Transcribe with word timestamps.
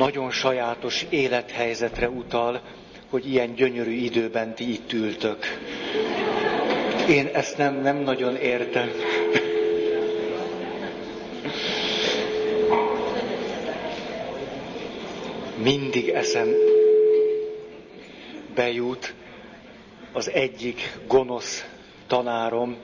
nagyon 0.00 0.30
sajátos 0.30 1.06
élethelyzetre 1.10 2.08
utal, 2.08 2.60
hogy 3.10 3.26
ilyen 3.30 3.54
gyönyörű 3.54 3.90
időben 3.92 4.54
ti 4.54 4.72
itt 4.72 4.92
ültök. 4.92 5.44
Én 7.08 7.26
ezt 7.26 7.56
nem, 7.58 7.74
nem 7.80 7.96
nagyon 7.96 8.36
értem. 8.36 8.90
Mindig 15.62 16.08
eszem 16.08 16.48
bejut 18.54 19.14
az 20.12 20.30
egyik 20.30 20.98
gonosz 21.06 21.64
tanárom, 22.06 22.76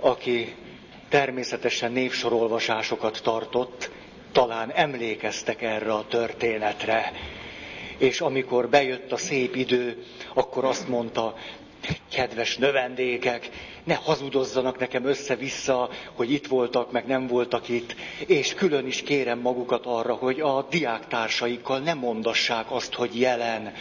aki 0.00 0.54
természetesen 1.08 1.92
névsorolvasásokat 1.92 3.20
tartott, 3.22 3.90
talán 4.32 4.70
emlékeztek 4.72 5.62
erre 5.62 5.92
a 5.92 6.06
történetre. 6.08 7.12
És 7.98 8.20
amikor 8.20 8.68
bejött 8.68 9.12
a 9.12 9.16
szép 9.16 9.56
idő, 9.56 10.04
akkor 10.34 10.64
azt 10.64 10.88
mondta, 10.88 11.34
kedves 12.12 12.56
növendékek, 12.56 13.48
ne 13.84 13.94
hazudozzanak 13.94 14.78
nekem 14.78 15.04
össze-vissza, 15.04 15.88
hogy 16.14 16.32
itt 16.32 16.46
voltak, 16.46 16.92
meg 16.92 17.06
nem 17.06 17.26
voltak 17.26 17.68
itt, 17.68 17.94
és 18.26 18.54
külön 18.54 18.86
is 18.86 19.02
kérem 19.02 19.38
magukat 19.38 19.86
arra, 19.86 20.14
hogy 20.14 20.40
a 20.40 20.66
diáktársaikkal 20.70 21.78
ne 21.78 21.94
mondassák 21.94 22.70
azt, 22.70 22.94
hogy 22.94 23.20
jelen, 23.20 23.72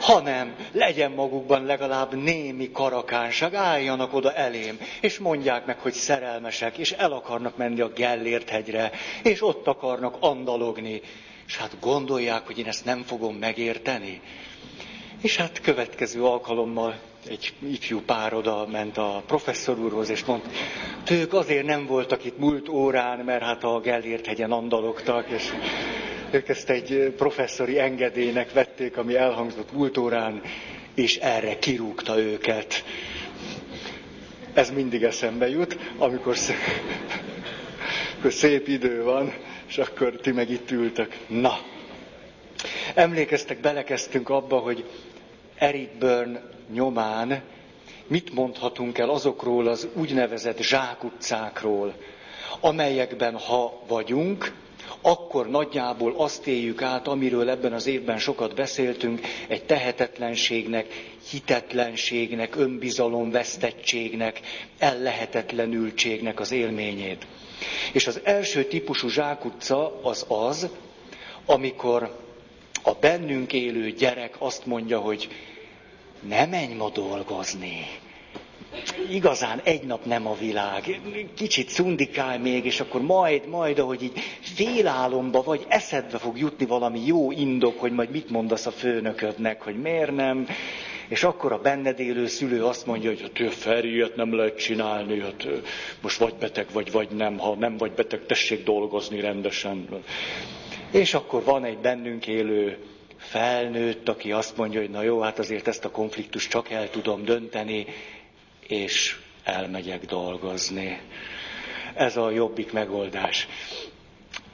hanem 0.00 0.54
legyen 0.72 1.10
magukban 1.12 1.64
legalább 1.64 2.14
némi 2.14 2.70
karakánság, 2.70 3.54
álljanak 3.54 4.14
oda 4.14 4.32
elém, 4.32 4.78
és 5.00 5.18
mondják 5.18 5.66
meg, 5.66 5.78
hogy 5.78 5.92
szerelmesek, 5.92 6.78
és 6.78 6.92
el 6.92 7.12
akarnak 7.12 7.56
menni 7.56 7.80
a 7.80 7.88
Gellért 7.88 8.48
hegyre, 8.48 8.90
és 9.22 9.42
ott 9.42 9.66
akarnak 9.66 10.16
andalogni. 10.20 11.00
És 11.46 11.56
hát 11.56 11.76
gondolják, 11.80 12.46
hogy 12.46 12.58
én 12.58 12.66
ezt 12.66 12.84
nem 12.84 13.02
fogom 13.02 13.34
megérteni. 13.36 14.20
És 15.20 15.36
hát 15.36 15.60
következő 15.60 16.24
alkalommal 16.24 16.98
egy 17.28 17.52
ifjú 17.68 18.00
pár 18.00 18.34
oda 18.34 18.66
ment 18.70 18.98
a 18.98 19.22
professzor 19.26 19.78
úrhoz, 19.78 20.08
és 20.08 20.24
mondta, 20.24 20.48
ők 21.10 21.32
azért 21.32 21.66
nem 21.66 21.86
voltak 21.86 22.24
itt 22.24 22.38
múlt 22.38 22.68
órán, 22.68 23.18
mert 23.18 23.42
hát 23.42 23.64
a 23.64 23.80
Gellért 23.80 24.26
hegyen 24.26 24.52
andalogtak, 24.52 25.28
és 25.30 25.52
ők 26.30 26.48
ezt 26.48 26.70
egy 26.70 27.12
professzori 27.16 27.78
engedélynek 27.78 28.52
vették, 28.52 28.96
ami 28.96 29.16
elhangzott 29.16 29.72
múlt 29.72 29.96
órán, 29.98 30.42
és 30.94 31.16
erre 31.16 31.58
kirúgta 31.58 32.18
őket. 32.18 32.84
Ez 34.54 34.70
mindig 34.70 35.02
eszembe 35.02 35.48
jut, 35.48 35.78
amikor 35.98 36.36
szép, 36.36 36.56
amikor 38.14 38.32
szép 38.32 38.68
idő 38.68 39.02
van, 39.02 39.32
és 39.68 39.78
akkor 39.78 40.10
ti 40.22 40.30
meg 40.32 40.50
itt 40.50 40.70
ültök. 40.70 41.16
Na, 41.26 41.58
emlékeztek, 42.94 43.60
belekezdtünk 43.60 44.28
abba, 44.28 44.56
hogy 44.58 44.84
Eric 45.58 45.88
Byrne 45.98 46.42
nyomán 46.72 47.42
mit 48.06 48.34
mondhatunk 48.34 48.98
el 48.98 49.08
azokról 49.10 49.66
az 49.68 49.88
úgynevezett 49.94 50.60
zsákutcákról, 50.62 51.94
amelyekben 52.60 53.36
ha 53.38 53.82
vagyunk, 53.88 54.52
akkor 55.00 55.48
nagyjából 55.50 56.14
azt 56.16 56.46
éljük 56.46 56.82
át, 56.82 57.08
amiről 57.08 57.50
ebben 57.50 57.72
az 57.72 57.86
évben 57.86 58.18
sokat 58.18 58.54
beszéltünk, 58.54 59.20
egy 59.48 59.64
tehetetlenségnek, 59.64 60.86
hitetlenségnek, 61.30 62.56
önbizalomvesztettségnek, 62.56 64.40
ellehetetlenültségnek 64.78 66.40
az 66.40 66.52
élményét. 66.52 67.26
És 67.92 68.06
az 68.06 68.20
első 68.24 68.64
típusú 68.64 69.08
zsákutca 69.08 70.00
az 70.02 70.24
az, 70.28 70.68
amikor 71.46 72.23
a 72.86 72.92
bennünk 72.92 73.52
élő 73.52 73.90
gyerek 73.90 74.34
azt 74.38 74.66
mondja, 74.66 74.98
hogy 74.98 75.28
ne 76.28 76.46
menj 76.46 76.74
ma 76.74 76.90
dolgozni. 76.90 77.86
Igazán 79.10 79.60
egy 79.64 79.82
nap 79.82 80.04
nem 80.04 80.26
a 80.26 80.34
világ. 80.34 81.00
Kicsit 81.36 81.68
szundikál 81.68 82.38
még, 82.38 82.64
és 82.64 82.80
akkor 82.80 83.02
majd, 83.02 83.48
majd, 83.48 83.78
ahogy 83.78 84.02
így 84.02 84.20
félálomba 84.40 85.42
vagy, 85.42 85.64
eszedbe 85.68 86.18
fog 86.18 86.38
jutni 86.38 86.66
valami 86.66 87.06
jó 87.06 87.30
indok, 87.30 87.80
hogy 87.80 87.92
majd 87.92 88.10
mit 88.10 88.30
mondasz 88.30 88.66
a 88.66 88.70
főnöködnek, 88.70 89.62
hogy 89.62 89.76
miért 89.76 90.14
nem. 90.14 90.46
És 91.08 91.24
akkor 91.24 91.52
a 91.52 91.58
benned 91.58 92.00
élő 92.00 92.26
szülő 92.26 92.64
azt 92.64 92.86
mondja, 92.86 93.10
hogy 93.10 93.20
hát 93.20 93.54
Feri, 93.54 93.92
ilyet 93.92 94.16
nem 94.16 94.34
lehet 94.34 94.58
csinálni, 94.58 95.20
hát 95.20 95.46
most 96.00 96.18
vagy 96.18 96.34
beteg 96.34 96.66
vagy, 96.72 96.92
vagy 96.92 97.08
nem. 97.08 97.38
Ha 97.38 97.54
nem 97.54 97.76
vagy 97.76 97.92
beteg, 97.92 98.26
tessék 98.26 98.64
dolgozni 98.64 99.20
rendesen. 99.20 99.88
És 100.94 101.14
akkor 101.14 101.44
van 101.44 101.64
egy 101.64 101.78
bennünk 101.78 102.26
élő 102.26 102.78
felnőtt, 103.16 104.08
aki 104.08 104.32
azt 104.32 104.56
mondja, 104.56 104.80
hogy 104.80 104.90
na 104.90 105.02
jó, 105.02 105.20
hát 105.20 105.38
azért 105.38 105.68
ezt 105.68 105.84
a 105.84 105.90
konfliktust 105.90 106.50
csak 106.50 106.70
el 106.70 106.90
tudom 106.90 107.24
dönteni, 107.24 107.86
és 108.66 109.16
elmegyek 109.44 110.04
dolgozni. 110.04 111.00
Ez 111.94 112.16
a 112.16 112.30
jobbik 112.30 112.72
megoldás. 112.72 113.48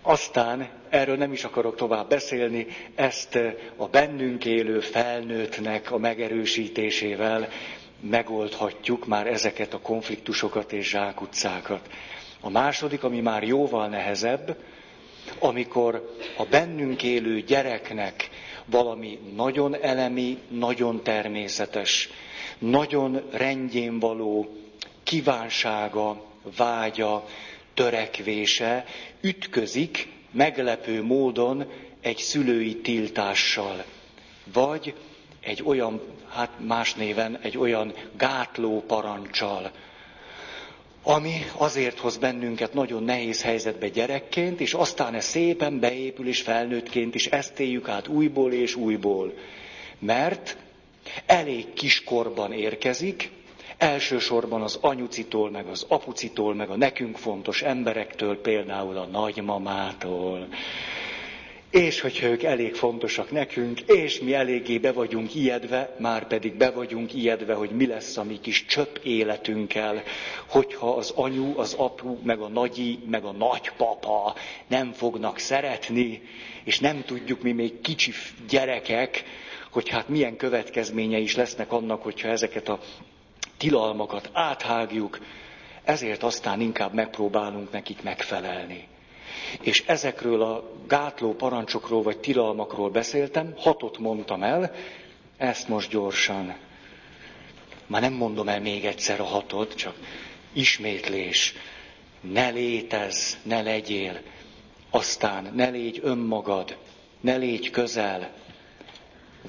Aztán, 0.02 0.68
erről 0.88 1.16
nem 1.16 1.32
is 1.32 1.44
akarok 1.44 1.76
tovább 1.76 2.08
beszélni, 2.08 2.66
ezt 2.94 3.38
a 3.76 3.86
bennünk 3.86 4.44
élő 4.44 4.80
felnőttnek 4.80 5.90
a 5.92 5.98
megerősítésével 5.98 7.48
megoldhatjuk 8.00 9.06
már 9.06 9.26
ezeket 9.26 9.74
a 9.74 9.80
konfliktusokat 9.80 10.72
és 10.72 10.88
zsákutcákat. 10.88 11.88
A 12.40 12.50
második, 12.50 13.04
ami 13.04 13.20
már 13.20 13.42
jóval 13.42 13.88
nehezebb, 13.88 14.56
amikor 15.38 16.14
a 16.36 16.44
bennünk 16.44 17.02
élő 17.02 17.40
gyereknek 17.40 18.30
valami 18.66 19.18
nagyon 19.34 19.82
elemi, 19.82 20.38
nagyon 20.48 21.02
természetes, 21.02 22.08
nagyon 22.58 23.22
rendjén 23.32 23.98
való 23.98 24.56
kívánsága, 25.02 26.24
vágya, 26.56 27.26
törekvése 27.74 28.84
ütközik 29.20 30.08
meglepő 30.30 31.02
módon 31.02 31.66
egy 32.00 32.18
szülői 32.18 32.76
tiltással, 32.76 33.84
vagy 34.52 34.94
egy 35.40 35.62
olyan, 35.64 36.00
hát 36.28 36.50
más 36.66 36.94
néven, 36.94 37.38
egy 37.42 37.58
olyan 37.58 37.92
gátló 38.16 38.84
parancsal, 38.86 39.70
ami 41.02 41.44
azért 41.56 41.98
hoz 41.98 42.16
bennünket 42.16 42.74
nagyon 42.74 43.02
nehéz 43.02 43.42
helyzetbe 43.42 43.88
gyerekként, 43.88 44.60
és 44.60 44.74
aztán 44.74 45.14
ez 45.14 45.24
szépen 45.24 45.80
beépül, 45.80 46.28
és 46.28 46.40
felnőttként 46.40 47.14
is 47.14 47.26
ezt 47.26 47.60
éljük 47.60 47.88
át 47.88 48.08
újból 48.08 48.52
és 48.52 48.74
újból. 48.74 49.34
Mert 49.98 50.56
elég 51.26 51.72
kiskorban 51.72 52.52
érkezik, 52.52 53.30
elsősorban 53.78 54.62
az 54.62 54.78
anyucitól, 54.80 55.50
meg 55.50 55.66
az 55.66 55.86
apucitól, 55.88 56.54
meg 56.54 56.70
a 56.70 56.76
nekünk 56.76 57.16
fontos 57.16 57.62
emberektől, 57.62 58.40
például 58.40 58.96
a 58.96 59.06
nagymamától, 59.06 60.48
és 61.70 62.00
hogyha 62.00 62.26
ők 62.26 62.42
elég 62.42 62.74
fontosak 62.74 63.30
nekünk, 63.30 63.80
és 63.80 64.20
mi 64.20 64.34
eléggé 64.34 64.78
be 64.78 64.92
vagyunk 64.92 65.34
ijedve, 65.34 65.96
már 65.98 66.26
pedig 66.26 66.54
be 66.54 66.70
vagyunk 66.70 67.14
ijedve, 67.14 67.54
hogy 67.54 67.70
mi 67.70 67.86
lesz 67.86 68.16
a 68.16 68.24
mi 68.24 68.40
kis 68.40 68.64
csöpp 68.64 68.96
életünkkel, 69.02 70.02
hogyha 70.46 70.90
az 70.94 71.10
anyu, 71.10 71.58
az 71.58 71.74
apu, 71.74 72.16
meg 72.22 72.38
a 72.40 72.48
nagyi, 72.48 72.98
meg 73.10 73.24
a 73.24 73.32
nagypapa 73.32 74.34
nem 74.66 74.92
fognak 74.92 75.38
szeretni, 75.38 76.22
és 76.64 76.78
nem 76.78 77.02
tudjuk 77.04 77.42
mi 77.42 77.52
még 77.52 77.80
kicsi 77.80 78.12
gyerekek, 78.48 79.24
hogy 79.70 79.88
hát 79.88 80.08
milyen 80.08 80.36
következményei 80.36 81.22
is 81.22 81.36
lesznek 81.36 81.72
annak, 81.72 82.02
hogyha 82.02 82.28
ezeket 82.28 82.68
a 82.68 82.80
tilalmakat 83.56 84.30
áthágjuk, 84.32 85.18
ezért 85.84 86.22
aztán 86.22 86.60
inkább 86.60 86.94
megpróbálunk 86.94 87.70
nekik 87.72 88.02
megfelelni. 88.02 88.88
És 89.60 89.82
ezekről 89.86 90.42
a 90.42 90.70
gátló 90.88 91.34
parancsokról 91.34 92.02
vagy 92.02 92.18
tilalmakról 92.18 92.90
beszéltem, 92.90 93.54
hatot 93.56 93.98
mondtam 93.98 94.42
el, 94.42 94.74
ezt 95.36 95.68
most 95.68 95.90
gyorsan. 95.90 96.56
Már 97.86 98.00
nem 98.00 98.12
mondom 98.12 98.48
el 98.48 98.60
még 98.60 98.84
egyszer 98.84 99.20
a 99.20 99.24
hatot, 99.24 99.74
csak 99.74 99.94
ismétlés. 100.52 101.54
Ne 102.20 102.48
létez, 102.48 103.38
ne 103.42 103.62
legyél. 103.62 104.20
Aztán 104.90 105.52
ne 105.54 105.68
légy 105.68 106.00
önmagad, 106.02 106.76
ne 107.20 107.36
légy 107.36 107.70
közel, 107.70 108.32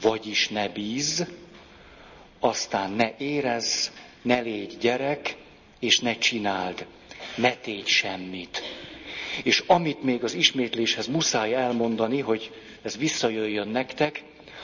vagyis 0.02 0.48
ne 0.50 0.70
bíz, 0.70 1.26
aztán 2.40 2.92
ne 2.92 3.14
érezz, 3.18 3.88
ne 4.22 4.40
légy 4.40 4.78
gyerek, 4.80 5.38
és 5.80 6.00
ne 6.00 6.18
csináld, 6.18 6.86
ne 7.36 7.56
tégy 7.56 7.88
semmit. 7.88 8.62
És 9.44 9.64
amit 9.68 10.04
még 10.04 10.24
az 10.24 10.34
ismétléshez 10.34 11.08
muszáj 11.08 11.54
elmondani, 11.54 12.20
hogy 12.20 12.52
ez 12.82 12.98
visszajöjjön 12.98 13.68
nektek, 13.68 14.24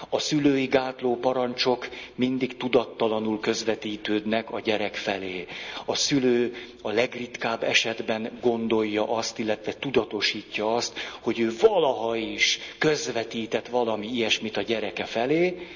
A 0.09 0.19
szülői 0.19 0.65
gátló 0.65 1.15
parancsok 1.15 1.87
mindig 2.15 2.57
tudattalanul 2.57 3.39
közvetítődnek 3.39 4.51
a 4.51 4.59
gyerek 4.59 4.95
felé. 4.95 5.45
A 5.85 5.95
szülő 5.95 6.55
a 6.81 6.91
legritkább 6.91 7.63
esetben 7.63 8.37
gondolja 8.41 9.09
azt, 9.15 9.39
illetve 9.39 9.73
tudatosítja 9.73 10.75
azt, 10.75 10.99
hogy 11.21 11.39
ő 11.39 11.51
valaha 11.59 12.15
is 12.15 12.59
közvetített 12.77 13.67
valami 13.67 14.07
ilyesmit 14.07 14.57
a 14.57 14.61
gyereke 14.61 15.05
felé, 15.05 15.67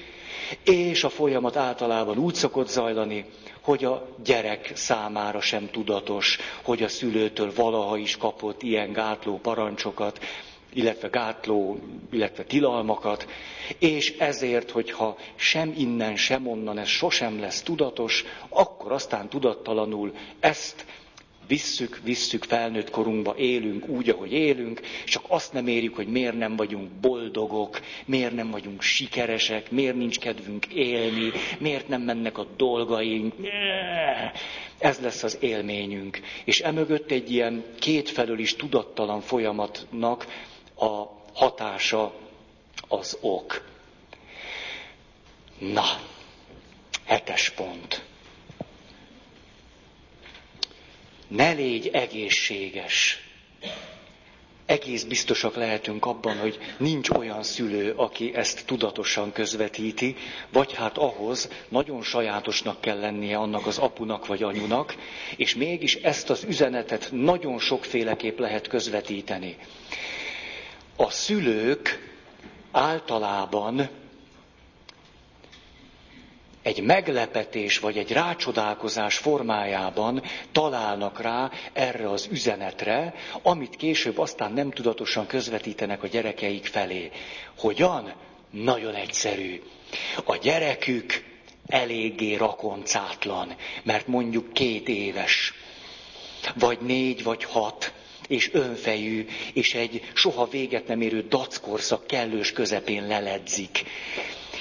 és 0.64 1.04
a 1.04 1.08
folyamat 1.08 1.56
általában 1.56 2.18
úgy 2.18 2.34
szokott 2.34 2.68
zajlani, 2.68 3.24
hogy 3.62 3.84
a 3.84 4.06
gyerek 4.24 4.70
számára 4.74 5.40
sem 5.40 5.70
tudatos, 5.70 6.38
hogy 6.62 6.82
a 6.82 6.88
szülőtől 6.88 7.52
valaha 7.54 7.96
is 7.96 8.16
kapott 8.16 8.62
ilyen 8.62 8.92
gátló 8.92 9.38
parancsokat, 9.38 10.18
illetve 10.72 11.08
gátló, 11.08 11.78
illetve 12.10 12.44
tilalmakat, 12.44 13.26
és 13.78 14.16
ezért, 14.18 14.70
hogyha 14.70 15.16
sem 15.34 15.74
innen, 15.76 16.16
sem 16.16 16.46
onnan 16.48 16.78
ez 16.78 16.88
sosem 16.88 17.40
lesz 17.40 17.62
tudatos, 17.62 18.24
akkor 18.48 18.92
aztán 18.92 19.28
tudattalanul 19.28 20.12
ezt 20.40 20.84
visszük, 21.46 22.00
visszük 22.04 22.44
felnőtt 22.44 22.90
korunkba, 22.90 23.36
élünk 23.36 23.88
úgy, 23.88 24.08
ahogy 24.08 24.32
élünk, 24.32 24.80
csak 25.04 25.24
azt 25.28 25.52
nem 25.52 25.66
érjük, 25.66 25.94
hogy 25.94 26.06
miért 26.06 26.38
nem 26.38 26.56
vagyunk 26.56 26.90
boldogok, 26.90 27.80
miért 28.04 28.34
nem 28.34 28.50
vagyunk 28.50 28.82
sikeresek, 28.82 29.70
miért 29.70 29.96
nincs 29.96 30.18
kedvünk 30.18 30.66
élni, 30.66 31.30
miért 31.58 31.88
nem 31.88 32.02
mennek 32.02 32.38
a 32.38 32.46
dolgaink. 32.56 33.34
Ez 34.78 34.98
lesz 35.00 35.22
az 35.22 35.38
élményünk. 35.40 36.20
És 36.44 36.60
emögött 36.60 37.10
egy 37.10 37.32
ilyen 37.32 37.64
kétfelől 37.78 38.38
is 38.38 38.56
tudattalan 38.56 39.20
folyamatnak 39.20 40.26
a 40.78 41.02
hatása 41.34 42.14
az 42.88 43.18
ok. 43.20 43.64
Na, 45.58 45.84
hetes 47.04 47.50
pont. 47.50 48.02
Ne 51.36 51.50
légy 51.52 51.86
egészséges. 51.92 53.22
Egész 54.66 55.02
biztosak 55.04 55.54
lehetünk 55.56 56.06
abban, 56.06 56.36
hogy 56.38 56.58
nincs 56.76 57.10
olyan 57.10 57.42
szülő, 57.42 57.92
aki 57.96 58.34
ezt 58.34 58.66
tudatosan 58.66 59.32
közvetíti, 59.32 60.16
vagy 60.52 60.72
hát 60.74 60.98
ahhoz 60.98 61.48
nagyon 61.68 62.02
sajátosnak 62.02 62.80
kell 62.80 62.98
lennie 63.00 63.36
annak 63.38 63.66
az 63.66 63.78
apunak 63.78 64.26
vagy 64.26 64.42
anyunak, 64.42 64.94
és 65.36 65.54
mégis 65.54 65.94
ezt 65.94 66.30
az 66.30 66.44
üzenetet 66.44 67.08
nagyon 67.12 67.58
sokféleképp 67.58 68.38
lehet 68.38 68.68
közvetíteni. 68.68 69.56
A 70.96 71.10
szülők 71.10 72.10
általában 72.72 73.88
egy 76.62 76.82
meglepetés 76.82 77.78
vagy 77.78 77.96
egy 77.98 78.12
rácsodálkozás 78.12 79.16
formájában 79.16 80.22
találnak 80.52 81.20
rá 81.20 81.50
erre 81.72 82.10
az 82.10 82.28
üzenetre, 82.30 83.14
amit 83.42 83.76
később 83.76 84.18
aztán 84.18 84.52
nem 84.52 84.70
tudatosan 84.70 85.26
közvetítenek 85.26 86.02
a 86.02 86.06
gyerekeik 86.06 86.66
felé. 86.66 87.10
Hogyan? 87.58 88.12
Nagyon 88.50 88.94
egyszerű. 88.94 89.62
A 90.24 90.36
gyerekük 90.36 91.24
eléggé 91.66 92.34
rakoncátlan, 92.34 93.56
mert 93.82 94.06
mondjuk 94.06 94.52
két 94.52 94.88
éves, 94.88 95.54
vagy 96.54 96.78
négy, 96.80 97.22
vagy 97.22 97.44
hat, 97.44 97.92
és 98.28 98.50
önfejű, 98.52 99.26
és 99.52 99.74
egy 99.74 100.10
soha 100.14 100.46
véget 100.48 100.86
nem 100.86 101.00
érő 101.00 101.26
dackorszak 101.28 102.06
kellős 102.06 102.52
közepén 102.52 103.06
leledzik. 103.06 103.84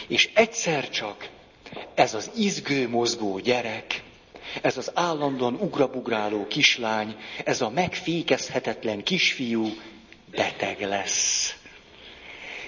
És 0.07 0.30
egyszer 0.33 0.89
csak 0.89 1.30
ez 1.96 2.14
az 2.14 2.32
izgő, 2.36 2.90
mozgó 2.90 3.40
gyerek, 3.40 4.04
ez 4.62 4.78
az 4.78 4.92
állandóan 4.94 5.54
ugrabugráló 5.54 6.48
kislány, 6.48 7.16
ez 7.46 7.62
a 7.62 7.70
megfékezhetetlen 7.70 9.04
kisfiú 9.04 9.68
beteg 10.32 10.82
lesz. 10.82 11.56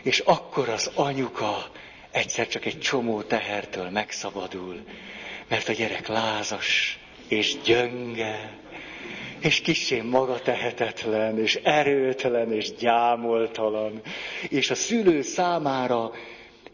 És 0.01 0.19
akkor 0.19 0.69
az 0.69 0.91
anyuka 0.95 1.71
egyszer 2.11 2.47
csak 2.47 2.65
egy 2.65 2.79
csomó 2.79 3.21
tehertől 3.21 3.89
megszabadul, 3.89 4.83
mert 5.47 5.69
a 5.69 5.73
gyerek 5.73 6.07
lázas 6.07 6.99
és 7.27 7.55
gyönge, 7.63 8.61
és 9.39 9.61
kissé 9.61 10.01
maga 10.01 10.39
tehetetlen, 10.39 11.39
és 11.39 11.55
erőtlen, 11.55 12.51
és 12.53 12.73
gyámoltalan, 12.75 14.01
és 14.49 14.69
a 14.69 14.75
szülő 14.75 15.21
számára 15.21 16.11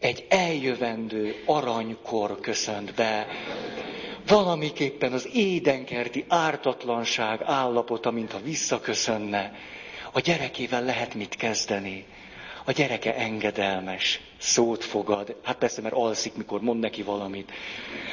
egy 0.00 0.26
eljövendő 0.28 1.42
aranykor 1.46 2.40
köszönt 2.40 2.94
be. 2.94 3.26
Valamiképpen 4.26 5.12
az 5.12 5.28
édenkerti 5.32 6.24
ártatlanság 6.28 7.40
állapota, 7.44 8.10
mintha 8.10 8.40
visszaköszönne. 8.40 9.52
A 10.12 10.20
gyerekével 10.20 10.82
lehet 10.84 11.14
mit 11.14 11.34
kezdeni. 11.36 12.04
A 12.64 12.72
gyereke 12.72 13.14
engedelmes, 13.14 14.20
szót 14.38 14.84
fogad, 14.84 15.36
hát 15.42 15.56
persze, 15.56 15.80
mert 15.82 15.94
alszik, 15.94 16.34
mikor 16.34 16.60
mond 16.60 16.80
neki 16.80 17.02
valamit. 17.02 17.52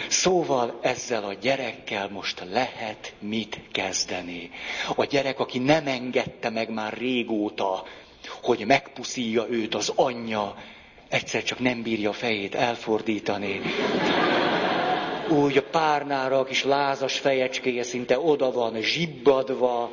Szóval 0.07 0.79
ezzel 0.81 1.23
a 1.23 1.33
gyerekkel 1.33 2.09
most 2.09 2.43
lehet 2.51 3.13
mit 3.19 3.61
kezdeni. 3.71 4.49
A 4.95 5.05
gyerek, 5.05 5.39
aki 5.39 5.59
nem 5.59 5.87
engedte 5.87 6.49
meg 6.49 6.69
már 6.69 6.93
régóta, 6.93 7.83
hogy 8.41 8.65
megpuszíja 8.65 9.45
őt 9.49 9.75
az 9.75 9.91
anyja, 9.95 10.55
egyszer 11.09 11.43
csak 11.43 11.59
nem 11.59 11.81
bírja 11.81 12.09
a 12.09 12.13
fejét 12.13 12.55
elfordítani. 12.55 13.61
Úgy 15.29 15.57
a 15.57 15.63
párnára 15.71 16.39
a 16.39 16.43
kis 16.43 16.63
lázas 16.63 17.19
fejecskéje 17.19 17.83
szinte 17.83 18.19
oda 18.19 18.51
van 18.51 18.81
zsibbadva, 18.81 19.91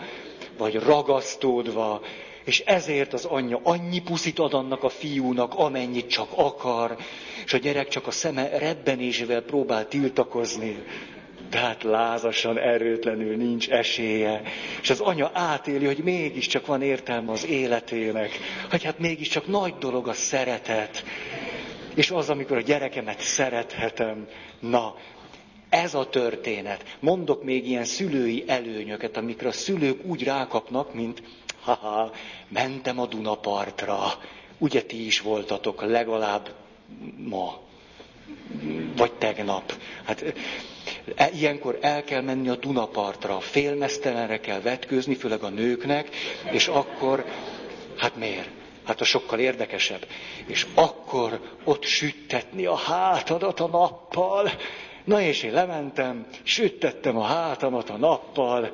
vagy 0.59 0.75
ragasztódva, 0.75 2.01
és 2.45 2.61
ezért 2.61 3.13
az 3.13 3.25
anyja 3.25 3.61
annyi 3.63 4.01
puszit 4.01 4.39
ad 4.39 4.55
annak 4.55 4.83
a 4.83 4.89
fiúnak, 4.89 5.55
amennyit 5.55 6.07
csak 6.11 6.29
akar, 6.35 6.97
és 7.45 7.53
a 7.53 7.59
gyerek 7.59 7.89
csak 7.89 8.07
a 8.07 8.11
szeme 8.11 8.59
rebbenésével 8.59 9.41
próbál 9.43 9.89
tiltakozni 9.89 10.83
tehát 11.55 11.83
lázasan, 11.83 12.59
erőtlenül 12.59 13.37
nincs 13.37 13.71
esélye. 13.71 14.43
És 14.83 14.91
az 14.91 15.01
anya 15.01 15.31
átéli, 15.35 15.85
hogy 15.87 15.99
mégiscsak 15.99 16.67
van 16.67 16.83
értelme 16.83 17.33
az 17.33 17.47
életének, 17.47 18.31
hogy 18.71 18.83
hát 18.83 18.99
mégiscsak 18.99 19.47
nagy 19.47 19.75
dolog 19.79 20.09
a 20.09 20.13
szeretet. 20.13 21.05
És 21.95 22.11
az, 22.11 22.31
amikor 22.31 22.57
a 22.57 22.61
gyerekemet 22.61 23.21
szerethetem, 23.21 24.27
na, 24.61 24.97
ez 25.69 25.95
a 25.95 26.09
történet. 26.09 26.97
Mondok 27.01 27.45
még 27.45 27.69
ilyen 27.69 27.85
szülői 27.85 28.45
előnyöket, 28.47 29.17
amikre 29.17 29.49
a 29.49 29.53
szülők 29.53 30.05
úgy 30.05 30.25
rákapnak, 30.25 30.95
mint 30.95 31.23
haha, 31.61 32.13
mentem 32.49 32.99
a 33.01 33.07
Dunapartra. 33.07 34.01
Ugye 34.59 34.83
ti 34.83 35.07
is 35.07 35.21
voltatok 35.21 35.83
legalább 35.83 36.55
ma, 37.17 37.59
vagy 38.97 39.13
tegnap. 39.13 39.75
Hát 40.05 40.25
ilyenkor 41.33 41.79
el 41.81 42.05
kell 42.05 42.21
menni 42.21 42.49
a 42.49 42.57
Dunapartra, 42.57 43.41
félmeztelenre 43.41 44.41
kell 44.41 44.61
vetkőzni, 44.61 45.15
főleg 45.15 45.43
a 45.43 45.49
nőknek, 45.49 46.09
és 46.51 46.69
akkor, 46.69 47.25
hát 47.97 48.17
miért? 48.17 48.49
Hát 48.85 49.01
a 49.01 49.05
sokkal 49.05 49.39
érdekesebb. 49.39 50.07
És 50.47 50.67
akkor 50.75 51.41
ott 51.65 51.85
süttetni 51.85 52.65
a 52.67 52.75
hátadat 52.77 53.61
a 53.61 53.67
nappal. 53.67 54.51
Na 55.05 55.21
és 55.21 55.43
én 55.43 55.53
lementem, 55.53 56.27
süttettem 56.43 57.17
a 57.17 57.23
hátamat 57.25 57.91
a 57.91 57.97
nappal, 57.97 58.71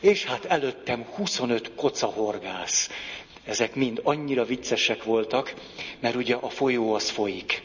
és 0.00 0.24
hát 0.24 0.44
előttem 0.44 1.04
25 1.14 1.74
kocahorgász. 1.74 2.90
Ezek 3.44 3.74
mind 3.74 4.00
annyira 4.02 4.44
viccesek 4.44 5.02
voltak, 5.04 5.54
mert 6.00 6.14
ugye 6.14 6.34
a 6.34 6.48
folyó 6.48 6.92
az 6.94 7.10
folyik. 7.10 7.62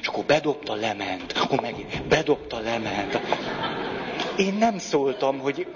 És 0.00 0.06
akkor 0.06 0.24
bedobta, 0.24 0.74
lement, 0.74 1.32
akkor 1.32 1.60
megint 1.60 2.02
bedobta, 2.08 2.60
lement. 2.60 3.20
Én 4.38 4.54
nem 4.54 4.78
szóltam, 4.78 5.38
hogy, 5.38 5.66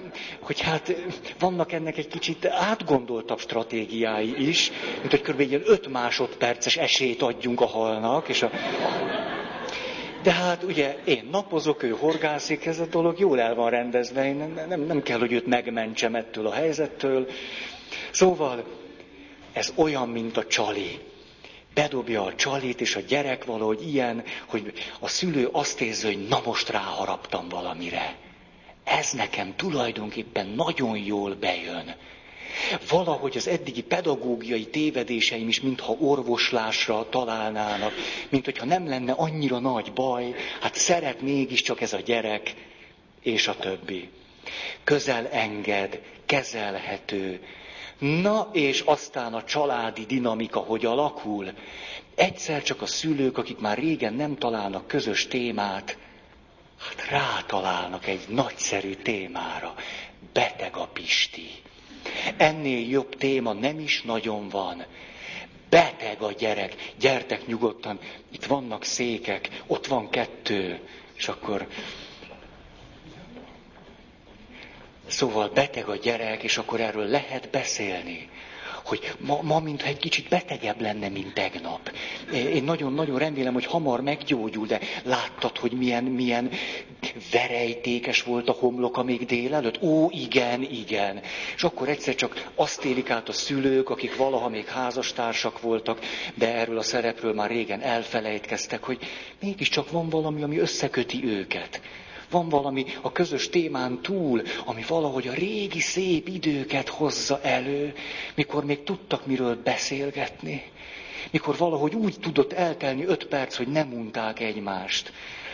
hogy 0.41 0.61
hát 0.61 0.95
vannak 1.38 1.73
ennek 1.73 1.99
egy 1.99 2.09
kicsit 2.09 2.47
átgondoltabb 2.47 3.38
stratégiái 3.38 4.49
is, 4.49 4.71
mint 5.00 5.11
hogy 5.11 5.21
kb. 5.21 5.41
egy 5.41 5.62
5 5.67 5.88
másodperces 5.88 6.76
esélyt 6.76 7.23
adjunk 7.23 7.61
a 7.61 7.67
halnak, 7.67 8.29
és 8.29 8.43
a... 8.43 8.50
De 10.23 10.33
hát 10.33 10.62
ugye 10.62 10.97
én 11.05 11.29
napozok, 11.31 11.83
ő 11.83 11.91
horgászik, 11.91 12.67
ez 12.67 12.79
a 12.79 12.87
dolog 12.87 13.19
jól 13.19 13.41
el 13.41 13.55
van 13.55 13.71
rendezve, 13.71 14.26
én 14.26 14.37
nem, 14.37 14.69
nem, 14.69 14.81
nem 14.81 15.02
kell, 15.02 15.19
hogy 15.19 15.33
őt 15.33 15.47
megmentsem 15.47 16.14
ettől 16.14 16.47
a 16.47 16.52
helyzettől. 16.52 17.26
Szóval 18.11 18.64
ez 19.52 19.73
olyan, 19.76 20.09
mint 20.09 20.37
a 20.37 20.47
csali 20.47 20.99
bedobja 21.75 22.23
a 22.25 22.35
csalit, 22.35 22.81
és 22.81 22.97
a 22.97 23.00
gyerek 23.00 23.45
valahogy 23.45 23.88
ilyen, 23.88 24.25
hogy 24.47 24.73
a 25.00 25.09
szülő 25.09 25.49
azt 25.52 25.81
érzi, 25.81 26.07
hogy 26.07 26.26
na 26.29 26.41
most 26.45 26.69
ráharaptam 26.69 27.49
valamire. 27.49 28.17
Ez 28.85 29.11
nekem 29.11 29.57
tulajdonképpen 29.57 30.47
nagyon 30.47 30.97
jól 30.99 31.35
bejön. 31.35 31.95
Valahogy 32.88 33.37
az 33.37 33.49
eddigi 33.49 33.83
pedagógiai 33.83 34.67
tévedéseim 34.67 35.49
is 35.49 35.61
mintha 35.61 35.93
orvoslásra 35.93 37.09
találnának, 37.09 37.93
mint 38.29 38.45
hogyha 38.45 38.64
nem 38.64 38.88
lenne 38.88 39.12
annyira 39.12 39.59
nagy 39.59 39.93
baj, 39.93 40.35
hát 40.61 40.75
szeret 40.75 41.21
mégiscsak 41.21 41.81
ez 41.81 41.93
a 41.93 42.00
gyerek, 42.00 42.55
és 43.23 43.49
a 43.49 43.57
többi. 43.57 44.09
Közel 44.85 45.26
enged, 45.29 46.00
kezelhető. 46.26 47.41
Na, 48.02 48.49
és 48.52 48.80
aztán 48.80 49.35
a 49.35 49.44
családi 49.44 50.04
dinamika 50.04 50.59
hogy 50.59 50.85
alakul. 50.85 51.52
Egyszer 52.14 52.62
csak 52.62 52.82
a 52.82 52.87
szülők, 52.87 53.38
akik 53.38 53.59
már 53.59 53.78
régen 53.78 54.14
nem 54.14 54.37
találnak 54.37 54.87
közös 54.87 55.26
témát, 55.26 55.99
hát 56.78 57.09
rátalálnak 57.09 58.06
egy 58.06 58.25
nagyszerű 58.28 58.94
témára. 58.94 59.75
Beteg 60.32 60.76
a 60.76 60.87
Pisti. 60.87 61.50
Ennél 62.37 62.88
jobb 62.88 63.16
téma 63.16 63.52
nem 63.52 63.78
is 63.78 64.02
nagyon 64.02 64.49
van. 64.49 64.85
Beteg 65.68 66.23
a 66.23 66.32
gyerek. 66.32 66.92
Gyertek 66.99 67.47
nyugodtan, 67.47 67.99
itt 68.32 68.44
vannak 68.44 68.85
székek, 68.85 69.62
ott 69.66 69.87
van 69.87 70.11
kettő. 70.11 70.80
És 71.14 71.28
akkor 71.28 71.66
Szóval 75.12 75.49
beteg 75.54 75.88
a 75.88 75.97
gyerek, 75.97 76.42
és 76.42 76.59
akkor 76.59 76.81
erről 76.81 77.07
lehet 77.07 77.49
beszélni. 77.50 78.28
Hogy 78.85 79.12
ma, 79.19 79.38
ma 79.42 79.61
mintha 79.61 79.88
egy 79.88 79.99
kicsit 79.99 80.28
betegebb 80.28 80.81
lenne, 80.81 81.09
mint 81.09 81.35
tegnap. 81.35 81.92
Én 82.33 82.64
nagyon-nagyon 82.64 83.19
remélem, 83.19 83.52
hogy 83.52 83.64
hamar 83.66 84.00
meggyógyul, 84.00 84.66
de 84.66 84.81
láttad, 85.04 85.59
hogy 85.59 85.73
milyen, 85.73 86.04
milyen 86.04 86.50
verejtékes 87.33 88.23
volt 88.23 88.49
a 88.49 88.52
homloka 88.52 89.02
még 89.02 89.26
délelőtt? 89.26 89.83
Ó, 89.83 90.09
igen, 90.11 90.62
igen. 90.62 91.21
És 91.57 91.62
akkor 91.62 91.88
egyszer 91.88 92.14
csak 92.14 92.50
azt 92.54 92.85
élik 92.85 93.11
át 93.11 93.28
a 93.28 93.33
szülők, 93.33 93.90
akik 93.90 94.16
valaha 94.16 94.49
még 94.49 94.66
házastársak 94.66 95.61
voltak, 95.61 95.99
de 96.35 96.54
erről 96.54 96.78
a 96.78 96.83
szerepről 96.83 97.35
már 97.35 97.50
régen 97.50 97.81
elfelejtkeztek, 97.81 98.85
hogy 98.85 98.99
mégiscsak 99.40 99.90
van 99.90 100.09
valami, 100.09 100.42
ami 100.42 100.59
összeköti 100.59 101.25
őket. 101.25 101.81
Van 102.33 102.49
valami 102.49 102.85
a 103.01 103.12
közös 103.12 103.49
témán 103.49 104.01
túl, 104.01 104.43
ami 104.65 104.85
valahogy 104.89 105.29
a 105.29 105.33
régi 105.33 105.81
szép 105.81 106.29
időket 106.29 106.89
hozza 106.89 107.41
elő, 107.43 107.95
mikor 108.35 108.65
még 108.65 108.83
tudtak 108.83 109.27
miről 109.27 109.57
beszélgetni. 109.65 110.62
Mikor 111.31 111.57
valahogy 111.57 111.95
úgy 111.95 112.17
tudott 112.21 112.53
eltelni 112.53 113.05
öt 113.05 113.27
perc, 113.27 113.57
hogy 113.57 113.69
nem 113.69 113.93
unták 113.93 114.41
egymást. 114.41 115.12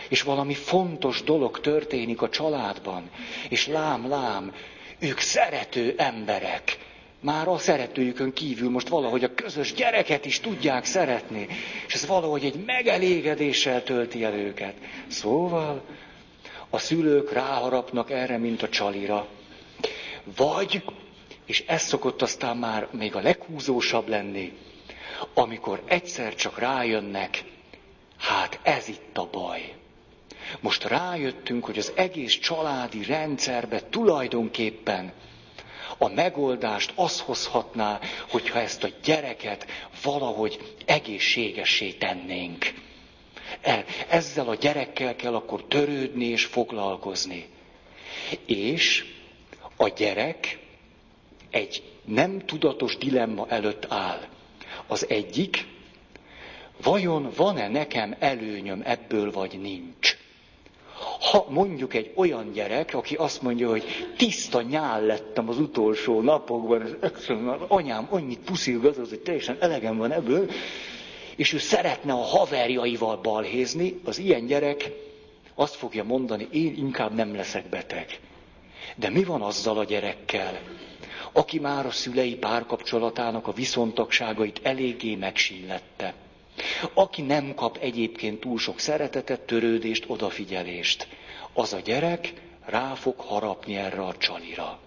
És 0.09 0.21
valami 0.21 0.53
fontos 0.53 1.23
dolog 1.23 1.59
történik 1.59 2.21
a 2.21 2.29
családban. 2.29 3.09
És 3.49 3.67
lám, 3.67 4.09
lám, 4.09 4.53
ők 4.99 5.19
szerető 5.19 5.93
emberek. 5.97 6.77
Már 7.21 7.47
a 7.47 7.57
szeretőjükön 7.57 8.33
kívül 8.33 8.69
most 8.69 8.87
valahogy 8.87 9.23
a 9.23 9.33
közös 9.33 9.73
gyereket 9.73 10.25
is 10.25 10.39
tudják 10.39 10.85
szeretni. 10.85 11.47
És 11.87 11.93
ez 11.93 12.05
valahogy 12.05 12.45
egy 12.45 12.63
megelégedéssel 12.65 13.83
tölti 13.83 14.23
el 14.23 14.33
őket. 14.33 14.73
Szóval 15.07 15.83
a 16.69 16.77
szülők 16.77 17.31
ráharapnak 17.31 18.11
erre, 18.11 18.37
mint 18.37 18.61
a 18.61 18.69
csalira. 18.69 19.27
Vagy, 20.35 20.83
és 21.45 21.63
ez 21.67 21.81
szokott 21.81 22.21
aztán 22.21 22.57
már 22.57 22.87
még 22.91 23.15
a 23.15 23.21
leghúzósabb 23.21 24.07
lenni, 24.07 24.53
amikor 25.33 25.81
egyszer 25.85 26.35
csak 26.35 26.59
rájönnek, 26.59 27.43
hát 28.17 28.59
ez 28.63 28.87
itt 28.87 29.17
a 29.17 29.27
baj. 29.31 29.73
Most 30.59 30.83
rájöttünk, 30.83 31.65
hogy 31.65 31.77
az 31.77 31.91
egész 31.95 32.33
családi 32.39 33.03
rendszerbe 33.03 33.81
tulajdonképpen 33.89 35.13
a 35.97 36.07
megoldást 36.07 36.91
az 36.95 37.19
hozhatná, 37.19 37.99
hogyha 38.29 38.59
ezt 38.59 38.83
a 38.83 38.89
gyereket 39.03 39.65
valahogy 40.03 40.75
egészségessé 40.85 41.91
tennénk. 41.91 42.73
El. 43.61 43.83
Ezzel 44.09 44.49
a 44.49 44.55
gyerekkel 44.55 45.15
kell 45.15 45.35
akkor 45.35 45.63
törődni 45.63 46.25
és 46.25 46.45
foglalkozni. 46.45 47.45
És 48.45 49.05
a 49.77 49.87
gyerek 49.87 50.59
egy 51.49 51.83
nem 52.05 52.39
tudatos 52.45 52.97
dilemma 52.97 53.45
előtt 53.49 53.85
áll. 53.89 54.19
Az 54.87 55.09
egyik, 55.09 55.65
vajon 56.81 57.29
van-e 57.35 57.67
nekem 57.67 58.15
előnyöm 58.19 58.81
ebből, 58.85 59.31
vagy 59.31 59.59
nincs? 59.61 60.17
Ha 61.31 61.45
mondjuk 61.49 61.93
egy 61.93 62.11
olyan 62.15 62.51
gyerek, 62.51 62.93
aki 62.93 63.15
azt 63.15 63.41
mondja, 63.41 63.69
hogy 63.69 63.83
tiszta 64.17 64.61
nyál 64.61 65.01
lettem 65.01 65.49
az 65.49 65.59
utolsó 65.59 66.21
napokban, 66.21 66.97
anyám 67.67 68.07
annyit 68.09 68.39
puszilgatott, 68.39 69.09
hogy 69.09 69.19
teljesen 69.19 69.57
elegem 69.59 69.97
van 69.97 70.11
ebből, 70.11 70.49
és 71.39 71.53
ő 71.53 71.57
szeretne 71.57 72.13
a 72.13 72.23
haverjaival 72.23 73.17
balhézni, 73.17 73.99
az 74.03 74.17
ilyen 74.17 74.45
gyerek 74.45 74.91
azt 75.55 75.75
fogja 75.75 76.03
mondani, 76.03 76.47
én 76.51 76.75
inkább 76.77 77.13
nem 77.15 77.35
leszek 77.35 77.69
beteg. 77.69 78.19
De 78.95 79.09
mi 79.09 79.23
van 79.23 79.41
azzal 79.41 79.77
a 79.77 79.83
gyerekkel, 79.83 80.59
aki 81.31 81.59
már 81.59 81.85
a 81.85 81.91
szülei 81.91 82.35
párkapcsolatának 82.35 83.47
a 83.47 83.51
viszontagságait 83.51 84.59
eléggé 84.63 85.15
megsillette? 85.15 86.13
Aki 86.93 87.21
nem 87.21 87.53
kap 87.55 87.77
egyébként 87.77 88.39
túl 88.39 88.57
sok 88.57 88.79
szeretetet, 88.79 89.41
törődést, 89.41 90.03
odafigyelést. 90.07 91.07
Az 91.53 91.73
a 91.73 91.79
gyerek 91.79 92.33
rá 92.65 92.93
fog 92.93 93.19
harapni 93.19 93.75
erre 93.75 94.01
a 94.01 94.17
csalira. 94.17 94.79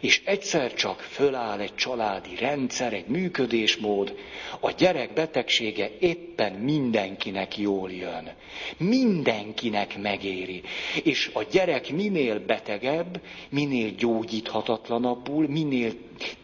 És 0.00 0.20
egyszer 0.24 0.74
csak 0.74 1.00
föláll 1.00 1.60
egy 1.60 1.74
családi 1.74 2.36
rendszer, 2.36 2.92
egy 2.92 3.06
működésmód, 3.06 4.14
a 4.60 4.70
gyerek 4.70 5.12
betegsége 5.12 5.90
éppen 6.00 6.52
mindenkinek 6.52 7.58
jól 7.58 7.90
jön. 7.90 8.32
Mindenkinek 8.76 9.98
megéri. 9.98 10.62
És 11.02 11.30
a 11.32 11.42
gyerek 11.50 11.90
minél 11.90 12.38
betegebb, 12.46 13.20
minél 13.50 13.90
gyógyíthatatlanabbul, 13.90 15.48
minél 15.48 15.92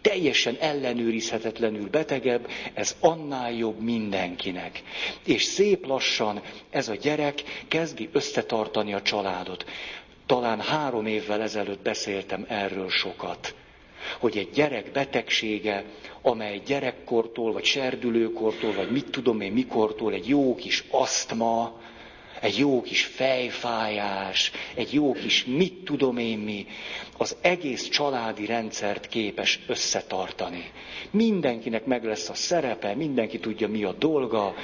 teljesen 0.01 0.57
ellenőrizhetetlenül 0.61 1.89
betegebb, 1.89 2.49
ez 2.75 2.97
annál 3.01 3.53
jobb 3.53 3.81
mindenkinek. 3.81 4.83
És 5.27 5.43
szép 5.43 5.87
lassan 5.87 6.43
ez 6.71 6.89
a 6.89 6.95
gyerek 6.95 7.43
kezdi 7.69 8.09
összetartani 8.13 8.93
a 8.95 9.03
családot. 9.03 9.65
Talán 10.31 10.61
három 10.61 11.07
évvel 11.07 11.43
ezelőtt 11.43 11.83
beszéltem 11.83 12.45
erről 12.49 12.89
sokat, 12.91 13.55
hogy 14.19 14.37
egy 14.39 14.51
gyerek 14.51 14.93
betegsége, 14.93 15.85
amely 16.23 16.61
gyerekkortól, 16.67 17.53
vagy 17.53 17.65
serdülőkortól, 17.65 18.73
vagy 18.75 18.91
mit 18.91 19.11
tudom 19.11 19.41
én 19.41 19.53
mikortól, 19.53 20.13
egy 20.13 20.29
jó 20.29 20.55
kis 20.55 20.85
asztma, 20.91 21.81
egy 22.41 22.59
jó 22.59 22.83
kis 22.83 23.05
fejfájás, 23.05 24.51
egy 24.75 24.93
jó 24.95 25.13
kis 25.13 25.45
mit 25.45 25.85
tudom 25.85 26.17
én 26.19 26.39
mi, 26.39 26.67
az 27.17 27.37
egész 27.41 27.89
családi 27.89 28.47
rendszert 28.47 29.07
képes 29.09 29.61
összetartani. 29.67 30.71
Mindenkinek 31.11 31.85
meg 31.85 32.05
lesz 32.05 32.29
a 32.29 32.35
szerepe, 32.35 32.95
mindenki 32.95 33.39
tudja 33.39 33.69
mi 33.69 33.85
a 33.85 33.93
dolga, 33.93 34.55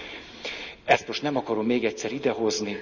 ezt 0.85 1.07
most 1.07 1.23
nem 1.23 1.37
akarom 1.37 1.67
még 1.67 1.85
egyszer 1.85 2.13
idehozni, 2.13 2.77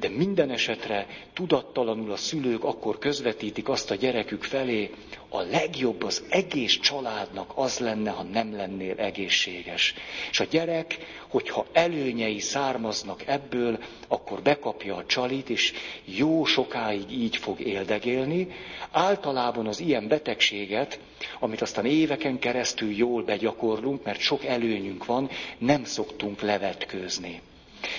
de 0.00 0.08
minden 0.08 0.50
esetre 0.50 1.06
tudattalanul 1.32 2.12
a 2.12 2.16
szülők 2.16 2.64
akkor 2.64 2.98
közvetítik 2.98 3.68
azt 3.68 3.90
a 3.90 3.94
gyerekük 3.94 4.42
felé, 4.42 4.90
a 5.28 5.40
legjobb 5.40 6.02
az 6.02 6.24
egész 6.28 6.78
családnak 6.78 7.52
az 7.54 7.78
lenne, 7.78 8.10
ha 8.10 8.22
nem 8.22 8.56
lennél 8.56 8.94
egészséges. 8.98 9.94
És 10.30 10.40
a 10.40 10.44
gyerek, 10.50 10.98
hogyha 11.28 11.66
előnyei 11.72 12.38
származnak 12.38 13.26
ebből, 13.26 13.78
akkor 14.08 14.42
bekapja 14.42 14.96
a 14.96 15.06
csalit, 15.06 15.50
és 15.50 15.72
jó 16.04 16.44
sokáig 16.44 17.10
így 17.12 17.36
fog 17.36 17.60
éldegélni. 17.60 18.48
Általában 18.90 19.66
az 19.66 19.80
ilyen 19.80 20.08
betegséget, 20.08 21.00
amit 21.40 21.60
aztán 21.60 21.86
éveken 21.86 22.38
keresztül 22.38 22.90
jól 22.92 23.22
begyakorlunk, 23.22 24.04
mert 24.04 24.20
sok 24.20 24.44
előnyünk 24.44 25.04
van, 25.04 25.30
nem 25.58 25.84
szoktunk 25.84 26.40
levetkőzni. 26.40 27.40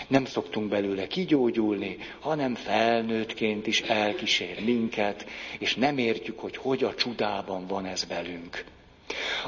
Nem 0.07 0.25
szoktunk 0.25 0.69
belőle 0.69 1.07
kigyógyulni, 1.07 1.98
hanem 2.19 2.55
felnőttként 2.55 3.67
is 3.67 3.81
elkísér 3.81 4.63
minket, 4.63 5.25
és 5.59 5.75
nem 5.75 5.98
értjük, 5.98 6.39
hogy 6.39 6.57
hogy 6.57 6.83
a 6.83 6.95
csodában 6.95 7.67
van 7.67 7.86
ez 7.86 8.07
velünk. 8.07 8.63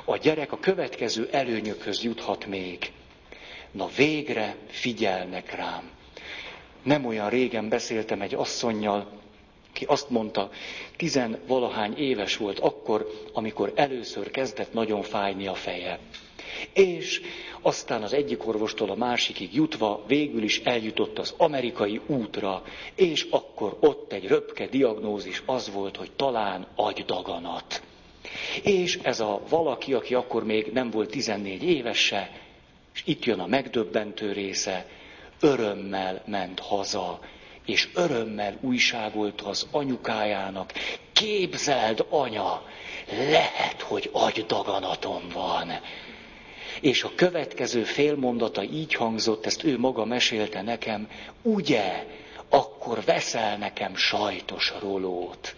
A 0.06 0.18
gyerek 0.18 0.52
a 0.52 0.60
következő 0.60 1.30
előnyökhöz 1.32 2.04
juthat 2.04 2.46
még. 2.46 2.92
Na 3.72 3.88
végre 3.96 4.56
figyelnek 4.68 5.56
rám. 5.56 5.90
Nem 6.84 7.06
olyan 7.06 7.30
régen 7.30 7.70
beszéltem 7.70 8.22
egy 8.22 8.34
asszonynal, 8.34 9.20
ki 9.74 9.86
azt 9.86 10.10
mondta, 10.10 10.50
tizenvalahány 10.98 11.98
éves 11.98 12.38
volt 12.38 12.60
akkor, 12.60 13.08
amikor 13.34 13.72
először 13.76 14.32
kezdett 14.32 14.74
nagyon 14.74 15.02
fájni 15.02 15.48
a 15.48 15.54
feje. 15.54 16.00
És 16.74 17.22
aztán 17.62 18.04
az 18.04 18.14
egyik 18.14 18.48
orvostól 18.48 18.90
a 18.90 18.96
másikig 18.96 19.54
jutva 19.54 20.04
végül 20.08 20.44
is 20.44 20.60
eljutott 20.60 21.20
az 21.20 21.34
amerikai 21.38 22.02
útra, 22.06 22.64
és 22.96 23.28
akkor 23.30 23.78
ott 23.80 24.12
egy 24.14 24.28
röpke 24.28 24.68
diagnózis 24.68 25.44
az 25.46 25.72
volt, 25.72 25.96
hogy 25.98 26.12
talán 26.12 26.68
agydaganat. 26.76 27.82
És 28.64 29.00
ez 29.04 29.20
a 29.20 29.42
valaki, 29.50 29.94
aki 29.94 30.14
akkor 30.14 30.44
még 30.46 30.72
nem 30.74 30.90
volt 30.90 31.10
14 31.10 31.64
évese, 31.64 32.32
és 32.94 33.02
itt 33.06 33.26
jön 33.26 33.40
a 33.40 33.48
megdöbbentő 33.48 34.32
része, 34.32 34.86
örömmel 35.40 36.24
ment 36.28 36.60
haza, 36.60 37.20
és 37.66 37.90
örömmel 37.94 38.58
újságolta 38.62 39.46
az 39.46 39.68
anyukájának, 39.72 40.72
képzeld 41.14 42.06
anya, 42.10 42.64
lehet, 43.10 43.82
hogy 43.82 44.10
agydaganatom 44.14 45.22
van. 45.34 45.72
És 46.82 47.04
a 47.04 47.12
következő 47.16 47.84
félmondata 47.84 48.64
így 48.64 48.94
hangzott, 48.94 49.46
ezt 49.46 49.64
ő 49.64 49.80
maga 49.80 50.06
mesélte 50.06 50.62
nekem, 50.62 51.10
ugye, 51.42 52.06
akkor 52.50 53.04
veszel 53.06 53.58
nekem 53.58 53.96
sajtos 53.96 54.74
rolót. 54.82 55.56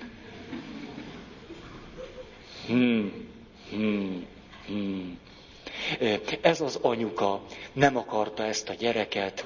Hmm, 2.68 3.30
hmm, 3.70 4.26
hmm. 4.66 5.20
Ez 6.42 6.62
az 6.62 6.80
anyuka 6.82 7.42
nem 7.74 7.98
akarta 7.98 8.44
ezt 8.46 8.70
a 8.70 8.74
gyereket, 8.74 9.46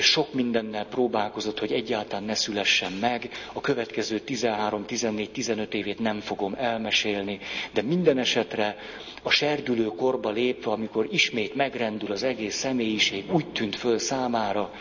sok 0.00 0.32
mindennel 0.34 0.86
próbálkozott, 0.86 1.58
hogy 1.58 1.72
egyáltalán 1.72 2.24
ne 2.24 2.34
szülessen 2.34 2.92
meg. 2.92 3.30
A 3.52 3.60
következő 3.60 4.18
13, 4.20 4.84
14, 4.86 5.30
15 5.30 5.74
évét 5.74 5.98
nem 5.98 6.20
fogom 6.20 6.54
elmesélni, 6.58 7.38
de 7.72 7.82
minden 7.82 8.18
esetre 8.18 8.76
a 9.22 9.30
serdülő 9.30 9.86
korba 9.86 10.30
lépve, 10.30 10.70
amikor 10.70 11.08
ismét 11.10 11.54
megrendül 11.54 12.12
az 12.12 12.22
egész 12.22 12.56
személyiség, 12.56 13.32
úgy 13.32 13.46
tűnt 13.52 13.76
föl 13.76 13.98
számára, 13.98 14.72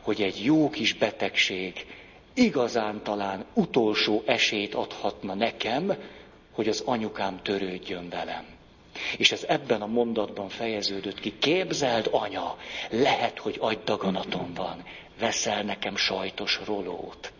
hogy 0.00 0.22
egy 0.22 0.44
jó 0.44 0.70
kis 0.70 0.92
betegség 0.94 1.86
igazán 2.34 3.02
talán 3.02 3.44
utolsó 3.54 4.22
esélyt 4.26 4.74
adhatna 4.74 5.34
nekem, 5.34 5.94
hogy 6.52 6.68
az 6.68 6.82
anyukám 6.86 7.40
törődjön 7.42 8.08
velem. 8.08 8.53
És 9.16 9.32
ez 9.32 9.44
ebben 9.48 9.82
a 9.82 9.86
mondatban 9.86 10.48
fejeződött 10.48 11.20
ki. 11.20 11.32
Képzeld, 11.38 12.08
anya, 12.10 12.56
lehet, 12.90 13.38
hogy 13.38 13.56
agydaganatom 13.60 14.52
van. 14.54 14.84
Veszel 15.18 15.62
nekem 15.62 15.96
sajtos 15.96 16.60
rolót. 16.66 17.32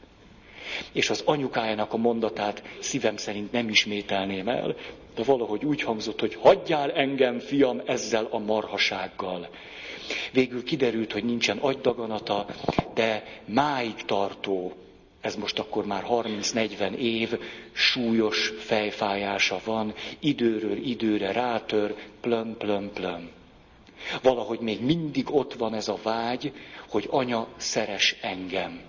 És 0.92 1.10
az 1.10 1.22
anyukájának 1.26 1.92
a 1.92 1.96
mondatát 1.96 2.62
szívem 2.80 3.16
szerint 3.16 3.52
nem 3.52 3.68
ismételném 3.68 4.48
el, 4.48 4.76
de 5.14 5.22
valahogy 5.22 5.64
úgy 5.64 5.82
hangzott, 5.82 6.20
hogy 6.20 6.34
hagyjál 6.34 6.92
engem, 6.92 7.38
fiam, 7.38 7.82
ezzel 7.86 8.28
a 8.30 8.38
marhasággal. 8.38 9.48
Végül 10.32 10.64
kiderült, 10.64 11.12
hogy 11.12 11.24
nincsen 11.24 11.58
agydaganata, 11.58 12.46
de 12.94 13.24
máig 13.44 13.94
tartó 13.94 14.72
ez 15.24 15.34
most 15.34 15.58
akkor 15.58 15.86
már 15.86 16.04
30-40 16.08 16.94
év, 16.94 17.38
súlyos 17.72 18.52
fejfájása 18.58 19.60
van, 19.64 19.94
időről 20.18 20.76
időre 20.76 21.32
rátör, 21.32 21.94
plöm, 22.20 22.56
plöm, 22.56 22.90
plöm. 22.92 23.30
Valahogy 24.22 24.58
még 24.60 24.80
mindig 24.80 25.34
ott 25.34 25.54
van 25.54 25.74
ez 25.74 25.88
a 25.88 25.98
vágy, 26.02 26.52
hogy 26.88 27.06
anya 27.10 27.48
szeres 27.56 28.16
engem. 28.20 28.80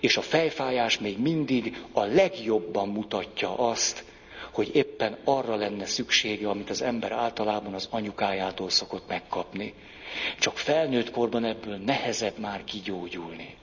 És 0.00 0.16
a 0.16 0.22
fejfájás 0.22 0.98
még 0.98 1.18
mindig 1.18 1.82
a 1.92 2.04
legjobban 2.04 2.88
mutatja 2.88 3.58
azt, 3.58 4.04
hogy 4.52 4.70
éppen 4.74 5.16
arra 5.24 5.54
lenne 5.54 5.84
szüksége, 5.86 6.48
amit 6.48 6.70
az 6.70 6.82
ember 6.82 7.12
általában 7.12 7.74
az 7.74 7.88
anyukájától 7.90 8.70
szokott 8.70 9.08
megkapni. 9.08 9.74
Csak 10.38 10.58
felnőtt 10.58 11.10
korban 11.10 11.44
ebből 11.44 11.76
nehezebb 11.76 12.38
már 12.38 12.64
kigyógyulni. 12.64 13.54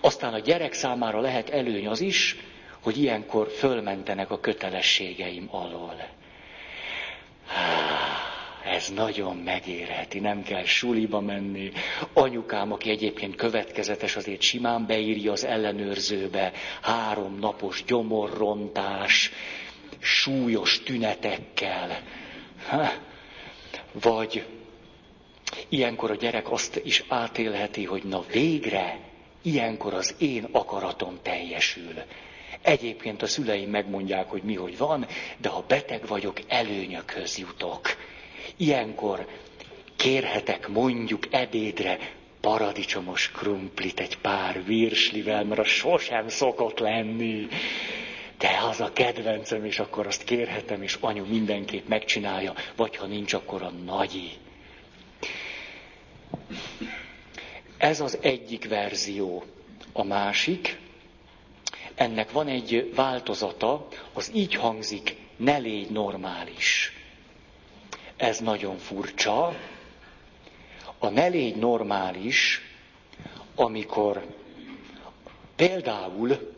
Aztán 0.00 0.32
a 0.34 0.38
gyerek 0.38 0.72
számára 0.72 1.20
lehet 1.20 1.50
előny 1.50 1.86
az 1.88 2.00
is, 2.00 2.36
hogy 2.82 2.98
ilyenkor 2.98 3.48
fölmentenek 3.48 4.30
a 4.30 4.40
kötelességeim 4.40 5.48
alól. 5.50 5.94
Ez 8.64 8.88
nagyon 8.88 9.36
megérheti, 9.36 10.18
nem 10.20 10.42
kell 10.42 10.64
suliba 10.64 11.20
menni. 11.20 11.72
Anyukám, 12.12 12.72
aki 12.72 12.90
egyébként 12.90 13.34
következetes, 13.36 14.16
azért 14.16 14.40
simán 14.40 14.86
beírja 14.86 15.32
az 15.32 15.44
ellenőrzőbe 15.44 16.52
három 16.82 17.38
napos 17.38 17.84
gyomorrontás, 17.86 19.30
súlyos 19.98 20.82
tünetekkel. 20.82 22.00
Vagy 23.92 24.44
ilyenkor 25.68 26.10
a 26.10 26.14
gyerek 26.14 26.50
azt 26.50 26.80
is 26.84 27.04
átélheti, 27.08 27.84
hogy 27.84 28.02
na 28.04 28.24
végre 28.32 28.98
ilyenkor 29.42 29.94
az 29.94 30.14
én 30.18 30.48
akaratom 30.52 31.18
teljesül. 31.22 31.94
Egyébként 32.62 33.22
a 33.22 33.26
szüleim 33.26 33.70
megmondják, 33.70 34.28
hogy 34.30 34.42
mi 34.42 34.54
hogy 34.54 34.78
van, 34.78 35.06
de 35.38 35.48
ha 35.48 35.64
beteg 35.68 36.06
vagyok, 36.06 36.40
előnyökhöz 36.48 37.38
jutok. 37.38 37.80
Ilyenkor 38.56 39.26
kérhetek 39.96 40.68
mondjuk 40.68 41.26
ebédre 41.30 41.98
paradicsomos 42.40 43.30
krumplit 43.30 44.00
egy 44.00 44.18
pár 44.18 44.64
virslivel, 44.64 45.44
mert 45.44 45.60
az 45.60 45.66
sosem 45.66 46.28
szokott 46.28 46.78
lenni. 46.78 47.46
De 48.38 48.58
az 48.68 48.80
a 48.80 48.92
kedvencem, 48.92 49.64
és 49.64 49.78
akkor 49.78 50.06
azt 50.06 50.24
kérhetem, 50.24 50.82
és 50.82 50.96
anyu 51.00 51.26
mindenképp 51.26 51.88
megcsinálja, 51.88 52.54
vagy 52.76 52.96
ha 52.96 53.06
nincs, 53.06 53.32
akkor 53.32 53.62
a 53.62 53.70
nagyi. 53.70 54.30
Ez 57.78 58.00
az 58.00 58.18
egyik 58.20 58.68
verzió. 58.68 59.44
A 59.92 60.02
másik, 60.04 60.78
ennek 61.94 62.32
van 62.32 62.46
egy 62.48 62.92
változata, 62.94 63.88
az 64.12 64.30
így 64.34 64.54
hangzik, 64.54 65.16
ne 65.36 65.56
légy 65.56 65.90
normális. 65.90 66.92
Ez 68.16 68.38
nagyon 68.38 68.76
furcsa. 68.76 69.56
A 70.98 71.08
ne 71.08 71.26
légy 71.26 71.56
normális, 71.56 72.60
amikor 73.54 74.26
például 75.56 76.54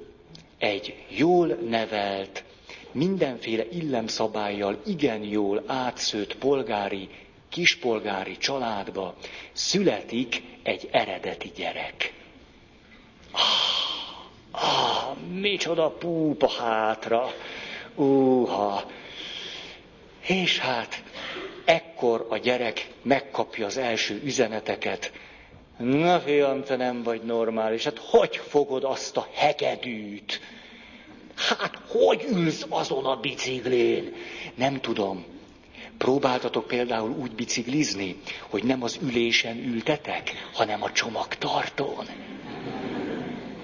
egy 0.59 1.05
jól 1.09 1.47
nevelt, 1.47 2.45
mindenféle 2.93 3.65
illemszabályjal 3.69 4.81
igen 4.87 5.23
jól 5.23 5.63
átszőtt 5.67 6.37
polgári 6.37 7.09
kispolgári 7.51 8.37
családba 8.37 9.15
születik 9.53 10.43
egy 10.63 10.89
eredeti 10.91 11.53
gyerek. 11.57 12.13
Ah, 13.33 14.63
ah, 14.63 15.17
micsoda 15.17 15.91
púpa 15.91 16.49
hátra, 16.49 17.35
úha. 17.95 18.91
És 20.27 20.59
hát 20.59 21.03
ekkor 21.65 22.27
a 22.29 22.37
gyerek 22.37 22.91
megkapja 23.03 23.67
az 23.67 23.77
első 23.77 24.21
üzeneteket. 24.25 25.13
Na 25.79 26.21
fiam, 26.21 26.63
te 26.63 26.77
nem 26.77 27.03
vagy 27.03 27.23
normális, 27.23 27.85
hát 27.85 27.99
hogy 27.99 28.37
fogod 28.37 28.85
azt 28.85 29.17
a 29.17 29.29
hegedűt? 29.33 30.41
Hát 31.37 31.79
hogy 31.89 32.25
ülsz 32.33 32.67
azon 32.69 33.05
a 33.05 33.17
biciklén? 33.17 34.15
Nem 34.55 34.81
tudom, 34.81 35.25
Próbáltatok 36.05 36.67
például 36.67 37.11
úgy 37.11 37.31
biciklizni, 37.33 38.17
hogy 38.49 38.65
nem 38.65 38.83
az 38.83 38.99
ülésen 39.03 39.57
ültetek, 39.57 40.33
hanem 40.53 40.83
a 40.83 40.93
csomagtartón. 40.93 42.07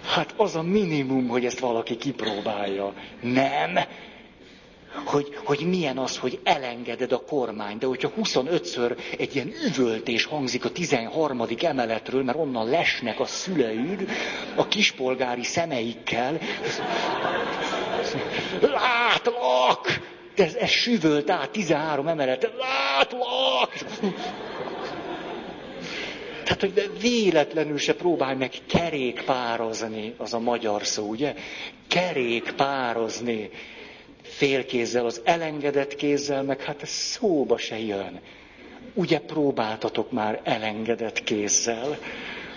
Hát 0.04 0.34
az 0.36 0.54
a 0.54 0.62
minimum, 0.62 1.28
hogy 1.28 1.44
ezt 1.44 1.58
valaki 1.58 1.96
kipróbálja. 1.96 2.92
Nem. 3.20 3.78
Hogy, 5.04 5.36
hogy 5.44 5.66
milyen 5.68 5.98
az, 5.98 6.16
hogy 6.18 6.40
elengeded 6.44 7.12
a 7.12 7.24
kormány, 7.24 7.78
de 7.78 7.86
hogyha 7.86 8.12
25-ször 8.22 8.98
egy 9.18 9.34
ilyen 9.34 9.52
üvöltés 9.66 10.24
hangzik 10.24 10.64
a 10.64 10.70
13. 10.72 11.42
emeletről, 11.60 12.22
mert 12.22 12.38
onnan 12.38 12.68
lesnek 12.68 13.20
a 13.20 13.26
szüleid 13.26 14.08
a 14.56 14.68
kispolgári 14.68 15.44
szemeikkel, 15.44 16.38
látlak! 18.60 20.14
De 20.36 20.44
ez, 20.44 20.54
ez 20.54 20.68
süvölt 20.68 21.30
át 21.30 21.50
13 21.50 22.08
emelet, 22.08 22.50
látlak! 22.58 23.72
Tehát, 26.44 26.60
hogy 26.60 26.90
véletlenül 27.00 27.78
se 27.78 27.94
próbálj 27.94 28.36
meg 28.36 28.50
kerékpározni, 28.66 30.14
az 30.16 30.34
a 30.34 30.38
magyar 30.38 30.86
szó, 30.86 31.08
ugye? 31.08 31.34
Kerékpározni 31.88 33.50
félkézzel, 34.22 35.04
az 35.04 35.20
elengedett 35.24 35.94
kézzel, 35.94 36.42
meg 36.42 36.62
hát 36.62 36.82
ez 36.82 36.88
szóba 36.88 37.58
se 37.58 37.78
jön. 37.78 38.20
Ugye 38.94 39.20
próbáltatok 39.20 40.10
már 40.10 40.40
elengedett 40.44 41.24
kézzel? 41.24 41.98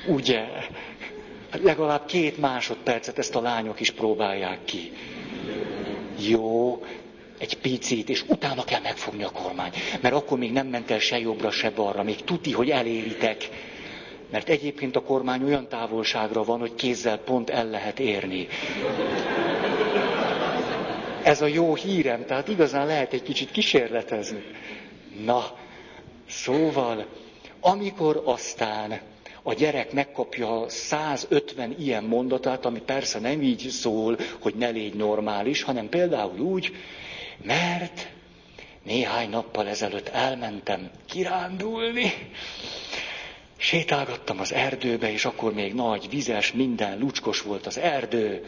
Ugye? 0.07 0.45
Legalább 1.61 2.05
két 2.05 2.37
másodpercet 2.37 3.17
ezt 3.17 3.35
a 3.35 3.41
lányok 3.41 3.79
is 3.79 3.91
próbálják 3.91 4.59
ki. 4.65 4.91
Jó, 6.27 6.83
egy 7.39 7.57
picit, 7.57 8.09
és 8.09 8.23
utána 8.27 8.63
kell 8.63 8.81
megfogni 8.81 9.23
a 9.23 9.29
kormány. 9.29 9.71
Mert 10.01 10.15
akkor 10.15 10.37
még 10.37 10.51
nem 10.51 10.67
ment 10.67 10.91
el 10.91 10.99
se 10.99 11.19
jobbra, 11.19 11.51
se 11.51 11.69
balra, 11.69 12.03
még 12.03 12.23
tuti, 12.23 12.51
hogy 12.51 12.69
eléritek. 12.69 13.49
Mert 14.31 14.49
egyébként 14.49 14.95
a 14.95 15.01
kormány 15.01 15.43
olyan 15.43 15.67
távolságra 15.67 16.43
van, 16.43 16.59
hogy 16.59 16.75
kézzel 16.75 17.17
pont 17.17 17.49
el 17.49 17.69
lehet 17.69 17.99
érni. 17.99 18.47
Ez 21.23 21.41
a 21.41 21.47
jó 21.47 21.75
hírem, 21.75 22.25
tehát 22.25 22.47
igazán 22.47 22.85
lehet 22.85 23.13
egy 23.13 23.23
kicsit 23.23 23.51
kísérletezni. 23.51 24.43
Na, 25.25 25.57
szóval, 26.29 27.05
amikor 27.59 28.21
aztán 28.25 28.99
a 29.43 29.53
gyerek 29.53 29.91
megkapja 29.91 30.65
150 30.67 31.75
ilyen 31.79 32.03
mondatát, 32.03 32.65
ami 32.65 32.79
persze 32.79 33.19
nem 33.19 33.41
így 33.41 33.67
szól, 33.69 34.17
hogy 34.39 34.55
ne 34.55 34.69
légy 34.69 34.93
normális, 34.93 35.63
hanem 35.63 35.89
például 35.89 36.39
úgy, 36.39 36.71
mert 37.43 38.07
néhány 38.83 39.29
nappal 39.29 39.67
ezelőtt 39.67 40.07
elmentem 40.07 40.89
kirándulni, 41.05 42.13
sétálgattam 43.57 44.39
az 44.39 44.53
erdőbe, 44.53 45.11
és 45.11 45.25
akkor 45.25 45.53
még 45.53 45.73
nagy, 45.73 46.09
vizes, 46.09 46.51
minden 46.51 46.99
lucskos 46.99 47.41
volt 47.41 47.65
az 47.65 47.77
erdő, 47.77 48.43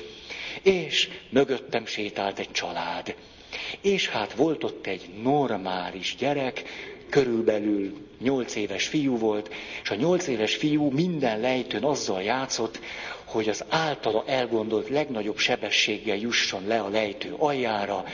és 0.61 1.09
mögöttem 1.29 1.85
sétált 1.85 2.39
egy 2.39 2.51
család. 2.51 3.15
És 3.81 4.09
hát 4.09 4.33
volt 4.33 4.63
ott 4.63 4.87
egy 4.87 5.09
normális 5.21 6.15
gyerek, 6.15 6.63
körülbelül 7.09 8.07
nyolc 8.19 8.55
éves 8.55 8.87
fiú 8.87 9.17
volt, 9.17 9.53
és 9.83 9.89
a 9.89 9.95
nyolc 9.95 10.27
éves 10.27 10.55
fiú 10.55 10.89
minden 10.89 11.39
lejtőn 11.39 11.83
azzal 11.83 12.21
játszott, 12.21 12.79
hogy 13.25 13.49
az 13.49 13.63
általa 13.69 14.23
elgondolt 14.27 14.89
legnagyobb 14.89 15.37
sebességgel 15.37 16.17
jusson 16.17 16.67
le 16.67 16.79
a 16.79 16.89
lejtő 16.89 17.33
aljára. 17.37 18.05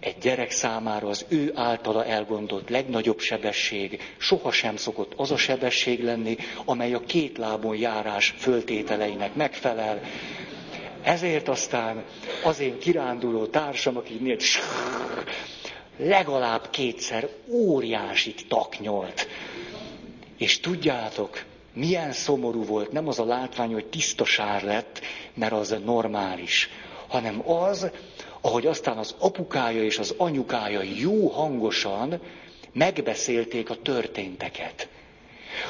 Egy 0.00 0.18
gyerek 0.18 0.50
számára 0.50 1.08
az 1.08 1.24
ő 1.28 1.52
általa 1.54 2.04
elgondolt 2.04 2.70
legnagyobb 2.70 3.18
sebesség 3.18 4.14
sohasem 4.18 4.76
szokott 4.76 5.12
az 5.16 5.30
a 5.30 5.36
sebesség 5.36 6.04
lenni, 6.04 6.36
amely 6.64 6.94
a 6.94 7.00
két 7.00 7.38
lábon 7.38 7.76
járás 7.76 8.34
föltételeinek 8.38 9.34
megfelel. 9.34 10.00
Ezért 11.02 11.48
aztán 11.48 12.04
az 12.44 12.60
én 12.60 12.78
kiránduló 12.78 13.46
társam, 13.46 13.96
aki 13.96 14.14
nélt, 14.20 14.42
legalább 15.96 16.70
kétszer 16.70 17.28
óriásit 17.48 18.44
taknyolt. 18.48 19.28
És 20.36 20.60
tudjátok, 20.60 21.44
milyen 21.72 22.12
szomorú 22.12 22.64
volt, 22.64 22.92
nem 22.92 23.08
az 23.08 23.18
a 23.18 23.24
látvány, 23.24 23.72
hogy 23.72 23.86
tiszta 23.86 24.24
lett, 24.62 25.00
mert 25.34 25.52
az 25.52 25.76
normális, 25.84 26.70
hanem 27.08 27.50
az, 27.50 27.90
ahogy 28.40 28.66
aztán 28.66 28.96
az 28.96 29.14
apukája 29.18 29.82
és 29.82 29.98
az 29.98 30.14
anyukája 30.16 30.80
jó 30.82 31.28
hangosan 31.28 32.20
megbeszélték 32.72 33.70
a 33.70 33.76
történteket 33.82 34.88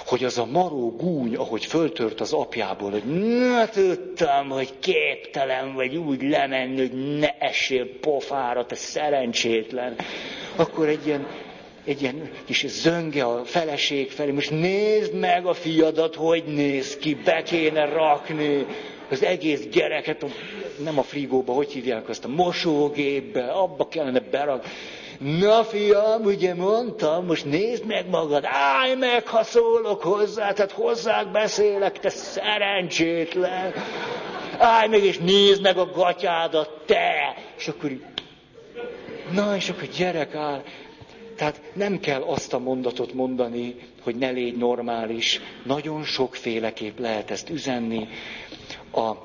hogy 0.07 0.25
az 0.25 0.39
a 0.39 0.45
maró 0.47 0.97
gúny, 0.97 1.37
ahogy 1.37 1.65
föltört 1.65 2.21
az 2.21 2.33
apjából, 2.33 2.91
hogy 2.91 3.05
na 3.39 3.69
tudtam, 3.69 4.49
hogy 4.49 4.79
képtelen 4.79 5.75
vagy 5.75 5.97
úgy 5.97 6.23
lemenni, 6.23 6.79
hogy 6.79 7.19
ne 7.19 7.39
essél 7.39 7.87
pofára, 8.01 8.67
te 8.67 8.75
szerencsétlen. 8.75 9.97
Akkor 10.57 10.89
egy 10.89 11.07
ilyen, 11.07 11.27
egy 11.85 12.03
ilyen 12.03 12.31
kis 12.45 12.67
zönge 12.67 13.25
a 13.25 13.45
feleség 13.45 14.11
felé, 14.11 14.31
most 14.31 14.51
nézd 14.51 15.15
meg 15.15 15.47
a 15.47 15.55
fiadat, 15.55 16.15
hogy 16.15 16.45
néz 16.45 16.97
ki, 16.97 17.15
be 17.25 17.43
kéne 17.43 17.85
rakni 17.85 18.67
az 19.11 19.23
egész 19.23 19.67
gyereket, 19.73 20.25
nem 20.85 20.99
a 20.99 21.03
frigóba, 21.03 21.53
hogy 21.53 21.73
hívják 21.73 22.09
azt, 22.09 22.25
a 22.25 22.29
mosógépbe, 22.29 23.45
abba 23.45 23.89
kellene 23.89 24.21
berakni. 24.21 24.71
Na 25.19 25.65
fiam, 25.65 26.23
ugye 26.25 26.55
mondtam, 26.55 27.27
most 27.27 27.45
nézd 27.45 27.85
meg 27.87 28.09
magad, 28.09 28.45
állj 28.47 28.95
meg, 28.95 29.27
ha 29.27 29.43
szólok 29.43 30.03
hozzá, 30.03 30.53
tehát 30.53 30.73
hozzák 30.73 31.31
beszélek, 31.31 32.01
te 32.01 32.09
szerencsétlen. 32.09 33.73
Állj 34.59 34.89
meg, 34.89 35.03
és 35.05 35.19
nézd 35.19 35.63
meg 35.63 35.79
a 35.79 35.91
gatyádat, 35.91 36.71
te! 36.87 37.35
És 37.59 37.69
akkor 37.69 37.91
na, 39.33 39.57
és 39.57 39.69
akkor 39.69 39.89
gyerek 39.97 40.35
áll. 40.35 40.63
Tehát 41.37 41.61
nem 41.75 42.01
kell 42.01 42.23
azt 42.23 42.53
a 42.53 42.59
mondatot 42.59 43.13
mondani, 43.13 43.75
hogy 44.03 44.17
ne 44.17 44.31
légy 44.31 44.57
normális. 44.57 45.41
Nagyon 45.65 46.05
sokféleképp 46.05 46.99
lehet 46.99 47.31
ezt 47.31 47.51
üzenni. 47.51 48.09
A 48.93 49.17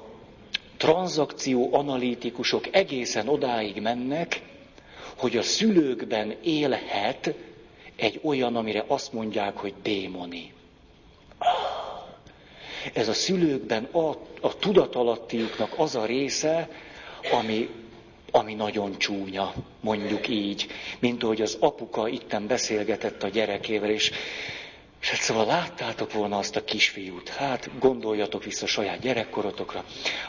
tranzakció 0.78 1.74
analitikusok 1.74 2.76
egészen 2.76 3.28
odáig 3.28 3.82
mennek, 3.82 4.42
hogy 5.18 5.38
a 5.38 5.42
szülőkben 5.42 6.36
élhet 6.44 7.34
egy 7.96 8.20
olyan, 8.24 8.56
amire 8.56 8.84
azt 8.88 9.14
mondják, 9.14 9.58
hogy 9.58 9.74
démoni. 9.84 10.54
Ez 12.94 13.08
a 13.08 13.14
szülőkben 13.14 13.84
a, 13.84 14.10
a 14.42 14.58
tudatalattiuknak 14.60 15.74
az 15.78 15.96
a 15.96 16.06
része, 16.06 16.70
ami, 17.32 17.70
ami 18.32 18.54
nagyon 18.54 18.98
csúnya, 18.98 19.54
mondjuk 19.82 20.28
így, 20.28 20.68
mint 21.00 21.24
ahogy 21.24 21.42
az 21.42 21.58
apuka 21.60 22.08
itten 22.08 22.48
beszélgetett 22.48 23.24
a 23.24 23.28
gyerekével, 23.28 23.90
és, 23.90 24.12
és 25.04 25.10
hát 25.10 25.22
szóval 25.22 25.46
láttátok 25.46 26.14
volna 26.14 26.38
azt 26.38 26.56
a 26.56 26.64
kisfiút, 26.64 27.30
hát 27.30 27.70
gondoljatok 27.80 28.44
vissza 28.44 28.66
saját 28.66 29.00
gyerekkorotokra, 29.00 29.84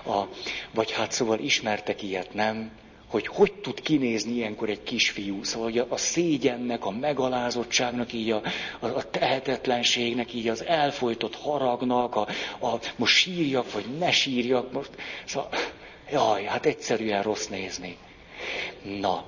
a, 0.07 0.23
vagy 0.71 0.93
hát 0.93 1.13
szóval 1.13 1.39
ismertek 1.39 2.03
ilyet, 2.03 2.35
nem? 2.35 2.71
hogy 3.07 3.27
hogy 3.27 3.53
tud 3.53 3.81
kinézni 3.81 4.33
ilyenkor 4.33 4.69
egy 4.69 4.83
kisfiú. 4.83 5.43
Szóval 5.43 5.71
hogy 5.71 5.87
a 5.89 5.97
szégyennek, 5.97 6.85
a 6.85 6.91
megalázottságnak, 6.91 8.13
így 8.13 8.31
a, 8.31 8.43
a, 8.81 8.87
a 8.87 9.11
tehetetlenségnek, 9.11 10.33
így 10.33 10.49
az 10.49 10.65
elfolytott 10.65 11.37
haragnak, 11.37 12.17
a, 12.17 12.29
a 12.61 12.79
most 12.97 13.17
sírjak, 13.17 13.73
vagy 13.73 13.85
ne 13.99 14.11
sírjak, 14.11 14.73
most, 14.73 14.91
szóval, 15.25 15.49
jaj, 16.11 16.45
hát 16.45 16.67
egyszerűen 16.67 17.23
rossz 17.23 17.47
nézni. 17.47 17.97
Na, 19.01 19.25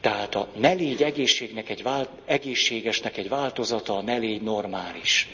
tehát 0.00 0.34
a 0.34 0.48
ne 0.56 0.72
légy 0.72 1.02
egészségnek 1.02 1.68
egy 1.68 1.82
vált, 1.82 2.08
egészségesnek 2.24 3.16
egy 3.16 3.28
változata, 3.28 3.96
a 3.96 4.02
ne 4.02 4.16
légy 4.16 4.42
normális. 4.42 5.28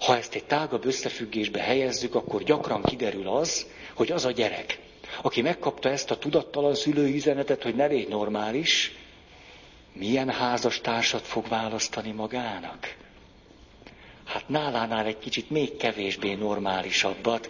Ha 0.00 0.16
ezt 0.16 0.34
egy 0.34 0.44
tágabb 0.44 0.84
összefüggésbe 0.84 1.60
helyezzük, 1.60 2.14
akkor 2.14 2.42
gyakran 2.42 2.82
kiderül 2.82 3.28
az, 3.28 3.66
hogy 3.94 4.10
az 4.12 4.24
a 4.24 4.30
gyerek, 4.30 4.78
aki 5.22 5.42
megkapta 5.42 5.88
ezt 5.88 6.10
a 6.10 6.18
tudattalan 6.18 6.74
szülői 6.74 7.14
üzenetet, 7.14 7.62
hogy 7.62 7.74
ne 7.74 7.86
légy 7.86 8.08
normális, 8.08 8.92
milyen 9.92 10.30
házastársat 10.30 11.22
fog 11.26 11.48
választani 11.48 12.10
magának? 12.10 12.96
Hát 14.24 14.48
nálánál 14.48 15.06
egy 15.06 15.18
kicsit 15.18 15.50
még 15.50 15.76
kevésbé 15.76 16.34
normálisabbat. 16.34 17.48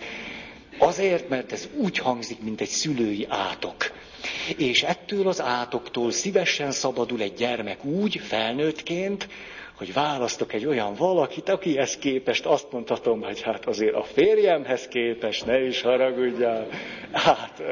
Azért, 0.83 1.29
mert 1.29 1.53
ez 1.53 1.69
úgy 1.77 1.99
hangzik, 1.99 2.43
mint 2.43 2.61
egy 2.61 2.69
szülői 2.69 3.27
átok. 3.29 3.90
És 4.57 4.83
ettől 4.83 5.29
az 5.29 5.40
átoktól 5.40 6.11
szívesen 6.11 6.71
szabadul 6.71 7.21
egy 7.21 7.35
gyermek 7.35 7.85
úgy, 7.85 8.21
felnőttként, 8.25 9.29
hogy 9.77 9.93
választok 9.93 10.53
egy 10.53 10.66
olyan 10.66 10.95
valakit, 10.95 11.49
akihez 11.49 11.97
képest 11.97 12.47
azt 12.47 12.73
mondhatom, 12.73 13.21
hogy 13.23 13.40
hát 13.43 13.66
azért 13.66 13.95
a 13.95 14.03
férjemhez 14.03 14.88
képest 14.88 15.47
ne 15.47 15.61
is 15.66 15.81
haragudjál. 15.83 16.69
Hát, 17.12 17.62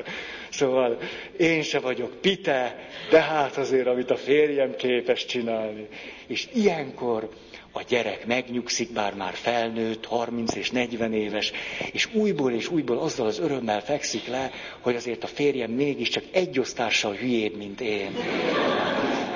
szóval 0.51 0.99
én 1.37 1.62
se 1.62 1.79
vagyok 1.79 2.21
pite, 2.21 2.88
de 3.11 3.21
hát 3.21 3.57
azért, 3.57 3.87
amit 3.87 4.11
a 4.11 4.16
férjem 4.16 4.75
képes 4.77 5.25
csinálni. 5.25 5.88
És 6.27 6.49
ilyenkor 6.55 7.29
a 7.72 7.83
gyerek 7.88 8.26
megnyugszik, 8.26 8.92
bár 8.92 9.14
már 9.14 9.35
felnőtt, 9.35 10.04
30 10.07 10.54
és 10.54 10.70
40 10.70 11.12
éves, 11.12 11.52
és 11.92 12.09
újból 12.14 12.52
és 12.52 12.68
újból 12.68 12.98
azzal 12.98 13.26
az 13.26 13.38
örömmel 13.38 13.81
fekszik 13.83 14.26
le, 14.26 14.50
hogy 14.81 14.96
azért 14.96 15.24
a 15.24 15.26
férjem 15.26 15.70
mégiscsak 15.70 16.24
egy 16.33 16.59
osztással 16.59 17.14
hülyébb, 17.14 17.57
mint 17.57 17.81
én 17.81 18.11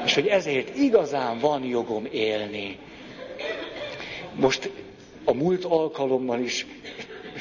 és 0.05 0.15
hogy 0.15 0.27
ezért 0.27 0.77
igazán 0.77 1.39
van 1.39 1.65
jogom 1.65 2.07
élni. 2.11 2.79
Most 4.35 4.71
a 5.25 5.33
múlt 5.33 5.65
alkalommal 5.65 6.41
is 6.41 6.67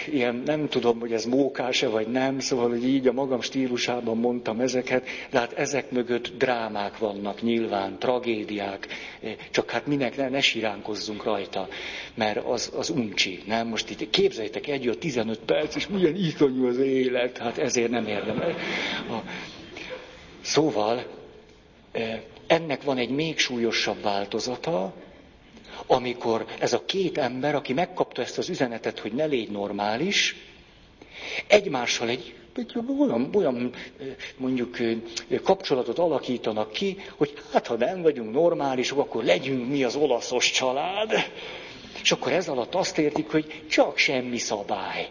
ilyen, 0.07 0.41
nem 0.45 0.67
tudom, 0.67 0.99
hogy 0.99 1.11
ez 1.11 1.25
mókás-e 1.25 1.87
vagy 1.87 2.07
nem, 2.07 2.39
szóval, 2.39 2.69
hogy 2.69 2.87
így 2.87 3.07
a 3.07 3.11
magam 3.11 3.41
stílusában 3.41 4.17
mondtam 4.17 4.59
ezeket, 4.59 5.07
de 5.29 5.39
hát 5.39 5.53
ezek 5.53 5.91
mögött 5.91 6.31
drámák 6.37 6.97
vannak 6.97 7.41
nyilván, 7.41 7.99
tragédiák, 7.99 8.87
csak 9.51 9.69
hát 9.69 9.87
minek 9.87 10.17
ne, 10.17 10.29
ne 10.29 10.41
siránkozzunk 10.41 11.23
rajta, 11.23 11.67
mert 12.13 12.45
az, 12.45 12.71
az 12.75 12.89
uncsi, 12.89 13.39
nem? 13.45 13.67
Most 13.67 13.89
itt 13.89 14.09
képzeljétek 14.09 14.67
egy 14.67 14.87
a 14.87 14.95
15 14.95 15.39
perc, 15.39 15.75
és 15.75 15.87
milyen 15.87 16.15
iszonyú 16.15 16.67
az 16.67 16.77
élet, 16.77 17.37
hát 17.37 17.57
ezért 17.57 17.89
nem 17.89 18.07
érdemes. 18.07 18.53
Szóval, 20.41 21.05
eh, 21.91 22.21
ennek 22.47 22.83
van 22.83 22.97
egy 22.97 23.09
még 23.09 23.37
súlyosabb 23.37 24.01
változata, 24.01 24.93
amikor 25.91 26.45
ez 26.60 26.73
a 26.73 26.86
két 26.86 27.17
ember, 27.17 27.56
aki 27.56 27.73
megkapta 27.73 28.21
ezt 28.21 28.38
az 28.38 28.49
üzenetet, 28.49 28.99
hogy 28.99 29.13
ne 29.13 29.25
légy 29.25 29.49
normális, 29.51 30.36
egymással 31.47 32.10
egy, 32.10 32.34
egy 32.56 32.71
olyan, 32.99 33.30
olyan 33.34 33.71
mondjuk 34.38 34.77
kapcsolatot 35.43 35.99
alakítanak 35.99 36.71
ki, 36.71 36.97
hogy 37.17 37.34
hát 37.54 37.67
ha 37.67 37.75
nem 37.75 38.01
vagyunk 38.01 38.32
normálisok, 38.34 38.97
akkor 38.99 39.23
legyünk 39.23 39.67
mi 39.69 39.84
az 39.84 39.95
olaszos 39.95 40.51
család. 40.51 41.12
És 42.01 42.12
akkor 42.12 42.32
ez 42.32 42.47
alatt 42.47 42.75
azt 42.75 42.97
értik, 42.97 43.32
hogy 43.32 43.63
csak 43.69 43.97
semmi 43.97 44.38
szabály. 44.38 45.10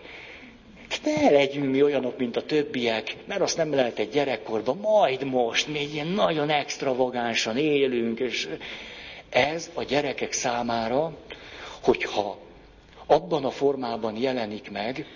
Ne 1.05 1.31
legyünk 1.31 1.71
mi 1.71 1.83
olyanok, 1.83 2.19
mint 2.19 2.37
a 2.37 2.45
többiek, 2.45 3.17
mert 3.27 3.41
azt 3.41 3.57
nem 3.57 3.75
lehet 3.75 3.99
egy 3.99 4.09
gyerekkorban, 4.09 4.77
majd 4.77 5.25
most, 5.25 5.67
még 5.69 5.95
ilyen 5.95 6.07
nagyon 6.07 6.51
extravagánsan 6.51 7.57
élünk, 7.57 8.21
és 8.21 8.49
ez 9.31 9.71
a 9.75 9.83
gyerekek 9.83 10.33
számára, 10.33 11.13
hogyha 11.83 12.39
abban 13.07 13.45
a 13.45 13.51
formában 13.51 14.17
jelenik 14.17 14.71
meg, 14.71 15.07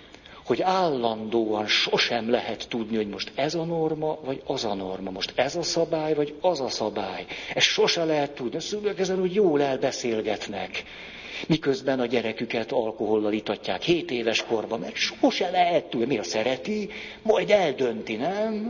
hogy 0.45 0.61
állandóan 0.61 1.67
sosem 1.67 2.29
lehet 2.29 2.65
tudni, 2.69 2.95
hogy 2.95 3.07
most 3.09 3.31
ez 3.35 3.53
a 3.55 3.63
norma, 3.63 4.17
vagy 4.23 4.41
az 4.45 4.65
a 4.65 4.73
norma, 4.73 5.11
most 5.11 5.31
ez 5.35 5.55
a 5.55 5.63
szabály, 5.63 6.13
vagy 6.13 6.33
az 6.41 6.59
a 6.59 6.69
szabály. 6.69 7.25
Ez 7.53 7.63
sose 7.63 8.03
lehet 8.03 8.31
tudni. 8.31 8.57
A 8.57 8.59
szülők 8.59 8.99
ezen 8.99 9.21
úgy 9.21 9.33
jól 9.33 9.61
elbeszélgetnek. 9.61 10.83
Miközben 11.47 11.99
a 11.99 12.05
gyereküket 12.05 12.71
alkohollal 12.71 13.33
itatják 13.33 13.81
7 13.81 14.11
éves 14.11 14.43
korban, 14.43 14.79
mert 14.79 14.95
sose 14.95 15.49
lehet 15.49 15.85
tudni, 15.85 16.05
mi 16.05 16.17
a 16.17 16.23
szereti, 16.23 16.89
majd 17.21 17.49
eldönti, 17.49 18.15
nem? 18.15 18.67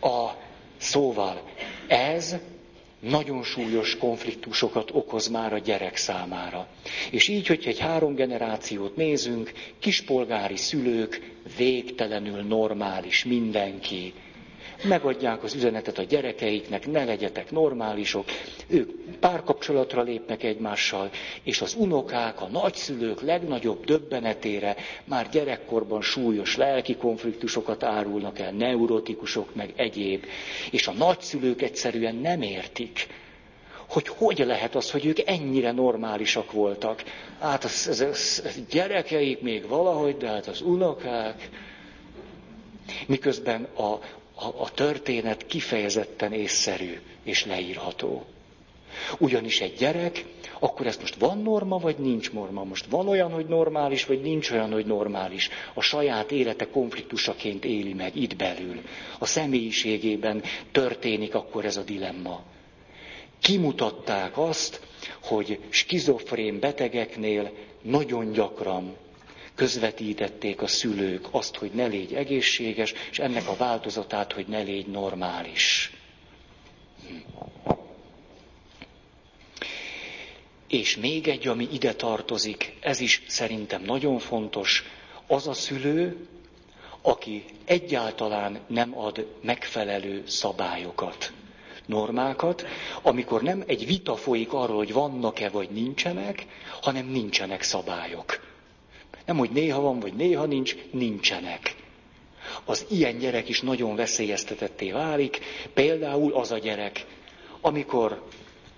A, 0.00 0.28
szóval 0.76 1.40
ez 1.88 2.36
nagyon 3.00 3.42
súlyos 3.42 3.96
konfliktusokat 3.96 4.90
okoz 4.92 5.28
már 5.28 5.52
a 5.52 5.58
gyerek 5.58 5.96
számára. 5.96 6.66
És 7.10 7.28
így, 7.28 7.46
hogyha 7.46 7.70
egy 7.70 7.78
három 7.78 8.14
generációt 8.14 8.96
nézünk, 8.96 9.52
kispolgári 9.78 10.56
szülők, 10.56 11.32
végtelenül 11.56 12.42
normális 12.42 13.24
mindenki, 13.24 14.12
megadják 14.84 15.42
az 15.42 15.54
üzenetet 15.54 15.98
a 15.98 16.02
gyerekeiknek, 16.02 16.86
ne 16.90 17.04
legyetek 17.04 17.50
normálisok, 17.50 18.24
ők 18.66 18.90
párkapcsolatra 19.20 20.02
lépnek 20.02 20.42
egymással, 20.42 21.10
és 21.42 21.60
az 21.60 21.74
unokák, 21.78 22.40
a 22.40 22.46
nagyszülők 22.48 23.20
legnagyobb 23.20 23.84
döbbenetére 23.84 24.76
már 25.04 25.28
gyerekkorban 25.28 26.02
súlyos 26.02 26.56
lelki 26.56 26.96
konfliktusokat 26.96 27.82
árulnak 27.82 28.38
el, 28.38 28.50
neurotikusok, 28.52 29.54
meg 29.54 29.72
egyéb, 29.76 30.24
és 30.70 30.86
a 30.86 30.92
nagyszülők 30.92 31.62
egyszerűen 31.62 32.14
nem 32.14 32.42
értik, 32.42 33.06
hogy 33.88 34.08
hogy 34.08 34.38
lehet 34.46 34.74
az, 34.74 34.90
hogy 34.90 35.06
ők 35.06 35.18
ennyire 35.28 35.72
normálisak 35.72 36.52
voltak. 36.52 37.02
Hát 37.40 37.64
az, 37.64 37.86
az, 37.90 38.00
az 38.46 38.60
gyerekeik 38.70 39.40
még 39.40 39.66
valahogy, 39.68 40.16
de 40.16 40.26
hát 40.28 40.46
az 40.46 40.60
unokák, 40.60 41.48
miközben 43.06 43.62
a, 43.76 43.98
a, 44.40 44.62
a 44.62 44.70
történet 44.70 45.46
kifejezetten 45.46 46.32
észszerű 46.32 46.98
és 47.22 47.44
leírható. 47.44 48.24
Ugyanis 49.18 49.60
egy 49.60 49.74
gyerek, 49.78 50.24
akkor 50.60 50.86
ezt 50.86 51.00
most 51.00 51.14
van 51.14 51.38
norma, 51.42 51.78
vagy 51.78 51.96
nincs 51.98 52.32
norma? 52.32 52.64
Most 52.64 52.86
van 52.86 53.08
olyan, 53.08 53.30
hogy 53.32 53.46
normális, 53.46 54.04
vagy 54.04 54.20
nincs 54.20 54.50
olyan, 54.50 54.72
hogy 54.72 54.86
normális? 54.86 55.48
A 55.74 55.80
saját 55.80 56.30
élete 56.32 56.68
konfliktusaként 56.70 57.64
éli 57.64 57.92
meg 57.92 58.16
itt 58.16 58.36
belül. 58.36 58.80
A 59.18 59.26
személyiségében 59.26 60.42
történik 60.72 61.34
akkor 61.34 61.64
ez 61.64 61.76
a 61.76 61.82
dilemma. 61.82 62.42
Kimutatták 63.40 64.38
azt, 64.38 64.80
hogy 65.22 65.58
skizofrén 65.68 66.58
betegeknél 66.60 67.50
nagyon 67.82 68.32
gyakran 68.32 68.96
közvetítették 69.58 70.62
a 70.62 70.66
szülők 70.66 71.26
azt, 71.30 71.56
hogy 71.56 71.70
ne 71.74 71.86
légy 71.86 72.14
egészséges, 72.14 72.94
és 73.10 73.18
ennek 73.18 73.48
a 73.48 73.56
változatát, 73.56 74.32
hogy 74.32 74.46
ne 74.46 74.60
légy 74.60 74.86
normális. 74.86 75.92
És 80.68 80.96
még 80.96 81.28
egy, 81.28 81.46
ami 81.48 81.68
ide 81.72 81.94
tartozik, 81.94 82.76
ez 82.80 83.00
is 83.00 83.22
szerintem 83.26 83.82
nagyon 83.82 84.18
fontos, 84.18 84.84
az 85.26 85.46
a 85.46 85.52
szülő, 85.54 86.26
aki 87.02 87.44
egyáltalán 87.64 88.58
nem 88.66 88.98
ad 88.98 89.26
megfelelő 89.42 90.22
szabályokat, 90.26 91.32
normákat, 91.86 92.66
amikor 93.02 93.42
nem 93.42 93.62
egy 93.66 93.86
vita 93.86 94.16
folyik 94.16 94.52
arról, 94.52 94.76
hogy 94.76 94.92
vannak-e 94.92 95.48
vagy 95.48 95.70
nincsenek, 95.70 96.46
hanem 96.80 97.06
nincsenek 97.06 97.62
szabályok. 97.62 98.47
Nem, 99.28 99.36
hogy 99.36 99.50
néha 99.50 99.80
van, 99.80 100.00
vagy 100.00 100.12
néha 100.14 100.44
nincs, 100.44 100.76
nincsenek. 100.90 101.74
Az 102.64 102.86
ilyen 102.90 103.18
gyerek 103.18 103.48
is 103.48 103.60
nagyon 103.60 103.96
veszélyeztetetté 103.96 104.90
válik, 104.90 105.38
például 105.74 106.32
az 106.32 106.52
a 106.52 106.58
gyerek, 106.58 107.06
amikor 107.60 108.22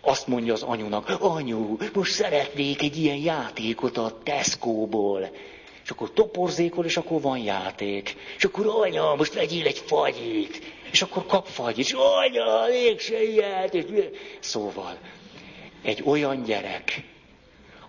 azt 0.01 0.27
mondja 0.27 0.53
az 0.53 0.63
anyunak, 0.63 1.17
anyu, 1.21 1.77
most 1.93 2.13
szeretnék 2.13 2.83
egy 2.83 2.97
ilyen 2.97 3.17
játékot 3.17 3.97
a 3.97 4.19
Tesco-ból. 4.23 5.31
És 5.85 5.91
akkor 5.91 6.13
toporzékol, 6.13 6.85
és 6.85 6.97
akkor 6.97 7.21
van 7.21 7.39
játék. 7.39 8.17
És 8.37 8.45
akkor 8.45 8.67
anya, 8.67 9.15
most 9.15 9.35
vegyél 9.35 9.67
egy 9.67 9.79
fagyit. 9.79 10.63
És 10.91 11.03
akkor 11.03 11.27
kap 11.27 11.47
fagyit. 11.47 11.85
És 11.85 11.93
anya, 11.93 12.67
mégse 12.71 13.23
ilyet. 13.23 13.75
És... 13.75 13.85
Szóval, 14.41 14.99
egy 15.83 16.03
olyan 16.05 16.43
gyerek, 16.43 17.03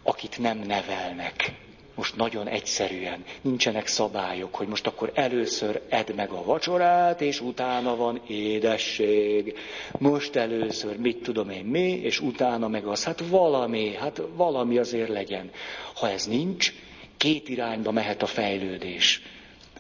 akit 0.04 0.40
nem 0.40 0.58
nevelnek, 0.58 1.54
most 2.02 2.16
nagyon 2.16 2.48
egyszerűen, 2.48 3.24
nincsenek 3.42 3.88
szabályok, 3.88 4.56
hogy 4.56 4.68
most 4.68 4.88
akkor 4.88 5.12
először 5.14 5.82
edd 5.90 6.14
meg 6.16 6.30
a 6.32 6.44
vacsorát, 6.44 7.22
és 7.22 7.42
utána 7.42 7.96
van 7.96 8.22
édesség. 8.28 9.58
Most 10.00 10.36
először 10.36 10.98
mit 10.98 11.24
tudom 11.24 11.50
én 11.50 11.66
mi, 11.66 11.90
és 11.90 12.20
utána 12.20 12.68
meg 12.68 12.86
az, 12.86 13.04
hát 13.04 13.24
valami, 13.30 13.96
hát 13.96 14.22
valami 14.36 14.78
azért 14.78 15.10
legyen. 15.10 15.52
Ha 15.96 16.10
ez 16.10 16.26
nincs, 16.26 16.74
két 17.18 17.50
irányba 17.50 17.92
mehet 17.92 18.22
a 18.22 18.26
fejlődés. 18.26 19.22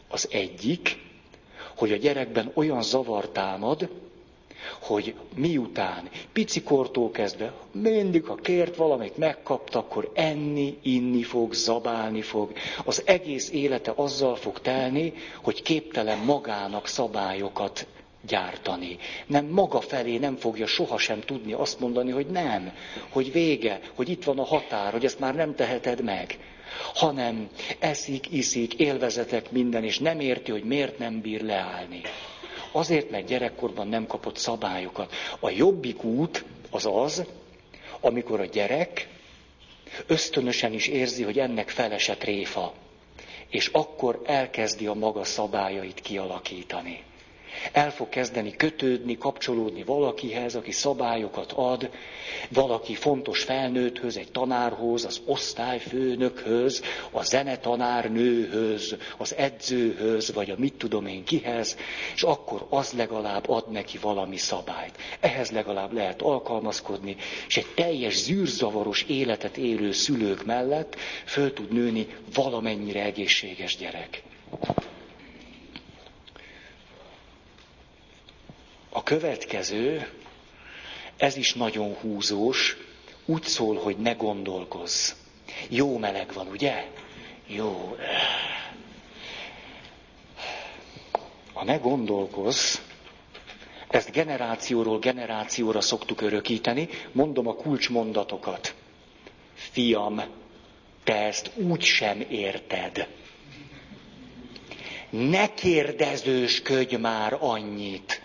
Az 0.07 0.27
egyik, 0.31 0.97
hogy 1.75 1.91
a 1.91 1.97
gyerekben 1.97 2.51
olyan 2.53 2.81
zavar 2.81 3.29
támad, 3.29 3.89
hogy 4.82 5.15
miután 5.36 6.10
picikortól 6.34 7.12
kezdve 7.12 7.54
mindig, 7.71 8.26
ha 8.26 8.36
kért 8.36 8.76
valamit, 8.76 9.17
megkapta, 9.17 9.80
akkor 9.80 10.12
enni, 10.13 10.78
inni 10.82 11.24
fog, 11.24 11.54
zabálni 11.54 12.21
fog. 12.21 12.52
Az 12.86 13.02
egész 13.06 13.50
élete 13.52 13.93
azzal 13.95 14.36
fog 14.36 14.60
telni, 14.62 15.13
hogy 15.43 15.62
képtelen 15.62 16.17
magának 16.17 16.88
szabályokat 16.88 17.88
gyártani. 18.28 18.97
Nem 19.28 19.45
maga 19.45 19.82
felé 19.82 20.17
nem 20.17 20.36
fogja 20.36 20.65
sohasem 20.65 21.19
tudni 21.19 21.54
azt 21.54 21.80
mondani, 21.80 22.12
hogy 22.12 22.28
nem, 22.28 22.74
hogy 23.10 23.32
vége, 23.32 23.80
hogy 23.95 24.10
itt 24.10 24.24
van 24.24 24.39
a 24.39 24.43
határ, 24.45 24.91
hogy 24.91 25.06
ezt 25.06 25.19
már 25.19 25.36
nem 25.36 25.56
teheted 25.56 26.04
meg 26.04 26.38
hanem 26.93 27.50
eszik, 27.80 28.32
iszik, 28.32 28.74
élvezetek 28.74 29.52
minden, 29.52 29.84
és 29.84 30.00
nem 30.00 30.19
érti, 30.19 30.52
hogy 30.52 30.63
miért 30.63 30.97
nem 30.97 31.21
bír 31.21 31.41
leállni. 31.43 32.02
Azért, 32.71 33.10
mert 33.10 33.25
gyerekkorban 33.25 33.88
nem 33.88 34.07
kapott 34.07 34.38
szabályokat. 34.38 35.13
A 35.39 35.49
jobbik 35.49 36.03
út 36.03 36.43
az 36.69 36.86
az, 36.86 37.23
amikor 37.99 38.39
a 38.39 38.45
gyerek 38.45 39.07
ösztönösen 40.07 40.73
is 40.73 40.88
érzi, 40.88 41.23
hogy 41.23 41.39
ennek 41.39 41.69
felesett 41.69 42.23
réfa, 42.23 42.73
és 43.49 43.67
akkor 43.67 44.21
elkezdi 44.25 44.88
a 44.88 44.93
maga 44.93 45.23
szabályait 45.23 45.99
kialakítani. 46.01 47.03
El 47.71 47.91
fog 47.91 48.09
kezdeni 48.09 48.55
kötődni, 48.55 49.17
kapcsolódni 49.17 49.83
valakihez, 49.83 50.55
aki 50.55 50.71
szabályokat 50.71 51.51
ad, 51.51 51.89
valaki 52.49 52.95
fontos 52.95 53.43
felnőtthöz, 53.43 54.17
egy 54.17 54.31
tanárhoz, 54.31 55.05
az 55.05 55.21
osztályfőnökhöz, 55.25 56.81
a 57.11 57.23
zenetanárnőhöz, 57.23 58.95
az 59.17 59.35
edzőhöz, 59.35 60.33
vagy 60.33 60.49
a 60.49 60.55
mit 60.57 60.73
tudom 60.73 61.05
én 61.05 61.23
kihez, 61.23 61.77
és 62.15 62.23
akkor 62.23 62.65
az 62.69 62.93
legalább 62.93 63.49
ad 63.49 63.71
neki 63.71 63.97
valami 63.97 64.37
szabályt. 64.37 64.97
Ehhez 65.19 65.51
legalább 65.51 65.93
lehet 65.93 66.21
alkalmazkodni, 66.21 67.15
és 67.47 67.57
egy 67.57 67.67
teljes 67.75 68.17
zűrzavaros 68.17 69.03
életet 69.03 69.57
élő 69.57 69.91
szülők 69.91 70.45
mellett 70.45 70.95
föl 71.25 71.53
tud 71.53 71.71
nőni 71.71 72.07
valamennyire 72.33 73.03
egészséges 73.03 73.77
gyerek. 73.77 74.23
A 78.93 79.04
következő, 79.04 80.10
ez 81.17 81.36
is 81.36 81.54
nagyon 81.54 81.93
húzós, 81.93 82.77
úgy 83.25 83.43
szól, 83.43 83.75
hogy 83.77 83.97
ne 83.97 84.13
gondolkozz. 84.13 85.12
Jó 85.69 85.97
meleg 85.97 86.34
van, 86.34 86.47
ugye? 86.47 86.86
Jó. 87.47 87.97
A 91.54 91.63
ne 91.63 91.77
gondolkozz, 91.77 92.77
ezt 93.89 94.12
generációról 94.12 94.99
generációra 94.99 95.82
szoktuk 95.82 96.21
örökíteni, 96.21 96.89
mondom 97.12 97.47
a 97.47 97.56
kulcsmondatokat. 97.56 98.75
Fiam, 99.54 100.21
te 101.04 101.15
ezt 101.25 101.51
úgy 101.56 101.82
sem 101.82 102.25
érted. 102.30 103.08
Ne 105.10 105.54
kérdezősködj 105.54 106.95
már 106.95 107.38
annyit 107.39 108.20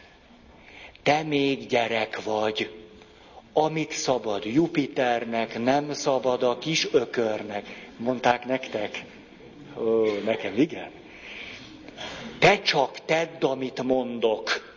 te 1.07 1.23
még 1.23 1.67
gyerek 1.67 2.23
vagy, 2.23 2.71
amit 3.53 3.93
szabad 3.93 4.45
Jupiternek, 4.45 5.59
nem 5.59 5.93
szabad 5.93 6.43
a 6.43 6.59
kis 6.59 6.93
ökörnek. 6.93 7.91
Mondták 7.97 8.45
nektek? 8.45 9.05
Ó, 9.79 10.05
nekem 10.25 10.59
igen. 10.59 10.91
Te 12.39 12.63
csak 12.63 13.05
tedd, 13.05 13.45
amit 13.45 13.83
mondok. 13.83 14.75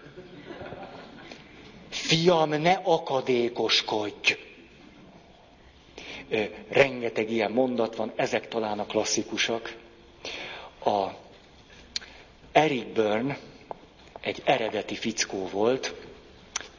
Fiam, 1.89 2.49
ne 2.49 2.79
akadékoskodj. 2.83 4.37
Rengeteg 6.69 7.31
ilyen 7.31 7.51
mondat 7.51 7.95
van, 7.95 8.11
ezek 8.15 8.47
talán 8.47 8.79
a 8.79 8.85
klasszikusak. 8.85 9.75
A 10.85 11.07
Eric 12.51 12.85
Byrne 12.93 13.37
egy 14.21 14.41
eredeti 14.45 14.95
fickó 14.95 15.47
volt, 15.47 16.07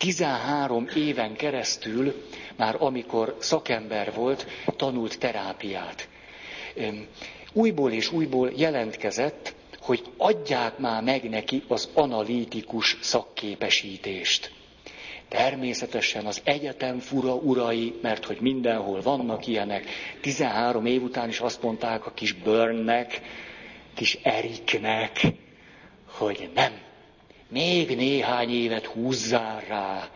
13 0.00 0.88
éven 0.94 1.36
keresztül, 1.36 2.24
már 2.56 2.76
amikor 2.78 3.36
szakember 3.38 4.12
volt, 4.14 4.46
tanult 4.76 5.18
terápiát. 5.18 6.08
Újból 7.52 7.92
és 7.92 8.12
újból 8.12 8.52
jelentkezett, 8.56 9.54
hogy 9.80 10.02
adják 10.16 10.78
már 10.78 11.02
meg 11.02 11.28
neki 11.28 11.62
az 11.68 11.88
analitikus 11.94 12.96
szakképesítést. 13.00 14.50
Természetesen 15.28 16.26
az 16.26 16.40
egyetem 16.44 16.98
fura 16.98 17.34
urai, 17.34 17.94
mert 18.02 18.24
hogy 18.24 18.38
mindenhol 18.40 19.02
vannak 19.02 19.46
ilyenek, 19.46 19.86
13 20.20 20.86
év 20.86 21.02
után 21.02 21.28
is 21.28 21.40
azt 21.40 21.62
mondták 21.62 22.06
a 22.06 22.12
kis 22.12 22.32
Burnnek, 22.32 23.20
kis 23.94 24.18
Eriknek, 24.22 25.20
hogy 26.06 26.50
nem, 26.54 26.72
még 27.50 27.96
néhány 27.96 28.50
évet 28.50 28.86
húzzál 28.86 29.62
rá. 29.68 30.08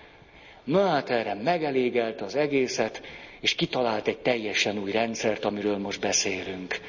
Na 0.64 0.86
hát 0.86 1.10
erre 1.10 1.34
megelégelt 1.34 2.20
az 2.20 2.34
egészet, 2.34 3.02
és 3.40 3.54
kitalált 3.54 4.08
egy 4.08 4.18
teljesen 4.18 4.78
új 4.78 4.90
rendszert, 4.90 5.44
amiről 5.44 5.78
most 5.78 6.00
beszélünk. 6.00 6.80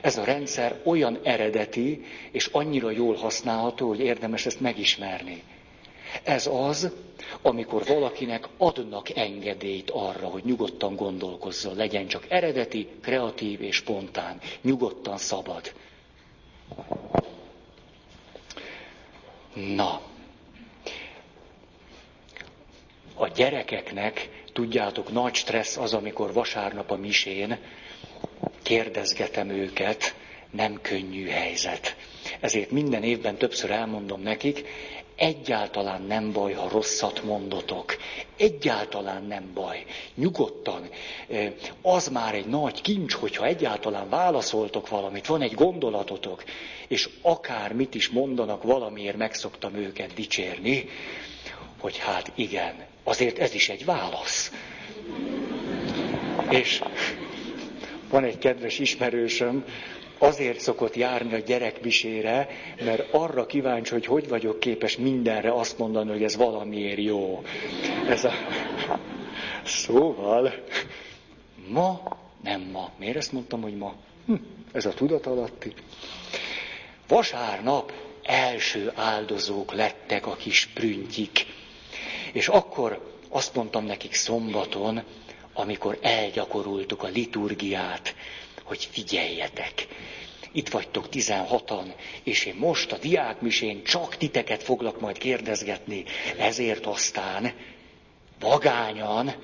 Ez 0.00 0.16
a 0.16 0.24
rendszer 0.24 0.80
olyan 0.84 1.18
eredeti, 1.22 2.04
és 2.30 2.46
annyira 2.52 2.90
jól 2.90 3.14
használható, 3.14 3.88
hogy 3.88 4.00
érdemes 4.00 4.46
ezt 4.46 4.60
megismerni. 4.60 5.42
Ez 6.22 6.46
az, 6.46 6.90
amikor 7.42 7.84
valakinek 7.84 8.48
adnak 8.56 9.16
engedélyt 9.16 9.90
arra, 9.90 10.26
hogy 10.26 10.44
nyugodtan 10.44 10.96
gondolkozzon, 10.96 11.76
legyen 11.76 12.06
csak 12.06 12.26
eredeti, 12.28 12.88
kreatív 13.02 13.62
és 13.62 13.76
spontán, 13.76 14.40
nyugodtan 14.62 15.16
szabad. 15.16 15.72
Na, 19.56 20.00
a 23.14 23.28
gyerekeknek, 23.28 24.28
tudjátok, 24.52 25.12
nagy 25.12 25.34
stressz 25.34 25.76
az, 25.76 25.94
amikor 25.94 26.32
vasárnap 26.32 26.90
a 26.90 26.96
misén 26.96 27.58
kérdezgetem 28.62 29.48
őket, 29.48 30.14
nem 30.50 30.78
könnyű 30.82 31.26
helyzet. 31.28 31.96
Ezért 32.40 32.70
minden 32.70 33.02
évben 33.02 33.36
többször 33.36 33.70
elmondom 33.70 34.20
nekik, 34.22 34.64
egyáltalán 35.16 36.02
nem 36.02 36.32
baj, 36.32 36.52
ha 36.52 36.68
rosszat 36.68 37.22
mondotok. 37.22 37.96
Egyáltalán 38.36 39.24
nem 39.24 39.50
baj. 39.54 39.84
Nyugodtan. 40.14 40.88
Az 41.82 42.08
már 42.08 42.34
egy 42.34 42.46
nagy 42.46 42.80
kincs, 42.80 43.14
hogyha 43.14 43.46
egyáltalán 43.46 44.08
válaszoltok 44.08 44.88
valamit, 44.88 45.26
van 45.26 45.42
egy 45.42 45.54
gondolatotok, 45.54 46.44
és 46.88 47.08
akár 47.22 47.72
mit 47.72 47.94
is 47.94 48.08
mondanak, 48.08 48.62
valamiért 48.62 49.16
megszoktam 49.16 49.74
őket 49.74 50.14
dicsérni, 50.14 50.88
hogy 51.80 51.98
hát 51.98 52.32
igen, 52.34 52.74
azért 53.04 53.38
ez 53.38 53.54
is 53.54 53.68
egy 53.68 53.84
válasz. 53.84 54.52
És 56.50 56.82
van 58.10 58.24
egy 58.24 58.38
kedves 58.38 58.78
ismerősöm, 58.78 59.64
azért 60.18 60.60
szokott 60.60 60.94
járni 60.96 61.34
a 61.34 61.38
gyerekvisére, 61.38 62.48
mert 62.84 63.14
arra 63.14 63.46
kíváncsi, 63.46 63.92
hogy 63.92 64.06
hogy 64.06 64.28
vagyok 64.28 64.60
képes 64.60 64.96
mindenre 64.96 65.52
azt 65.52 65.78
mondani, 65.78 66.10
hogy 66.10 66.22
ez 66.22 66.36
valamiért 66.36 67.00
jó. 67.02 67.42
Ez 68.08 68.24
a... 68.24 68.32
Szóval, 69.64 70.52
ma, 71.68 72.00
nem 72.42 72.60
ma. 72.72 72.90
Miért 72.98 73.16
ezt 73.16 73.32
mondtam, 73.32 73.62
hogy 73.62 73.76
ma? 73.76 73.94
Hm, 74.26 74.34
ez 74.72 74.86
a 74.86 74.90
tudat 74.94 75.26
alatti. 75.26 75.72
Vasárnap 77.08 77.92
első 78.22 78.92
áldozók 78.94 79.72
lettek 79.72 80.26
a 80.26 80.36
kis 80.36 80.66
prüntjik. 80.74 81.46
És 82.32 82.48
akkor 82.48 83.14
azt 83.28 83.54
mondtam 83.54 83.84
nekik 83.84 84.14
szombaton, 84.14 85.02
amikor 85.52 85.98
elgyakorultuk 86.00 87.02
a 87.02 87.06
liturgiát, 87.08 88.14
hogy 88.66 88.88
figyeljetek. 88.90 89.86
Itt 90.52 90.68
vagytok 90.68 91.06
16-an, 91.12 91.92
és 92.22 92.44
én 92.44 92.54
most 92.54 92.92
a 92.92 92.98
diákmisén 92.98 93.84
csak 93.84 94.16
titeket 94.16 94.62
foglak 94.62 95.00
majd 95.00 95.18
kérdezgetni, 95.18 96.04
ezért 96.38 96.86
aztán 96.86 97.52
vagányan, 98.40 99.34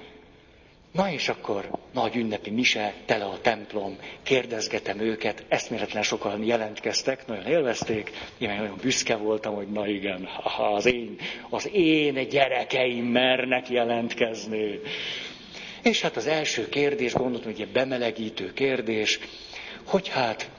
na 0.93 1.11
és 1.11 1.29
akkor 1.29 1.71
nagy 1.93 2.17
ünnepi 2.17 2.51
mise, 2.51 2.95
tele 3.05 3.25
a 3.25 3.41
templom, 3.41 3.97
kérdezgetem 4.23 4.99
őket, 5.01 5.45
eszméletlen 5.49 6.03
sokan 6.03 6.45
jelentkeztek, 6.45 7.27
nagyon 7.27 7.47
élvezték, 7.47 8.11
én 8.39 8.49
nagyon 8.49 8.79
büszke 8.83 9.17
voltam, 9.17 9.55
hogy 9.55 9.69
na 9.69 9.87
igen, 9.87 10.29
az 10.75 10.87
én, 10.87 11.17
az 11.51 11.69
én 11.73 12.29
gyerekeim 12.29 13.05
mernek 13.05 13.69
jelentkezni. 13.71 14.81
És 15.83 16.01
hát 16.01 16.17
az 16.17 16.27
első 16.27 16.69
kérdés, 16.69 17.13
gondoltam, 17.13 17.53
hogy 17.53 17.61
egy 17.61 17.73
bemelegítő 17.73 18.53
kérdés, 18.53 19.19
hogy 19.85 20.09
hát 20.09 20.51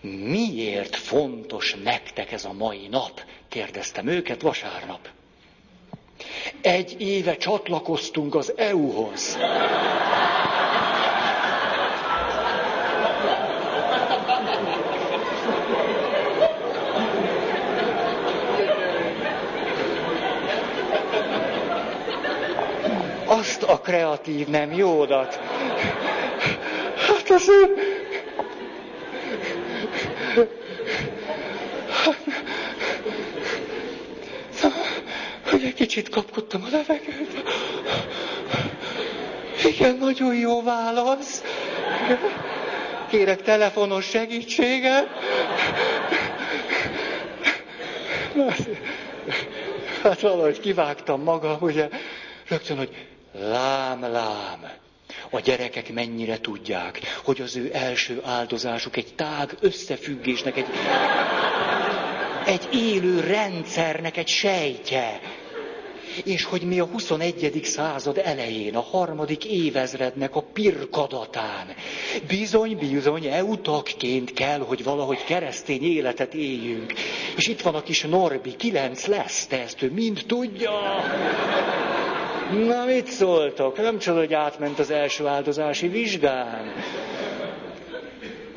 miért 0.00 0.96
fontos 0.96 1.76
nektek 1.84 2.32
ez 2.32 2.44
a 2.44 2.52
mai 2.52 2.86
nap? 2.90 3.22
Kérdeztem 3.48 4.06
őket 4.06 4.42
vasárnap. 4.42 5.08
Egy 6.60 7.00
éve 7.00 7.36
csatlakoztunk 7.36 8.34
az 8.34 8.52
EU-hoz. 8.56 9.36
Azt 23.38 23.62
a 23.62 23.80
kreatív 23.80 24.46
nem 24.46 24.72
jódat. 24.72 25.40
Hát 26.96 27.30
azért... 27.30 27.70
hogy 35.50 35.64
egy 35.64 35.74
kicsit 35.74 36.08
kapkodtam 36.08 36.62
a 36.62 36.68
levegőt. 36.70 37.42
Igen, 39.64 39.96
nagyon 39.96 40.34
jó 40.34 40.62
válasz. 40.62 41.42
Kérek 43.10 43.42
telefonos 43.42 44.04
segítséget. 44.04 45.06
Hát 50.02 50.20
valahogy 50.20 50.60
kivágtam 50.60 51.22
magam, 51.22 51.56
ugye, 51.60 51.88
rögtön, 52.48 52.76
hogy 52.76 52.90
lám, 53.32 54.00
lám. 54.00 54.70
A 55.30 55.40
gyerekek 55.40 55.92
mennyire 55.92 56.40
tudják, 56.40 57.00
hogy 57.24 57.40
az 57.40 57.56
ő 57.56 57.70
első 57.72 58.20
áldozásuk 58.24 58.96
egy 58.96 59.14
tág 59.14 59.56
összefüggésnek, 59.60 60.56
egy, 60.56 60.66
egy 62.46 62.68
élő 62.72 63.20
rendszernek 63.20 64.16
egy 64.16 64.28
sejtje. 64.28 65.20
És 66.24 66.44
hogy 66.44 66.62
mi 66.62 66.78
a 66.80 66.84
21. 66.84 67.60
század 67.64 68.20
elején, 68.24 68.76
a 68.76 68.80
harmadik 68.80 69.44
évezrednek 69.44 70.34
a 70.34 70.42
pirkadatán 70.42 71.74
bizony, 72.26 72.76
bizony 72.76 73.26
eutakként 73.26 74.32
kell, 74.32 74.58
hogy 74.58 74.84
valahogy 74.84 75.24
keresztény 75.24 75.82
életet 75.82 76.34
éljünk. 76.34 76.92
És 77.36 77.46
itt 77.46 77.60
van 77.60 77.74
a 77.74 77.82
kis 77.82 78.02
Norbi, 78.02 78.56
kilenc 78.56 79.06
lesz, 79.06 79.46
te 79.46 79.60
ezt 79.60 79.82
ő 79.82 79.90
mind 79.90 80.22
tudja. 80.26 80.70
Na, 82.52 82.84
mit 82.84 83.06
szóltok? 83.10 83.76
Nem 83.76 83.98
csoda, 83.98 84.18
hogy 84.18 84.32
átment 84.34 84.78
az 84.78 84.90
első 84.90 85.26
áldozási 85.26 85.88
vizsgán. 85.88 86.72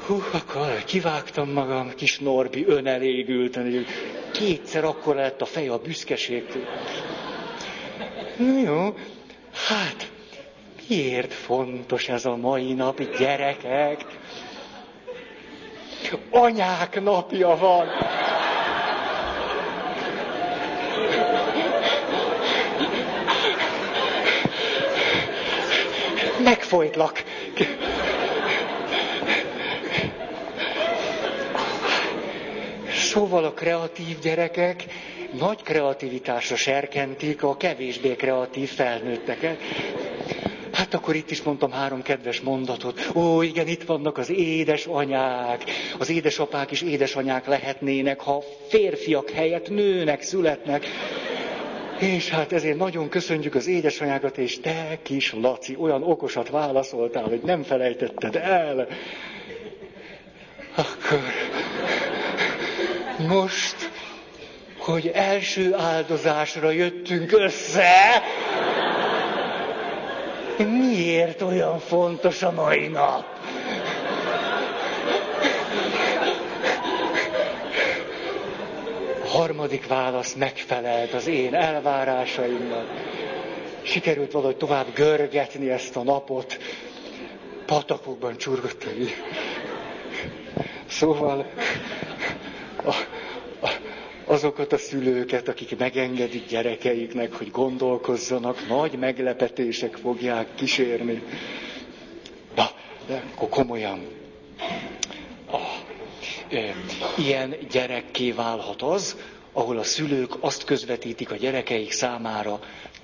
Hú, 0.05 0.21
akkor 0.33 0.83
kivágtam 0.85 1.49
magam, 1.51 1.91
kis 1.95 2.19
Norbi 2.19 2.65
önelégülten, 2.67 3.85
kétszer 4.31 4.83
akkor 4.83 5.15
lett 5.15 5.41
a 5.41 5.45
fej 5.45 5.67
a 5.67 5.77
büszkeségtől. 5.77 6.63
Na 8.37 8.59
jó, 8.59 8.93
hát 9.67 10.11
miért 10.89 11.33
fontos 11.33 12.09
ez 12.09 12.25
a 12.25 12.35
mai 12.35 12.73
nap, 12.73 13.17
gyerekek? 13.17 14.05
Anyák 16.29 17.01
napja 17.01 17.57
van. 17.57 17.87
Megfojtlak. 26.45 27.23
Szóval 32.93 33.43
a 33.43 33.53
kreatív 33.53 34.19
gyerekek 34.19 34.83
nagy 35.39 35.61
kreativitásra 35.63 36.55
serkentik 36.55 37.43
a 37.43 37.57
kevésbé 37.57 38.15
kreatív 38.15 38.69
felnőtteket. 38.69 39.59
Hát 40.71 40.93
akkor 40.93 41.15
itt 41.15 41.31
is 41.31 41.41
mondtam 41.41 41.71
három 41.71 42.01
kedves 42.01 42.41
mondatot. 42.41 43.09
Ó, 43.15 43.41
igen, 43.41 43.67
itt 43.67 43.83
vannak 43.83 44.17
az 44.17 44.29
édesanyák. 44.29 45.63
Az 45.99 46.09
édesapák 46.09 46.71
is 46.71 46.81
édesanyák 46.81 47.47
lehetnének, 47.47 48.19
ha 48.19 48.43
férfiak 48.67 49.29
helyett 49.29 49.69
nőnek 49.69 50.21
születnek. 50.21 50.85
És 51.99 52.29
hát 52.29 52.51
ezért 52.51 52.77
nagyon 52.77 53.09
köszönjük 53.09 53.55
az 53.55 53.67
édesanyákat, 53.67 54.37
és 54.37 54.59
te 54.59 54.97
kis 55.03 55.33
Laci, 55.33 55.75
olyan 55.79 56.03
okosat 56.03 56.49
válaszoltál, 56.49 57.23
hogy 57.23 57.41
nem 57.43 57.63
felejtetted 57.63 58.35
el. 58.35 58.87
Akkor 60.75 61.19
most, 63.27 63.75
hogy 64.77 65.07
első 65.13 65.73
áldozásra 65.73 66.69
jöttünk 66.71 67.31
össze, 67.31 68.21
miért 70.57 71.41
olyan 71.41 71.79
fontos 71.79 72.43
a 72.43 72.51
mai 72.51 72.87
nap? 72.87 73.25
Harmadik 79.35 79.87
válasz 79.87 80.33
megfelelt 80.33 81.13
az 81.13 81.27
én 81.27 81.53
elvárásaimnak. 81.55 82.87
Sikerült 83.83 84.31
valahogy 84.31 84.57
tovább 84.57 84.93
görgetni 84.93 85.69
ezt 85.69 85.95
a 85.95 86.03
napot. 86.03 86.57
Patakokban 87.65 88.37
csurgott 88.37 88.85
Szóval 90.89 91.45
a, 92.83 92.89
a, 93.65 93.69
azokat 94.25 94.73
a 94.73 94.77
szülőket, 94.77 95.47
akik 95.47 95.77
megengedik 95.77 96.47
gyerekeiknek, 96.47 97.33
hogy 97.33 97.51
gondolkozzanak, 97.51 98.67
nagy 98.67 98.97
meglepetések 98.99 99.95
fogják 99.95 100.47
kísérni. 100.55 101.21
Na, 102.55 102.69
de 103.07 103.23
akkor 103.35 103.49
komolyan. 103.49 104.07
Ilyen 107.17 107.55
gyerekké 107.71 108.31
válhat 108.31 108.81
az, 108.81 109.17
ahol 109.51 109.77
a 109.77 109.83
szülők 109.83 110.31
azt 110.39 110.63
közvetítik 110.63 111.31
a 111.31 111.35
gyerekeik 111.35 111.91
számára, 111.91 112.59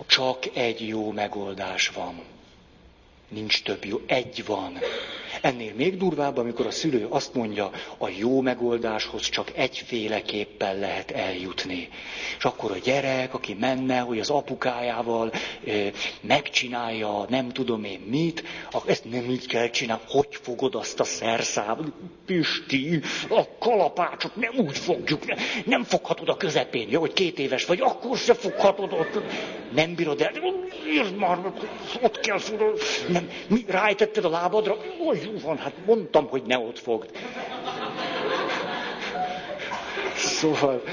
csak 0.07 0.55
egy 0.55 0.87
jó 0.87 1.11
megoldás 1.11 1.89
van. 1.89 2.23
Nincs 3.27 3.63
több 3.63 3.85
jó, 3.85 4.01
egy 4.05 4.45
van. 4.45 4.77
Ennél 5.41 5.73
még 5.75 5.97
durvább, 5.97 6.37
amikor 6.37 6.65
a 6.65 6.71
szülő 6.71 7.05
azt 7.09 7.33
mondja, 7.33 7.71
a 7.97 8.09
jó 8.17 8.41
megoldáshoz 8.41 9.29
csak 9.29 9.51
egyféleképpen 9.55 10.79
lehet 10.79 11.11
eljutni. 11.11 11.89
És 12.37 12.43
akkor 12.43 12.71
a 12.71 12.77
gyerek, 12.83 13.33
aki 13.33 13.53
menne, 13.59 13.99
hogy 13.99 14.19
az 14.19 14.29
apukájával 14.29 15.31
e, 15.31 15.71
megcsinálja, 16.21 17.25
nem 17.29 17.49
tudom 17.49 17.83
én 17.83 17.99
mit, 17.99 18.43
ezt 18.85 19.11
nem 19.11 19.29
így 19.29 19.47
kell 19.47 19.69
csinálni, 19.69 20.03
hogy 20.07 20.27
fogod 20.41 20.75
azt 20.75 20.99
a 20.99 21.03
szerszámot? 21.03 21.91
Pisti, 22.25 23.01
a 23.29 23.57
kalapácsot 23.59 24.35
nem 24.35 24.53
úgy 24.57 24.77
fogjuk, 24.77 25.25
nem, 25.25 25.37
nem 25.65 25.83
foghatod 25.83 26.29
a 26.29 26.37
közepén, 26.37 26.87
jó, 26.89 26.99
hogy 26.99 27.13
két 27.13 27.39
éves 27.39 27.65
vagy, 27.65 27.79
akkor 27.81 28.17
se 28.17 28.33
foghatod 28.33 28.93
ott, 28.93 29.19
nem 29.71 29.95
bírod 29.95 30.21
el, 30.21 30.31
írd 30.87 31.15
már, 31.15 31.37
ott 32.01 32.19
kell, 32.19 32.39
nem, 33.09 33.29
mi, 33.47 33.65
rájtetted 33.67 34.25
a 34.25 34.29
lábadra, 34.29 34.77
oly, 35.07 35.19
van, 35.43 35.57
hát 35.57 35.73
mondtam, 35.85 36.27
hogy 36.27 36.43
ne 36.43 36.57
ott 36.57 36.79
fogd. 36.79 37.09
Szóval 40.15 40.83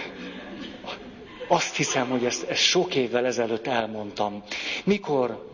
azt 1.49 1.77
hiszem, 1.77 2.09
hogy 2.09 2.25
ezt, 2.25 2.43
ezt 2.51 2.61
sok 2.63 2.95
évvel 2.95 3.27
ezelőtt 3.27 3.67
elmondtam. 3.67 4.43
Mikor 4.85 5.47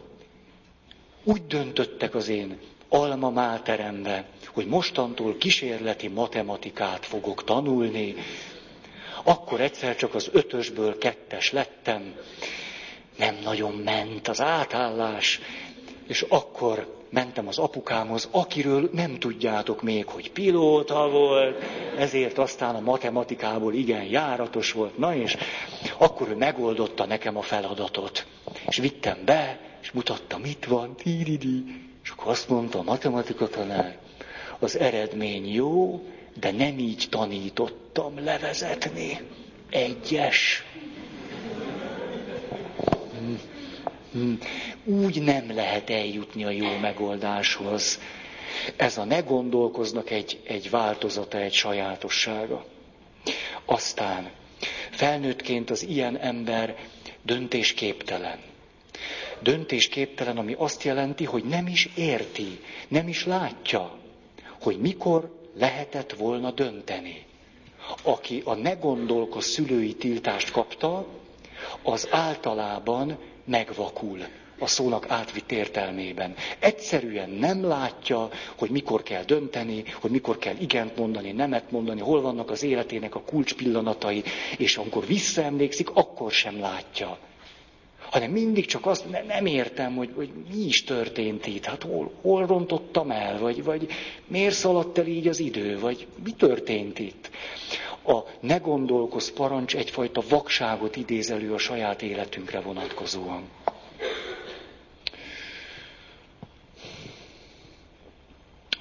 úgy 1.24 1.46
döntöttek 1.46 2.14
az 2.14 2.28
én 2.28 2.58
alma 2.88 3.30
máterembe, 3.30 4.24
hogy 4.52 4.66
mostantól 4.66 5.36
kísérleti 5.36 6.08
matematikát 6.08 7.06
fogok 7.06 7.44
tanulni, 7.44 8.14
akkor 9.24 9.60
egyszer 9.60 9.96
csak 9.96 10.14
az 10.14 10.28
ötösből 10.32 10.98
kettes 10.98 11.52
lettem, 11.52 12.14
nem 13.16 13.38
nagyon 13.44 13.72
ment 13.72 14.28
az 14.28 14.40
átállás, 14.40 15.40
és 16.06 16.24
akkor 16.28 17.02
mentem 17.10 17.48
az 17.48 17.58
apukámhoz, 17.58 18.28
akiről 18.30 18.90
nem 18.92 19.18
tudjátok 19.18 19.82
még, 19.82 20.06
hogy 20.06 20.30
pilóta 20.30 21.08
volt, 21.08 21.62
ezért 21.98 22.38
aztán 22.38 22.74
a 22.74 22.80
matematikából 22.80 23.74
igen 23.74 24.04
járatos 24.04 24.72
volt. 24.72 24.98
Na 24.98 25.14
és 25.16 25.36
akkor 25.98 26.28
ő 26.28 26.36
megoldotta 26.36 27.06
nekem 27.06 27.36
a 27.36 27.42
feladatot. 27.42 28.26
És 28.66 28.76
vittem 28.76 29.18
be, 29.24 29.58
és 29.82 29.90
mutatta, 29.90 30.38
mit 30.38 30.64
van, 30.64 30.96
tíridi. 30.96 31.64
És 32.04 32.10
akkor 32.10 32.30
azt 32.30 32.48
mondta 32.48 32.78
a 32.78 32.82
matematika 32.82 33.48
tanár, 33.48 33.98
az 34.58 34.78
eredmény 34.78 35.52
jó, 35.52 36.04
de 36.40 36.50
nem 36.50 36.78
így 36.78 37.06
tanítottam 37.10 38.24
levezetni. 38.24 39.20
Egyes. 39.70 40.64
Hmm. 44.12 44.38
Úgy 44.84 45.22
nem 45.22 45.54
lehet 45.54 45.90
eljutni 45.90 46.44
a 46.44 46.50
jó 46.50 46.76
megoldáshoz. 46.80 48.00
Ez 48.76 48.98
a 48.98 49.04
ne 49.04 49.20
gondolkoznak 49.20 50.10
egy, 50.10 50.40
egy 50.46 50.70
változata, 50.70 51.38
egy 51.38 51.52
sajátossága. 51.52 52.64
Aztán 53.64 54.30
felnőttként 54.90 55.70
az 55.70 55.82
ilyen 55.82 56.16
ember 56.18 56.76
döntésképtelen. 57.22 58.38
Döntésképtelen, 59.40 60.38
ami 60.38 60.54
azt 60.58 60.82
jelenti, 60.82 61.24
hogy 61.24 61.44
nem 61.44 61.66
is 61.66 61.88
érti, 61.96 62.60
nem 62.88 63.08
is 63.08 63.24
látja, 63.26 63.98
hogy 64.62 64.78
mikor 64.80 65.40
lehetett 65.58 66.12
volna 66.12 66.50
dönteni. 66.50 67.24
Aki 68.02 68.42
a 68.44 68.54
ne 68.54 68.72
gondolkoz 68.72 69.44
szülői 69.44 69.94
tiltást 69.94 70.50
kapta, 70.50 71.06
az 71.82 72.08
általában 72.10 73.18
megvakul 73.44 74.18
a 74.58 74.66
szónak 74.66 75.10
átvitt 75.10 75.52
értelmében. 75.52 76.34
Egyszerűen 76.58 77.30
nem 77.30 77.64
látja, 77.64 78.28
hogy 78.58 78.70
mikor 78.70 79.02
kell 79.02 79.24
dönteni, 79.24 79.84
hogy 80.00 80.10
mikor 80.10 80.38
kell 80.38 80.54
igent 80.58 80.96
mondani, 80.96 81.32
nemet 81.32 81.70
mondani, 81.70 82.00
hol 82.00 82.20
vannak 82.20 82.50
az 82.50 82.62
életének 82.62 83.14
a 83.14 83.22
kulcspillanatai, 83.22 84.22
és 84.58 84.76
amikor 84.76 85.06
visszaemlékszik, 85.06 85.90
akkor 85.90 86.32
sem 86.32 86.60
látja. 86.60 87.18
Hanem 88.10 88.30
mindig 88.30 88.66
csak 88.66 88.86
azt 88.86 89.10
ne, 89.10 89.22
nem 89.22 89.46
értem, 89.46 89.96
hogy, 89.96 90.10
hogy 90.14 90.30
mi 90.50 90.64
is 90.64 90.84
történt 90.84 91.46
itt, 91.46 91.64
hát 91.64 91.82
hol, 91.82 92.12
hol 92.22 92.46
rontottam 92.46 93.10
el, 93.10 93.38
vagy, 93.38 93.64
vagy 93.64 93.86
miért 94.26 94.54
szaladt 94.54 94.98
el 94.98 95.06
így 95.06 95.28
az 95.28 95.40
idő, 95.40 95.78
vagy 95.78 96.06
mi 96.24 96.30
történt 96.30 96.98
itt. 96.98 97.30
A 98.06 98.18
ne 98.40 98.56
gondolkoz 98.58 99.32
parancs 99.32 99.76
egyfajta 99.76 100.22
vakságot 100.28 100.96
idéz 100.96 101.30
elő 101.30 101.52
a 101.54 101.58
saját 101.58 102.02
életünkre 102.02 102.60
vonatkozóan. 102.60 103.48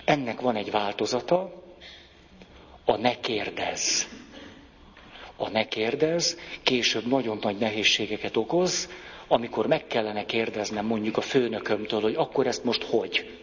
Ennek 0.05 0.41
van 0.41 0.55
egy 0.55 0.71
változata, 0.71 1.63
a 2.85 2.95
ne 2.97 3.19
kérdez. 3.19 4.07
A 5.35 5.49
ne 5.49 5.67
kérdez 5.67 6.37
később 6.63 7.05
nagyon 7.05 7.37
nagy 7.41 7.57
nehézségeket 7.57 8.37
okoz, 8.37 8.89
amikor 9.27 9.67
meg 9.67 9.87
kellene 9.87 10.25
kérdeznem 10.25 10.85
mondjuk 10.85 11.17
a 11.17 11.21
főnökömtől, 11.21 12.01
hogy 12.01 12.15
akkor 12.15 12.47
ezt 12.47 12.63
most 12.63 12.83
hogy? 12.83 13.37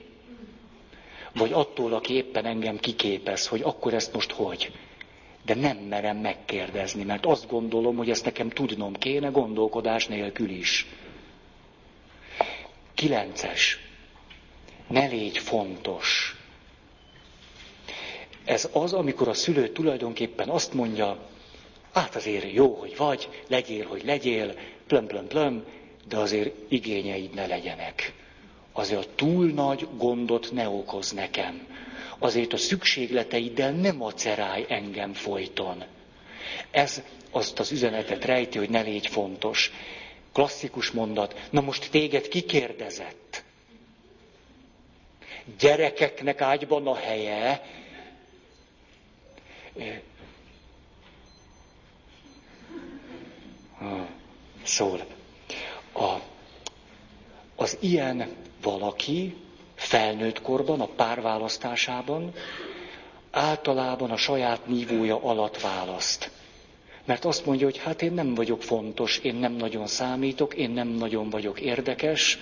Vagy 1.35 1.53
attól, 1.53 1.93
aki 1.93 2.15
éppen 2.15 2.45
engem 2.45 2.79
kiképez, 2.79 3.47
hogy 3.47 3.61
akkor 3.63 3.95
ezt 3.95 4.13
most 4.13 4.31
hogy? 4.33 4.73
De 5.45 5.55
nem 5.55 5.77
merem 5.77 6.17
megkérdezni, 6.17 7.05
mert 7.05 7.27
azt 7.27 7.49
gondolom, 7.49 7.97
hogy 7.97 8.11
ezt 8.11 8.25
nekem 8.25 8.49
tudnom 8.49 8.93
kéne 8.93 9.29
gondolkodás 9.29 10.07
nélkül 10.07 10.51
is. 10.51 10.87
Kilences. 12.95 13.79
Ne 14.87 15.07
légy 15.07 15.39
fontos. 15.39 16.35
Ez 18.45 18.69
az, 18.73 18.93
amikor 18.93 19.29
a 19.29 19.35
szülő 19.35 19.69
tulajdonképpen 19.69 20.49
azt 20.49 20.75
mondja, 20.75 21.29
hát 21.93 22.17
azért 22.17 22.53
jó, 22.53 22.75
hogy 22.75 22.97
vagy, 22.97 23.29
legyél, 23.49 23.87
hogy 23.87 24.05
legyél, 24.05 24.55
plöm, 24.87 25.07
plöm, 25.07 25.27
plöm, 25.27 25.65
de 26.09 26.17
azért 26.17 26.55
igényeid 26.69 27.35
ne 27.35 27.47
legyenek. 27.47 28.13
Azért 28.73 29.05
a 29.05 29.15
túl 29.15 29.47
nagy 29.47 29.89
gondot 29.97 30.53
ne 30.53 30.69
okoz 30.69 31.13
nekem. 31.13 31.67
Azért 32.23 32.53
a 32.53 32.57
szükségleteiddel 32.57 33.73
nem 33.73 33.97
macerálj 33.97 34.65
engem 34.69 35.13
folyton. 35.13 35.85
Ez 36.71 37.03
azt 37.31 37.59
az 37.59 37.71
üzenetet 37.73 38.25
rejti, 38.25 38.59
hogy 38.59 38.71
ne 38.71 38.81
légy 38.81 39.07
fontos. 39.07 39.73
Klasszikus 40.33 40.91
mondat, 40.91 41.47
na 41.51 41.61
most 41.61 41.91
téged 41.91 42.29
kikérdezett. 42.29 43.45
gyerekeknek 45.59 46.41
ágyban 46.41 46.87
a 46.87 46.95
helye. 46.95 47.63
Szól. 54.63 55.07
A, 55.93 56.15
az 57.57 57.77
ilyen 57.81 58.37
valaki 58.63 59.35
felnőtt 59.81 60.43
korban, 60.43 60.81
a 60.81 60.87
párválasztásában 60.87 62.33
általában 63.31 64.11
a 64.11 64.17
saját 64.17 64.67
nívója 64.67 65.23
alatt 65.23 65.61
választ. 65.61 66.31
Mert 67.05 67.25
azt 67.25 67.47
mondja, 67.47 67.67
hogy 67.67 67.79
hát 67.79 68.03
én 68.03 68.13
nem 68.13 68.35
vagyok 68.35 68.63
fontos, 68.63 69.19
én 69.19 69.35
nem 69.35 69.53
nagyon 69.53 69.87
számítok, 69.87 70.55
én 70.55 70.71
nem 70.71 70.89
nagyon 70.89 71.31
vagyok 71.31 71.61
érdekes, 71.61 72.39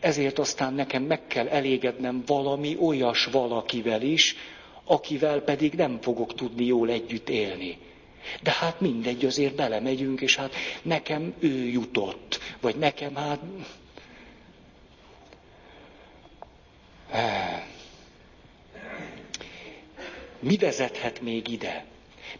ezért 0.00 0.38
aztán 0.38 0.74
nekem 0.74 1.02
meg 1.02 1.26
kell 1.26 1.48
elégednem 1.48 2.22
valami 2.26 2.76
olyas 2.80 3.24
valakivel 3.24 4.02
is, 4.02 4.36
akivel 4.84 5.40
pedig 5.40 5.72
nem 5.72 5.98
fogok 6.00 6.34
tudni 6.34 6.64
jól 6.64 6.90
együtt 6.90 7.28
élni. 7.28 7.78
De 8.42 8.50
hát 8.60 8.80
mindegy, 8.80 9.24
azért 9.24 9.54
belemegyünk, 9.54 10.20
és 10.20 10.36
hát 10.36 10.54
nekem 10.82 11.34
ő 11.38 11.64
jutott, 11.68 12.38
vagy 12.60 12.76
nekem 12.76 13.14
hát... 13.14 13.40
Mi 20.40 20.56
vezethet 20.56 21.20
még 21.20 21.48
ide? 21.48 21.84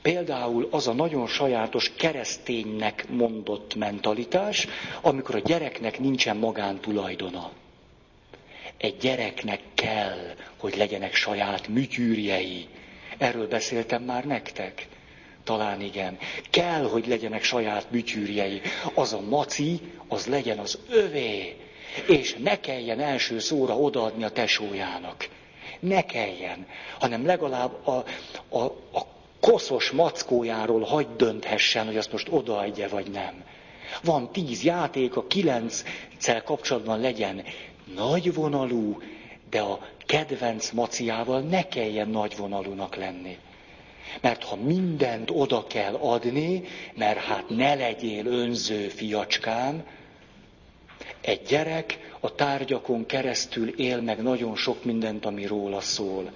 Például 0.02 0.68
az 0.70 0.88
a 0.88 0.92
nagyon 0.92 1.26
sajátos 1.26 1.92
kereszténynek 1.96 3.08
mondott 3.08 3.74
mentalitás, 3.74 4.66
amikor 5.00 5.34
a 5.34 5.38
gyereknek 5.38 5.98
nincsen 5.98 6.36
magántulajdona. 6.36 7.50
Egy 8.76 8.96
gyereknek 8.96 9.60
kell, 9.74 10.34
hogy 10.58 10.76
legyenek 10.76 11.14
saját 11.14 11.68
műtyűrjei. 11.68 12.66
Erről 13.18 13.48
beszéltem 13.48 14.02
már 14.02 14.24
nektek. 14.24 14.86
Talán 15.44 15.80
igen. 15.80 16.18
Kell, 16.50 16.88
hogy 16.88 17.06
legyenek 17.06 17.42
saját 17.42 17.90
műtyűrjei. 17.90 18.60
Az 18.94 19.12
a 19.12 19.20
maci, 19.20 19.80
az 20.08 20.26
legyen 20.26 20.58
az 20.58 20.78
övé. 20.88 21.56
És 22.06 22.34
ne 22.34 22.60
kelljen 22.60 23.00
első 23.00 23.38
szóra 23.38 23.78
odaadni 23.78 24.24
a 24.24 24.30
tesójának. 24.30 25.28
Ne 25.80 26.04
kelljen, 26.04 26.66
hanem 26.98 27.26
legalább 27.26 27.86
a, 27.86 28.04
a, 28.48 28.62
a 28.92 29.06
koszos 29.40 29.90
mackójáról 29.90 30.82
hagyd 30.82 31.16
dönthessen, 31.16 31.86
hogy 31.86 31.96
azt 31.96 32.12
most 32.12 32.28
odaadja 32.30 32.88
vagy 32.88 33.10
nem. 33.10 33.44
Van 34.02 34.32
tíz 34.32 34.62
játék, 34.62 35.16
a 35.16 35.26
kilenccel 35.26 36.42
kapcsolatban 36.44 37.00
legyen 37.00 37.44
nagyvonalú, 37.94 39.02
de 39.50 39.60
a 39.60 39.78
kedvenc 40.06 40.70
maciával 40.70 41.40
ne 41.40 41.68
kelljen 41.68 42.08
nagyvonalúnak 42.08 42.96
lenni. 42.96 43.38
Mert 44.20 44.44
ha 44.44 44.56
mindent 44.56 45.30
oda 45.32 45.66
kell 45.66 45.94
adni, 45.94 46.62
mert 46.94 47.18
hát 47.18 47.48
ne 47.48 47.74
legyél 47.74 48.26
önző 48.26 48.88
fiacskám, 48.88 49.84
egy 51.20 51.42
gyerek 51.48 51.98
a 52.20 52.34
tárgyakon 52.34 53.06
keresztül 53.06 53.68
él 53.80 54.00
meg 54.00 54.22
nagyon 54.22 54.56
sok 54.56 54.84
mindent, 54.84 55.24
ami 55.24 55.46
róla 55.46 55.80
szól. 55.80 56.32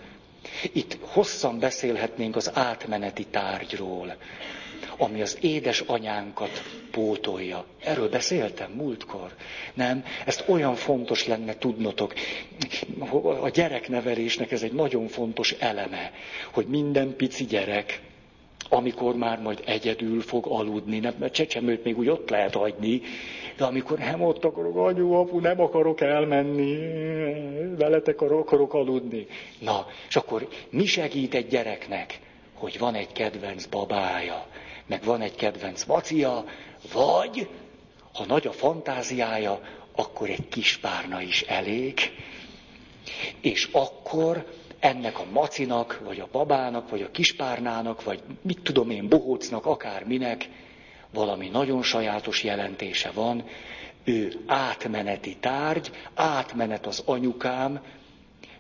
Itt 0.73 0.97
hosszan 1.01 1.59
beszélhetnénk 1.59 2.37
az 2.37 2.51
átmeneti 2.55 3.25
tárgyról, 3.27 4.17
ami 4.99 5.21
az 5.23 5.39
édes 5.41 5.81
anyánkat 5.81 6.63
pótolja. 6.91 7.65
Erről 7.85 8.09
beszéltem 8.09 8.71
múltkor. 8.71 9.35
Nem? 9.75 10.05
Ezt 10.27 10.45
olyan 10.49 10.75
fontos 10.75 11.27
lenne 11.27 11.59
tudnotok. 11.59 12.15
A 13.43 13.49
gyereknevelésnek 13.49 14.53
ez 14.53 14.63
egy 14.63 14.73
nagyon 14.73 15.09
fontos 15.09 15.53
eleme, 15.53 16.13
hogy 16.53 16.67
minden 16.67 17.17
pici 17.17 17.45
gyerek, 17.45 18.01
amikor 18.73 19.17
már 19.17 19.41
majd 19.41 19.63
egyedül 19.65 20.21
fog 20.21 20.47
aludni, 20.49 20.99
nem, 20.99 21.15
mert 21.19 21.33
csecsemőt 21.33 21.85
még 21.85 21.99
úgy 21.99 22.09
ott 22.09 22.31
lehet 22.31 22.55
hagyni, 22.55 23.01
de 23.57 23.65
amikor 23.65 23.99
nem 23.99 24.23
ott 24.23 24.45
akarok, 24.45 24.77
anyu, 24.77 25.13
apu, 25.13 25.39
nem 25.41 25.61
akarok 25.61 26.01
elmenni, 26.01 26.77
veletek 27.77 28.21
akarok 28.21 28.75
aludni. 28.75 29.27
Na, 29.59 29.87
és 30.09 30.17
akkor 30.17 30.49
mi 30.71 30.85
segít 30.87 31.35
egy 31.35 31.47
gyereknek, 31.47 32.21
hogy 32.55 32.79
van 32.79 32.95
egy 32.95 33.13
kedvenc 33.13 33.67
babája, 33.67 34.47
meg 34.87 35.05
van 35.05 35.21
egy 35.21 35.35
kedvenc 35.35 35.85
macia, 35.85 36.45
vagy, 36.93 37.49
ha 38.13 38.25
nagy 38.27 38.47
a 38.47 38.53
fantáziája, 38.53 39.61
akkor 39.97 40.31
egy 40.31 40.49
kis 40.49 40.77
párna 40.77 41.21
is 41.21 41.43
elég, 41.43 41.99
és 43.41 43.69
akkor 43.73 44.45
ennek 44.83 45.19
a 45.19 45.25
macinak, 45.33 46.01
vagy 46.05 46.21
a 46.21 46.29
babának, 46.33 46.91
vagy 46.91 47.03
a 47.03 47.11
kispárnának, 47.11 48.05
vagy 48.05 48.23
mit 48.41 48.61
tudom 48.63 48.91
én, 48.91 49.09
bohócnak, 49.09 49.67
akárminek, 49.67 50.49
valami 51.13 51.49
nagyon 51.49 51.83
sajátos 51.83 52.45
jelentése 52.45 53.11
van, 53.11 53.45
ő 54.05 54.33
átmeneti 54.47 55.37
tárgy, 55.41 55.91
átmenet 56.15 56.87
az 56.87 57.03
anyukám, 57.07 57.81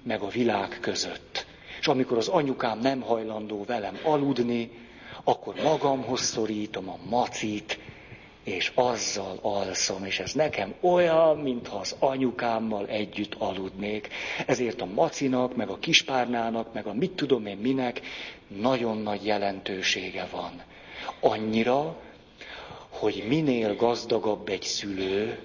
meg 0.02 0.20
a 0.20 0.28
világ 0.28 0.78
között. 0.80 1.46
És 1.80 1.86
amikor 1.86 2.16
az 2.16 2.28
anyukám 2.28 2.78
nem 2.78 3.00
hajlandó 3.00 3.64
velem 3.64 3.98
aludni, 4.04 4.70
akkor 5.24 5.54
magamhoz 5.62 6.20
szorítom 6.20 6.88
a 6.88 6.98
macit, 7.08 7.78
és 8.45 8.72
azzal 8.74 9.38
alszom, 9.43 10.05
és 10.05 10.18
ez 10.18 10.32
nekem 10.32 10.74
olyan, 10.80 11.38
mintha 11.38 11.76
az 11.76 11.97
anyukámmal 11.99 12.86
együtt 12.86 13.34
aludnék. 13.38 14.09
Ezért 14.47 14.80
a 14.80 14.84
macinak, 14.86 15.57
meg 15.57 15.68
a 15.68 15.78
kispárnának, 15.78 16.72
meg 16.72 16.86
a 16.86 16.93
mit 16.95 17.11
tudom 17.11 17.47
én 17.47 17.57
minek 17.57 18.01
nagyon 18.49 18.99
nagy 18.99 19.26
jelentősége 19.26 20.28
van. 20.30 20.62
Annyira, 21.20 21.97
hogy 22.88 23.24
minél 23.28 23.76
gazdagabb 23.76 24.49
egy 24.49 24.62
szülő, 24.62 25.38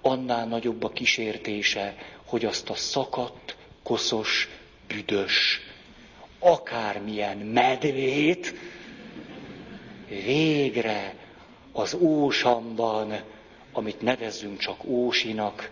annál 0.00 0.46
nagyobb 0.46 0.84
a 0.84 0.88
kísértése, 0.88 1.96
hogy 2.24 2.44
azt 2.44 2.70
a 2.70 2.74
szakadt, 2.74 3.56
koszos, 3.82 4.48
büdös, 4.88 5.60
akármilyen 6.38 7.36
medvét 7.38 8.54
végre 10.08 11.14
az 11.72 11.94
ósamban, 11.94 13.20
amit 13.72 14.00
nevezzünk 14.00 14.58
csak 14.58 14.84
ósinak, 14.84 15.70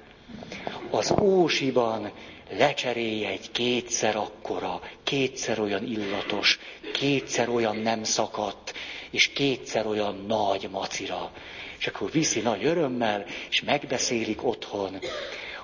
az 0.91 1.15
ósiban 1.21 2.11
lecserélje 2.51 3.29
egy 3.29 3.51
kétszer 3.51 4.17
akkora, 4.17 4.81
kétszer 5.03 5.61
olyan 5.61 5.85
illatos, 5.85 6.59
kétszer 6.93 7.49
olyan 7.49 7.77
nem 7.77 8.03
szakadt, 8.05 8.73
és 9.11 9.29
kétszer 9.29 9.87
olyan 9.87 10.25
nagy 10.27 10.69
macira. 10.71 11.31
És 11.79 11.87
akkor 11.87 12.11
viszi 12.11 12.41
nagy 12.41 12.65
örömmel, 12.65 13.25
és 13.51 13.63
megbeszélik 13.63 14.45
otthon, 14.45 14.99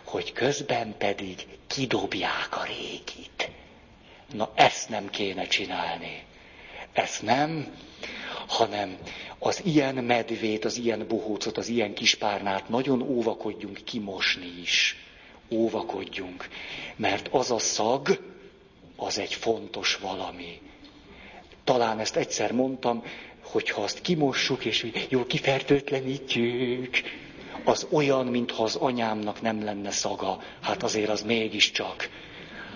hogy 0.04 0.32
közben 0.32 0.94
pedig 0.98 1.46
kidobják 1.66 2.48
a 2.50 2.64
régit. 2.64 3.50
Na 4.32 4.50
ezt 4.54 4.88
nem 4.88 5.10
kéne 5.10 5.46
csinálni. 5.46 6.24
Ezt 6.96 7.22
nem, 7.22 7.66
hanem 8.46 8.96
az 9.38 9.60
ilyen 9.64 9.94
medvét, 9.94 10.64
az 10.64 10.76
ilyen 10.76 11.06
bohócot, 11.08 11.56
az 11.58 11.68
ilyen 11.68 11.94
kispárnát 11.94 12.68
nagyon 12.68 13.02
óvakodjunk 13.02 13.80
kimosni 13.84 14.52
is. 14.60 14.96
Óvakodjunk, 15.50 16.48
mert 16.96 17.28
az 17.30 17.50
a 17.50 17.58
szag, 17.58 18.20
az 18.96 19.18
egy 19.18 19.34
fontos 19.34 19.96
valami. 19.96 20.60
Talán 21.64 21.98
ezt 21.98 22.16
egyszer 22.16 22.52
mondtam, 22.52 23.02
hogyha 23.42 23.82
azt 23.82 24.00
kimossuk, 24.00 24.64
és 24.64 24.86
jól 25.08 25.26
kifertőtlenítjük, 25.26 27.00
az 27.64 27.86
olyan, 27.90 28.26
mintha 28.26 28.62
az 28.62 28.76
anyámnak 28.76 29.40
nem 29.42 29.64
lenne 29.64 29.90
szaga. 29.90 30.42
Hát 30.60 30.82
azért 30.82 31.10
az 31.10 31.22
mégiscsak. 31.22 32.08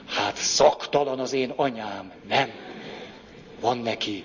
Hát 0.07 0.37
szaktalan 0.37 1.19
az 1.19 1.33
én 1.33 1.51
anyám. 1.57 2.13
Nem. 2.29 2.51
Van 3.61 3.79
neki. 3.79 4.25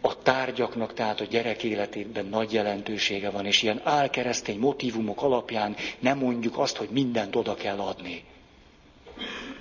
A 0.00 0.22
tárgyaknak, 0.22 0.94
tehát 0.94 1.20
a 1.20 1.24
gyerek 1.24 1.62
életében 1.62 2.26
nagy 2.26 2.52
jelentősége 2.52 3.30
van, 3.30 3.46
és 3.46 3.62
ilyen 3.62 3.80
álkeresztény 3.84 4.58
motivumok 4.58 5.22
alapján 5.22 5.76
nem 5.98 6.18
mondjuk 6.18 6.58
azt, 6.58 6.76
hogy 6.76 6.88
mindent 6.88 7.36
oda 7.36 7.54
kell 7.54 7.78
adni. 7.80 8.24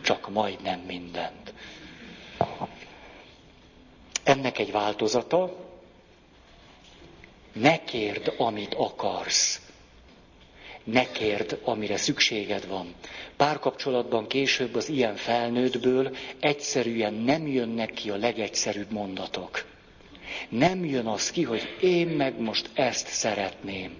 Csak 0.01 0.29
majdnem 0.29 0.79
mindent. 0.79 1.53
Ennek 4.23 4.57
egy 4.59 4.71
változata, 4.71 5.55
ne 7.53 7.83
kérd, 7.83 8.33
amit 8.37 8.73
akarsz. 8.73 9.64
Ne 10.85 11.11
kérd, 11.11 11.59
amire 11.63 11.97
szükséged 11.97 12.67
van. 12.67 12.93
Párkapcsolatban 13.37 14.27
később 14.27 14.75
az 14.75 14.89
ilyen 14.89 15.15
felnőttből 15.15 16.15
egyszerűen 16.39 17.13
nem 17.13 17.47
jönnek 17.47 17.91
ki 17.93 18.09
a 18.09 18.15
legegyszerűbb 18.15 18.91
mondatok. 18.91 19.65
Nem 20.49 20.85
jön 20.85 21.05
az 21.05 21.31
ki, 21.31 21.43
hogy 21.43 21.75
én 21.81 22.07
meg 22.07 22.39
most 22.39 22.69
ezt 22.73 23.07
szeretném. 23.07 23.95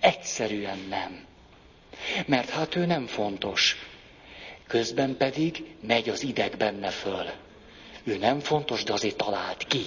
Egyszerűen 0.00 0.78
nem. 0.88 1.24
mert 2.26 2.48
hát 2.50 2.76
ő 2.76 2.86
nem 2.86 3.06
fontos. 3.06 3.76
Közben 4.66 5.16
pedig 5.16 5.64
megy 5.86 6.08
az 6.08 6.22
ideg 6.22 6.56
benne 6.56 6.88
föl. 6.90 7.26
Ő 8.04 8.16
nem 8.18 8.38
fontos, 8.40 8.82
de 8.82 8.92
azért 8.92 9.16
talált 9.16 9.64
ki, 9.66 9.82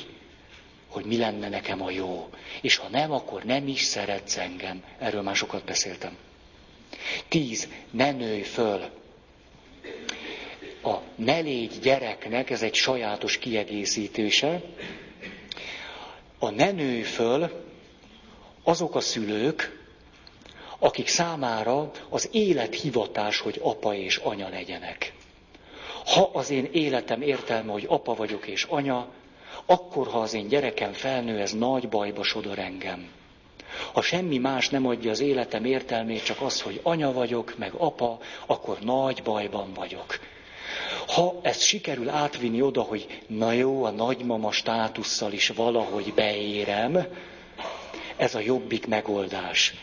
hogy 0.90 1.06
mi 1.06 1.18
lenne 1.18 1.50
nekem 1.50 1.82
a 1.82 1.92
jó. 1.92 2.30
És 2.62 2.76
ha 2.76 2.88
nem, 2.90 3.12
akkor 3.12 3.44
nem 3.44 3.68
is 3.68 3.82
szeretsz 3.82 4.38
engem. 4.38 4.84
Erről 5.00 5.22
már 5.22 5.36
sokat 5.36 5.64
beszéltem. 5.64 6.18
Tíz, 7.28 7.68
ne 7.92 8.12
nőj 8.12 8.42
föl. 8.42 8.90
A 10.84 10.96
ne 11.16 11.40
légy 11.40 11.80
gyereknek, 11.80 12.50
ez 12.50 12.64
egy 12.64 12.74
sajátos 12.74 13.38
kiegészítése. 13.38 14.62
A 16.40 16.50
ne 16.50 16.72
nőj 16.72 17.02
föl 17.02 17.66
azok 18.64 18.96
a 18.96 19.00
szülők, 19.00 19.86
akik 20.80 21.08
számára 21.08 21.92
az 22.10 22.30
élet 22.32 22.76
hivatás, 22.76 23.40
hogy 23.40 23.60
apa 23.62 23.96
és 23.96 24.18
anya 24.18 24.50
legyenek. 24.50 25.14
Ha 26.06 26.30
az 26.34 26.50
én 26.50 26.70
életem 26.72 27.22
értelme, 27.22 27.72
hogy 27.72 27.86
apa 27.88 28.14
vagyok 28.14 28.48
és 28.48 28.64
anya, 28.64 29.08
akkor, 29.66 30.08
ha 30.08 30.20
az 30.20 30.34
én 30.34 30.48
gyerekem 30.48 30.92
felnő, 30.92 31.40
ez 31.40 31.52
nagy 31.52 31.90
bajba 31.90 32.24
sodor 32.24 32.60
engem. 32.60 33.10
Ha 33.94 34.02
semmi 34.02 34.38
más 34.38 34.70
nem 34.70 34.88
adja 34.88 35.12
az 35.12 35.20
életem 35.20 35.66
értelmét, 35.66 36.24
csak 36.24 36.42
az, 36.42 36.62
hogy 36.62 36.80
anya 36.84 37.12
vagyok, 37.12 37.58
meg 37.58 37.74
apa, 37.78 38.20
akkor 38.46 38.78
nagy 38.80 39.24
bajban 39.24 39.74
vagyok. 39.74 40.20
Ha 41.08 41.40
ezt 41.42 41.62
sikerül 41.62 42.10
átvinni 42.10 42.62
oda, 42.62 42.82
hogy 42.82 43.22
na 43.28 43.52
jó, 43.52 43.84
a 43.84 43.90
nagymama 43.90 44.52
státusszal 44.52 45.32
is 45.32 45.48
valahogy 45.48 46.14
beérem, 46.14 47.08
ez 48.16 48.36
a 48.36 48.40
jobbik 48.40 48.88
megoldás. 48.88 49.74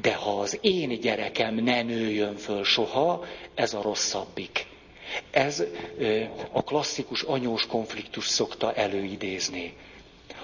De 0.00 0.14
ha 0.14 0.40
az 0.40 0.58
én 0.60 1.00
gyerekem 1.00 1.54
ne 1.54 1.82
nőjön 1.82 2.36
föl 2.36 2.64
soha, 2.64 3.24
ez 3.54 3.74
a 3.74 3.82
rosszabbik. 3.82 4.66
Ez 5.30 5.62
a 6.52 6.62
klasszikus 6.62 7.22
anyós 7.22 7.66
konfliktus 7.66 8.26
szokta 8.26 8.74
előidézni. 8.74 9.74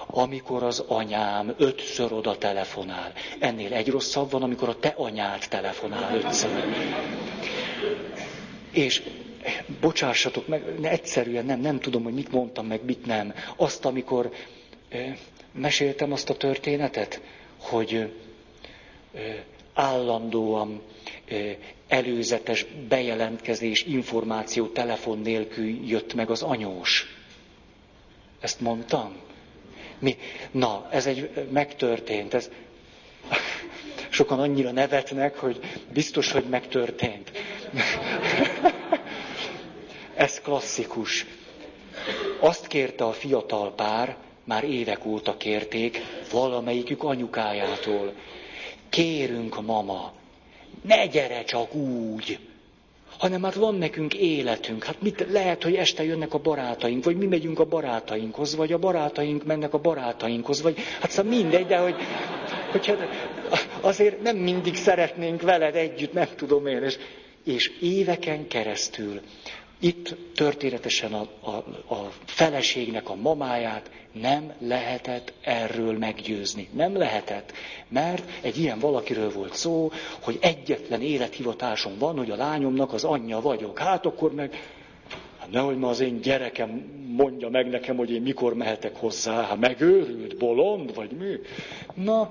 Amikor 0.07 0.63
az 0.63 0.79
anyám 0.87 1.53
ötször 1.57 2.11
oda 2.13 2.37
telefonál. 2.37 3.13
Ennél 3.39 3.73
egy 3.73 3.89
rosszabb 3.89 4.31
van, 4.31 4.43
amikor 4.43 4.69
a 4.69 4.79
te 4.79 4.93
anyád 4.97 5.45
telefonál 5.49 6.15
ötször. 6.15 6.63
És 8.71 9.01
bocsássatok 9.81 10.47
meg, 10.47 10.79
ne, 10.79 10.89
egyszerűen 10.89 11.45
nem, 11.45 11.59
nem 11.59 11.79
tudom, 11.79 12.03
hogy 12.03 12.13
mit 12.13 12.31
mondtam 12.31 12.65
meg, 12.67 12.83
mit 12.85 13.05
nem. 13.05 13.33
Azt, 13.55 13.85
amikor 13.85 14.31
meséltem 15.51 16.11
azt 16.11 16.29
a 16.29 16.33
történetet, 16.37 17.21
hogy 17.57 18.13
állandóan 19.73 20.81
előzetes 21.87 22.65
bejelentkezés, 22.89 23.83
információ, 23.83 24.67
telefon 24.67 25.19
nélkül 25.19 25.87
jött 25.87 26.13
meg 26.13 26.29
az 26.29 26.41
anyós. 26.41 27.05
Ezt 28.39 28.61
mondtam? 28.61 29.15
Mi? 29.99 30.17
Na, 30.51 30.87
ez 30.91 31.05
egy 31.05 31.29
megtörtént. 31.51 32.33
Ez... 32.33 32.49
Sokan 34.09 34.39
annyira 34.39 34.71
nevetnek, 34.71 35.37
hogy 35.37 35.59
biztos, 35.93 36.31
hogy 36.31 36.43
megtörtént. 36.49 37.31
ez 40.15 40.41
klasszikus. 40.41 41.25
Azt 42.39 42.67
kérte 42.67 43.03
a 43.05 43.11
fiatal 43.11 43.73
pár, 43.75 44.17
már 44.43 44.63
évek 44.63 45.05
óta 45.05 45.37
kérték, 45.37 46.01
valamelyikük 46.31 47.03
anyukájától. 47.03 48.13
Kérünk, 48.89 49.61
mama, 49.65 50.13
ne 50.81 51.07
gyere 51.07 51.43
csak 51.43 51.73
úgy, 51.75 52.39
hanem 53.17 53.43
hát 53.43 53.55
van 53.55 53.75
nekünk 53.75 54.13
életünk. 54.13 54.83
Hát 54.83 55.01
mit, 55.01 55.25
lehet, 55.31 55.63
hogy 55.63 55.75
este 55.75 56.03
jönnek 56.03 56.33
a 56.33 56.37
barátaink, 56.37 57.03
vagy 57.03 57.17
mi 57.17 57.25
megyünk 57.25 57.59
a 57.59 57.65
barátainkhoz, 57.65 58.55
vagy 58.55 58.71
a 58.71 58.77
barátaink 58.77 59.45
mennek 59.45 59.73
a 59.73 59.77
barátainkhoz, 59.77 60.61
vagy 60.61 60.77
hát 61.01 61.11
szóval 61.11 61.31
mindegy, 61.31 61.65
de 61.65 61.77
hogy, 61.77 61.95
hogy 62.71 62.87
hát 62.87 62.99
azért 63.81 64.21
nem 64.21 64.37
mindig 64.37 64.75
szeretnénk 64.75 65.41
veled 65.41 65.75
együtt, 65.75 66.13
nem 66.13 66.27
tudom 66.35 66.67
én. 66.67 66.83
És, 66.83 66.97
és 67.43 67.71
éveken 67.81 68.47
keresztül 68.47 69.21
itt 69.79 70.15
történetesen 70.35 71.13
a, 71.13 71.27
a, 71.39 71.49
a 71.93 72.11
feleségnek 72.25 73.09
a 73.09 73.15
mamáját 73.15 73.91
nem 74.11 74.53
lehetett 74.59 75.33
erről 75.41 75.97
meggyőzni. 75.97 76.69
Nem 76.73 76.97
lehetett, 76.97 77.53
mert 77.87 78.29
egy 78.41 78.57
ilyen 78.57 78.79
valakiről 78.79 79.31
volt 79.31 79.53
szó, 79.53 79.91
hogy 80.21 80.37
egyetlen 80.41 81.01
élethivatásom 81.01 81.97
van, 81.97 82.17
hogy 82.17 82.31
a 82.31 82.35
lányomnak 82.35 82.93
az 82.93 83.03
anyja 83.03 83.41
vagyok. 83.41 83.79
Hát 83.79 84.05
akkor 84.05 84.33
meg, 84.33 84.55
hát 85.39 85.51
nehogy 85.51 85.77
ma 85.77 85.89
az 85.89 85.99
én 85.99 86.21
gyerekem 86.21 86.69
mondja 87.15 87.49
meg 87.49 87.69
nekem, 87.69 87.95
hogy 87.95 88.11
én 88.11 88.21
mikor 88.21 88.53
mehetek 88.53 88.95
hozzá, 88.95 89.41
hát 89.41 89.59
megőrült, 89.59 90.37
bolond, 90.37 90.95
vagy 90.95 91.11
mi. 91.11 91.39
Na, 92.03 92.29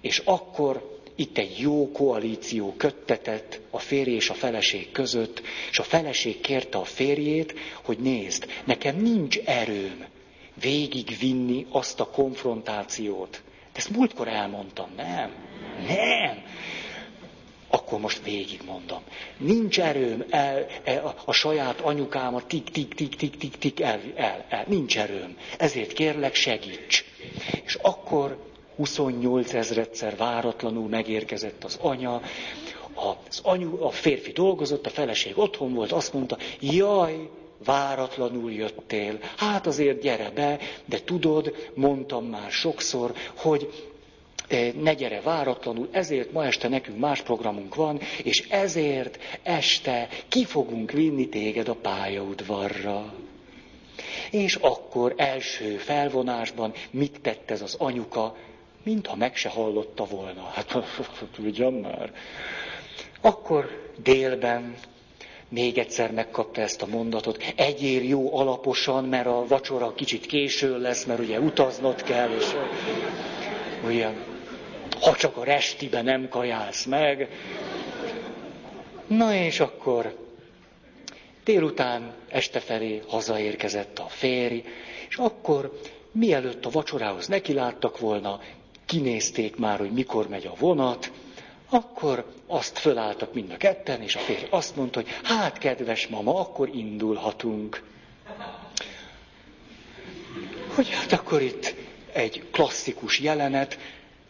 és 0.00 0.22
akkor 0.24 0.97
itt 1.18 1.38
egy 1.38 1.58
jó 1.58 1.92
koalíció 1.92 2.74
köttetett 2.76 3.60
a 3.70 3.78
férj 3.78 4.10
és 4.10 4.30
a 4.30 4.34
feleség 4.34 4.90
között, 4.90 5.42
és 5.70 5.78
a 5.78 5.82
feleség 5.82 6.40
kérte 6.40 6.78
a 6.78 6.84
férjét, 6.84 7.54
hogy 7.82 7.98
nézd, 7.98 8.46
nekem 8.64 8.96
nincs 8.96 9.38
erőm 9.38 10.06
végigvinni 10.60 11.66
azt 11.70 12.00
a 12.00 12.10
konfrontációt. 12.10 13.42
De 13.72 13.78
ezt 13.78 13.90
múltkor 13.90 14.28
elmondtam, 14.28 14.88
nem? 14.96 15.30
Nem! 15.86 16.42
Akkor 17.70 18.00
most 18.00 18.24
végigmondom. 18.24 19.02
Nincs 19.38 19.80
erőm 19.80 20.24
el, 20.30 20.66
el, 20.84 21.06
a, 21.06 21.14
a 21.24 21.32
saját 21.32 21.80
anyukámat 21.80 22.46
tik, 22.46 22.70
tik, 22.70 22.94
tik, 22.94 23.16
tik, 23.16 23.36
tik, 23.36 23.58
tik 23.58 23.80
el, 23.80 24.00
el, 24.16 24.44
el. 24.48 24.64
Nincs 24.68 24.98
erőm. 24.98 25.36
Ezért 25.58 25.92
kérlek, 25.92 26.34
segíts. 26.34 27.04
És 27.64 27.74
akkor 27.74 28.47
28 28.78 29.54
ezredszer 29.54 30.16
váratlanul 30.16 30.88
megérkezett 30.88 31.64
az 31.64 31.78
anya, 31.80 32.20
az 32.94 33.40
anyu, 33.42 33.82
a 33.84 33.90
férfi 33.90 34.32
dolgozott, 34.32 34.86
a 34.86 34.90
feleség 34.90 35.38
otthon 35.38 35.74
volt, 35.74 35.92
azt 35.92 36.12
mondta, 36.12 36.36
jaj, 36.60 37.28
váratlanul 37.64 38.52
jöttél, 38.52 39.18
hát 39.36 39.66
azért 39.66 40.00
gyere 40.00 40.30
be, 40.30 40.58
de 40.84 41.00
tudod, 41.04 41.54
mondtam 41.74 42.24
már 42.24 42.50
sokszor, 42.50 43.12
hogy 43.36 43.88
eh, 44.48 44.72
ne 44.72 44.94
gyere 44.94 45.20
váratlanul, 45.20 45.88
ezért 45.90 46.32
ma 46.32 46.44
este 46.44 46.68
nekünk 46.68 46.98
más 46.98 47.22
programunk 47.22 47.74
van, 47.74 48.00
és 48.22 48.46
ezért 48.48 49.18
este 49.42 50.08
ki 50.28 50.44
fogunk 50.44 50.90
vinni 50.90 51.28
téged 51.28 51.68
a 51.68 51.74
pályaudvarra. 51.74 53.14
És 54.30 54.54
akkor 54.54 55.14
első 55.16 55.76
felvonásban 55.76 56.72
mit 56.90 57.20
tett 57.22 57.50
ez 57.50 57.62
az 57.62 57.74
anyuka? 57.78 58.36
Mintha 58.88 59.16
meg 59.16 59.36
se 59.36 59.48
hallotta 59.48 60.04
volna. 60.04 60.50
Hát 60.54 60.76
tudjam 61.36 61.74
már. 61.74 62.12
Akkor 63.20 63.90
délben 64.02 64.74
még 65.48 65.78
egyszer 65.78 66.12
megkapta 66.12 66.60
ezt 66.60 66.82
a 66.82 66.86
mondatot. 66.86 67.52
Egyél 67.56 68.02
jó 68.02 68.38
alaposan, 68.38 69.04
mert 69.04 69.26
a 69.26 69.44
vacsora 69.48 69.94
kicsit 69.94 70.26
késő 70.26 70.80
lesz, 70.80 71.04
mert 71.04 71.20
ugye 71.20 71.40
utaznod 71.40 72.02
kell, 72.02 72.30
és 72.30 72.46
ugye, 73.84 74.08
ha 75.00 75.14
csak 75.14 75.36
a 75.36 75.44
restibe 75.44 76.02
nem 76.02 76.28
kajálsz 76.28 76.84
meg. 76.84 77.28
Na 79.06 79.34
és 79.34 79.60
akkor 79.60 80.16
délután 81.44 82.14
este 82.28 82.60
felé 82.60 83.02
hazaérkezett 83.08 83.98
a 83.98 84.06
férj, 84.08 84.62
és 85.08 85.16
akkor 85.16 85.80
mielőtt 86.12 86.64
a 86.64 86.70
vacsorához 86.70 87.26
nekiláttak 87.26 87.98
volna, 87.98 88.40
kinézték 88.88 89.56
már, 89.56 89.78
hogy 89.78 89.90
mikor 89.92 90.28
megy 90.28 90.46
a 90.46 90.54
vonat, 90.58 91.10
akkor 91.68 92.24
azt 92.46 92.78
fölálltak 92.78 93.34
mind 93.34 93.50
a 93.50 93.56
ketten, 93.56 94.02
és 94.02 94.16
a 94.16 94.18
férj 94.18 94.46
azt 94.50 94.76
mondta, 94.76 95.00
hogy 95.00 95.08
hát 95.22 95.58
kedves 95.58 96.06
mama, 96.06 96.40
akkor 96.40 96.68
indulhatunk. 96.74 97.82
Hogy 100.74 100.88
hát 100.88 101.12
akkor 101.12 101.42
itt 101.42 101.74
egy 102.12 102.44
klasszikus 102.50 103.20
jelenet, 103.20 103.78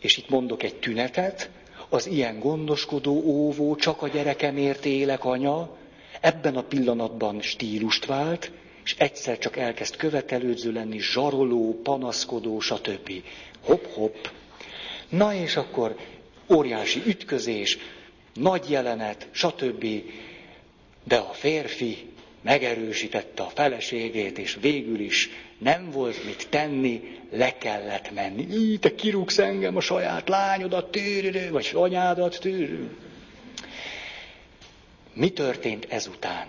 és 0.00 0.16
itt 0.16 0.28
mondok 0.28 0.62
egy 0.62 0.74
tünetet, 0.74 1.50
az 1.88 2.06
ilyen 2.06 2.38
gondoskodó, 2.38 3.22
óvó, 3.24 3.76
csak 3.76 4.02
a 4.02 4.08
gyerekemért 4.08 4.84
élek 4.84 5.24
anya, 5.24 5.76
ebben 6.20 6.56
a 6.56 6.62
pillanatban 6.62 7.40
stílust 7.40 8.04
vált, 8.06 8.50
és 8.84 8.94
egyszer 8.98 9.38
csak 9.38 9.56
elkezd 9.56 9.96
követelődző 9.96 10.72
lenni, 10.72 10.98
zsaroló, 11.00 11.80
panaszkodó, 11.82 12.60
stb. 12.60 13.10
Hopp-hopp, 13.64 14.14
Na 15.08 15.34
és 15.34 15.56
akkor 15.56 15.96
óriási 16.52 17.02
ütközés, 17.06 17.78
nagy 18.34 18.70
jelenet, 18.70 19.28
stb. 19.30 19.86
De 21.04 21.16
a 21.16 21.32
férfi 21.32 22.06
megerősítette 22.42 23.42
a 23.42 23.50
feleségét, 23.54 24.38
és 24.38 24.58
végül 24.60 25.00
is 25.00 25.30
nem 25.58 25.90
volt 25.90 26.24
mit 26.24 26.46
tenni, 26.50 27.18
le 27.30 27.58
kellett 27.58 28.14
menni. 28.14 28.46
Így, 28.50 28.80
te 28.80 28.94
kirúgsz 28.94 29.38
engem 29.38 29.76
a 29.76 29.80
saját 29.80 30.28
lányodat, 30.28 30.90
tűrő, 30.90 31.50
vagy 31.50 31.70
anyádat, 31.74 32.38
tűrő. 32.40 32.96
Mi 35.12 35.30
történt 35.30 35.86
ezután? 35.88 36.46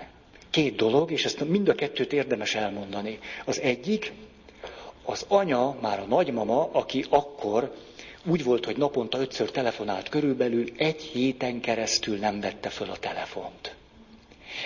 Két 0.49 0.75
dolog, 0.75 1.11
és 1.11 1.25
ezt 1.25 1.47
mind 1.47 1.69
a 1.69 1.75
kettőt 1.75 2.13
érdemes 2.13 2.55
elmondani. 2.55 3.19
Az 3.45 3.59
egyik, 3.59 4.11
az 5.05 5.25
anya, 5.27 5.77
már 5.81 5.99
a 5.99 6.05
nagymama, 6.05 6.69
aki 6.71 7.05
akkor 7.09 7.75
úgy 8.25 8.43
volt, 8.43 8.65
hogy 8.65 8.77
naponta 8.77 9.19
ötször 9.19 9.51
telefonált 9.51 10.09
körülbelül, 10.09 10.69
egy 10.77 11.01
héten 11.01 11.59
keresztül 11.59 12.17
nem 12.17 12.39
vette 12.39 12.69
föl 12.69 12.89
a 12.89 12.97
telefont. 12.97 13.75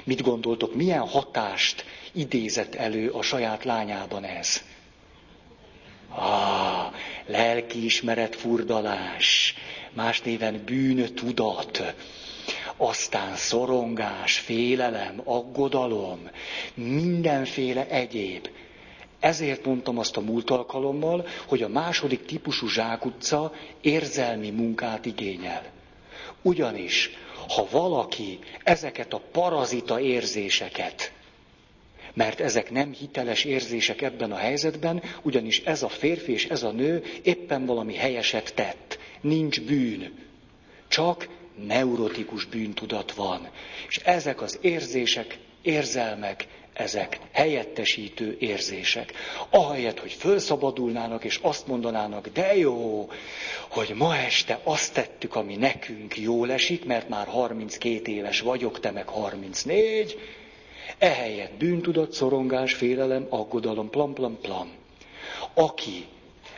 Mit 0.03 0.21
gondoltok, 0.21 0.75
milyen 0.75 1.07
hatást 1.07 1.85
idézett 2.11 2.75
elő 2.75 3.09
a 3.09 3.21
saját 3.21 3.63
lányában 3.63 4.23
ez? 4.23 4.61
Ah, 6.09 6.93
lelkiismeret 7.25 8.35
furdalás, 8.35 9.55
más 9.93 10.21
néven 10.21 10.61
bűntudat, 10.65 11.93
aztán 12.77 13.35
szorongás, 13.35 14.37
félelem, 14.37 15.21
aggodalom, 15.23 16.29
mindenféle 16.73 17.87
egyéb. 17.87 18.49
Ezért 19.23 19.65
mondtam 19.65 19.97
azt 19.97 20.17
a 20.17 20.21
múlt 20.21 20.49
alkalommal, 20.49 21.27
hogy 21.47 21.61
a 21.61 21.67
második 21.67 22.25
típusú 22.25 22.67
zsákutca 22.67 23.53
érzelmi 23.81 24.49
munkát 24.49 25.05
igényel. 25.05 25.63
Ugyanis, 26.41 27.09
ha 27.47 27.67
valaki 27.71 28.39
ezeket 28.63 29.13
a 29.13 29.21
parazita 29.31 29.99
érzéseket, 29.99 31.11
mert 32.13 32.39
ezek 32.39 32.71
nem 32.71 32.91
hiteles 32.91 33.43
érzések 33.43 34.01
ebben 34.01 34.31
a 34.31 34.35
helyzetben, 34.35 35.03
ugyanis 35.21 35.59
ez 35.59 35.83
a 35.83 35.89
férfi 35.89 36.31
és 36.31 36.45
ez 36.45 36.63
a 36.63 36.71
nő 36.71 37.03
éppen 37.21 37.65
valami 37.65 37.95
helyeset 37.95 38.53
tett. 38.55 38.99
Nincs 39.21 39.61
bűn. 39.61 40.13
Csak 40.87 41.27
neurotikus 41.67 42.45
bűntudat 42.45 43.13
van. 43.13 43.49
És 43.87 43.97
ezek 43.97 44.41
az 44.41 44.57
érzések, 44.61 45.37
érzelmek, 45.61 46.47
ezek 46.73 47.19
helyettesítő 47.31 48.37
érzések. 48.39 49.13
Ahelyett, 49.49 49.99
hogy 49.99 50.11
felszabadulnának 50.11 51.23
és 51.23 51.39
azt 51.41 51.67
mondanának, 51.67 52.27
de 52.27 52.57
jó, 52.57 53.09
hogy 53.69 53.93
ma 53.95 54.15
este 54.15 54.59
azt 54.63 54.93
tettük, 54.93 55.35
ami 55.35 55.55
nekünk 55.55 56.17
jól 56.17 56.51
esik, 56.51 56.85
mert 56.85 57.09
már 57.09 57.27
32 57.27 58.11
éves 58.11 58.39
vagyok, 58.39 58.79
te 58.79 58.91
meg 58.91 59.07
34, 59.07 60.19
ehelyett 60.97 61.53
bűntudat, 61.57 62.11
szorongás, 62.11 62.73
félelem, 62.73 63.27
aggodalom, 63.29 63.89
plam, 63.89 64.13
plam, 64.13 64.37
plam. 64.41 64.71
Aki 65.53 66.05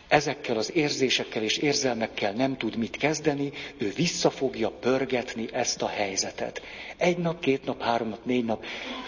ezekkel 0.08 0.58
az 0.58 0.76
érzésekkel 0.76 1.44
és 1.44 1.58
érzelmekkel 1.58 2.32
nem 2.32 2.58
tud 2.58 2.76
mit 2.76 2.98
kezdeni, 2.98 3.52
ő 3.78 3.92
vissza 3.96 4.30
fogja 4.30 4.70
pörgetni 4.70 5.48
ezt 5.52 5.82
a 5.82 5.88
helyzetet. 5.88 6.62
Egy 6.98 7.18
nap, 7.18 7.40
két 7.40 7.66
nap, 7.66 7.82
három 7.82 8.10
nap, 8.10 8.26
négy 8.26 8.46
nap 8.46 8.66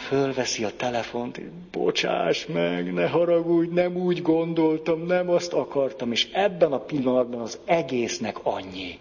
fölveszi 0.07 0.63
a 0.63 0.75
telefont, 0.75 1.41
bocsáss 1.71 2.45
meg, 2.45 2.93
ne 2.93 3.07
haragudj, 3.07 3.73
nem 3.73 3.95
úgy 3.95 4.21
gondoltam, 4.21 5.05
nem 5.05 5.29
azt 5.29 5.53
akartam, 5.53 6.11
és 6.11 6.27
ebben 6.31 6.71
a 6.71 6.79
pillanatban 6.79 7.41
az 7.41 7.59
egésznek 7.65 8.45
annyi. 8.45 8.99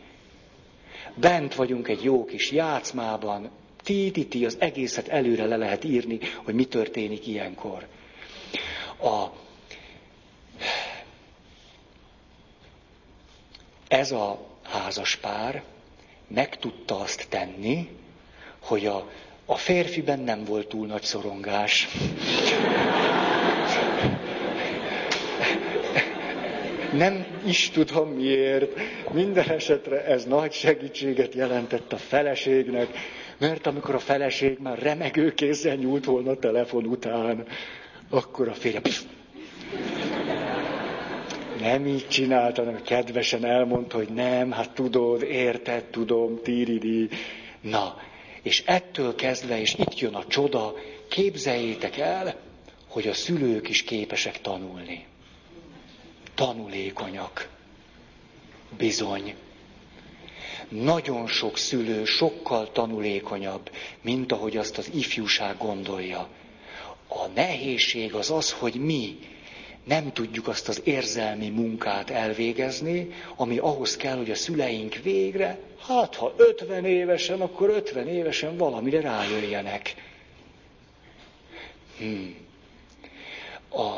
Bent 1.14 1.54
vagyunk 1.54 1.88
egy 1.88 2.02
jó 2.02 2.24
kis 2.24 2.50
játszmában, 2.50 3.50
ti-ti-ti, 3.82 4.44
az 4.44 4.56
egészet 4.58 5.08
előre 5.08 5.44
le 5.44 5.56
lehet 5.56 5.84
írni, 5.84 6.18
hogy 6.44 6.54
mi 6.54 6.64
történik 6.64 7.26
ilyenkor. 7.26 7.86
A, 9.00 9.26
ez 13.96 14.10
a 14.12 14.38
házas 14.62 15.16
pár 15.16 15.62
meg 16.28 16.56
tudta 16.58 16.98
azt 17.00 17.26
tenni, 17.28 17.88
hogy 18.58 18.86
a, 18.86 19.10
a 19.44 19.56
férfiben 19.56 20.18
nem 20.20 20.44
volt 20.44 20.68
túl 20.68 20.86
nagy 20.86 21.02
szorongás. 21.02 21.88
Nem 26.92 27.26
is 27.46 27.70
tudom 27.70 28.08
miért. 28.08 28.70
Minden 29.12 29.48
esetre 29.50 30.04
ez 30.04 30.24
nagy 30.24 30.52
segítséget 30.52 31.34
jelentett 31.34 31.92
a 31.92 31.96
feleségnek, 31.96 32.88
mert 33.38 33.66
amikor 33.66 33.94
a 33.94 33.98
feleség 33.98 34.58
már 34.58 34.78
remegő 34.78 35.34
kézzel 35.34 35.74
nyúlt 35.74 36.04
volna 36.04 36.30
a 36.30 36.38
telefon 36.38 36.84
után, 36.86 37.46
akkor 38.10 38.48
a 38.48 38.54
férje 38.54 38.80
nem 41.66 41.86
így 41.86 42.08
csinálta, 42.08 42.64
hanem 42.64 42.82
kedvesen 42.82 43.44
elmondta, 43.44 43.96
hogy 43.96 44.08
nem, 44.08 44.50
hát 44.50 44.70
tudod, 44.70 45.22
érted, 45.22 45.84
tudom, 45.84 46.40
tíridi. 46.42 47.08
Na, 47.60 47.96
és 48.42 48.62
ettől 48.66 49.14
kezdve, 49.14 49.60
és 49.60 49.74
itt 49.74 49.98
jön 49.98 50.14
a 50.14 50.26
csoda, 50.26 50.74
képzeljétek 51.08 51.96
el, 51.96 52.34
hogy 52.88 53.06
a 53.08 53.14
szülők 53.14 53.68
is 53.68 53.82
képesek 53.82 54.40
tanulni. 54.40 55.06
Tanulékonyak. 56.34 57.48
Bizony. 58.76 59.34
Nagyon 60.68 61.26
sok 61.26 61.56
szülő 61.58 62.04
sokkal 62.04 62.72
tanulékonyabb, 62.72 63.70
mint 64.00 64.32
ahogy 64.32 64.56
azt 64.56 64.78
az 64.78 64.90
ifjúság 64.94 65.56
gondolja. 65.58 66.28
A 67.08 67.26
nehézség 67.34 68.14
az 68.14 68.30
az, 68.30 68.52
hogy 68.52 68.74
mi 68.74 69.18
nem 69.86 70.12
tudjuk 70.12 70.48
azt 70.48 70.68
az 70.68 70.80
érzelmi 70.84 71.48
munkát 71.48 72.10
elvégezni, 72.10 73.08
ami 73.36 73.58
ahhoz 73.58 73.96
kell, 73.96 74.16
hogy 74.16 74.30
a 74.30 74.34
szüleink 74.34 74.94
végre, 74.94 75.58
hát 75.78 76.14
ha 76.14 76.34
50 76.36 76.84
évesen, 76.84 77.40
akkor 77.40 77.68
50 77.70 78.08
évesen 78.08 78.56
valamire 78.56 79.00
rájöjjenek. 79.00 79.94
Hmm. 81.98 82.36
A, 83.70 83.96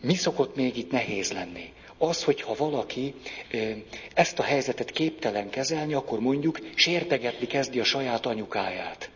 mi 0.00 0.14
szokott 0.14 0.56
még 0.56 0.76
itt 0.76 0.90
nehéz 0.90 1.32
lenni? 1.32 1.72
Az, 1.98 2.24
hogyha 2.24 2.54
valaki 2.54 3.14
ezt 4.14 4.38
a 4.38 4.42
helyzetet 4.42 4.90
képtelen 4.90 5.50
kezelni, 5.50 5.94
akkor 5.94 6.20
mondjuk 6.20 6.58
sértegetni 6.74 7.46
kezdi 7.46 7.80
a 7.80 7.84
saját 7.84 8.26
anyukáját 8.26 9.10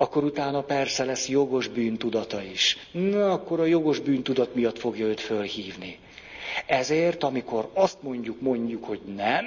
akkor 0.00 0.24
utána 0.24 0.62
persze 0.62 1.04
lesz 1.04 1.28
jogos 1.28 1.68
bűntudata 1.68 2.42
is. 2.42 2.76
Na, 2.92 3.32
akkor 3.32 3.60
a 3.60 3.64
jogos 3.64 3.98
bűntudat 3.98 4.54
miatt 4.54 4.78
fogja 4.78 5.06
őt 5.06 5.20
fölhívni. 5.20 5.98
Ezért, 6.66 7.22
amikor 7.22 7.70
azt 7.74 8.02
mondjuk, 8.02 8.40
mondjuk, 8.40 8.84
hogy 8.84 9.00
nem, 9.16 9.46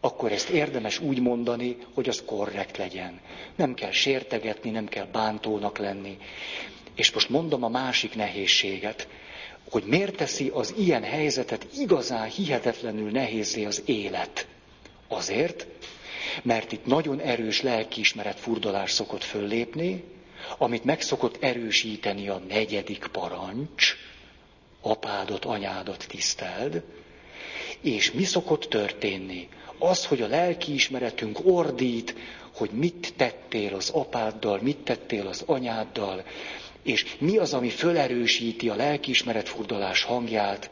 akkor 0.00 0.32
ezt 0.32 0.48
érdemes 0.48 1.00
úgy 1.00 1.20
mondani, 1.20 1.76
hogy 1.94 2.08
az 2.08 2.22
korrekt 2.26 2.76
legyen. 2.76 3.20
Nem 3.56 3.74
kell 3.74 3.90
sértegetni, 3.90 4.70
nem 4.70 4.86
kell 4.86 5.06
bántónak 5.12 5.78
lenni. 5.78 6.18
És 6.94 7.12
most 7.12 7.28
mondom 7.28 7.62
a 7.64 7.68
másik 7.68 8.14
nehézséget, 8.14 9.08
hogy 9.70 9.84
miért 9.86 10.16
teszi 10.16 10.50
az 10.54 10.74
ilyen 10.78 11.02
helyzetet 11.02 11.66
igazán 11.78 12.28
hihetetlenül 12.28 13.10
nehézé 13.10 13.64
az 13.64 13.82
élet. 13.84 14.46
Azért, 15.08 15.66
mert 16.42 16.72
itt 16.72 16.86
nagyon 16.86 17.20
erős 17.20 17.62
lelkiismeret 17.62 18.40
furdalás 18.40 18.92
szokott 18.92 19.24
föllépni, 19.24 20.04
amit 20.58 20.84
meg 20.84 21.00
szokott 21.00 21.42
erősíteni 21.42 22.28
a 22.28 22.42
negyedik 22.48 23.06
parancs, 23.12 23.96
apádot, 24.80 25.44
anyádat 25.44 26.04
tiszteld, 26.08 26.82
és 27.80 28.12
mi 28.12 28.24
szokott 28.24 28.64
történni? 28.64 29.48
Az, 29.78 30.06
hogy 30.06 30.22
a 30.22 30.26
lelkiismeretünk 30.26 31.38
ordít, 31.44 32.14
hogy 32.54 32.70
mit 32.70 33.14
tettél 33.16 33.74
az 33.74 33.90
apáddal, 33.90 34.58
mit 34.62 34.76
tettél 34.76 35.26
az 35.26 35.42
anyáddal, 35.46 36.24
és 36.82 37.16
mi 37.18 37.36
az, 37.36 37.54
ami 37.54 37.68
fölerősíti 37.68 38.68
a 38.68 38.74
lelkiismeret 38.74 39.48
furdalás 39.48 40.02
hangját, 40.02 40.70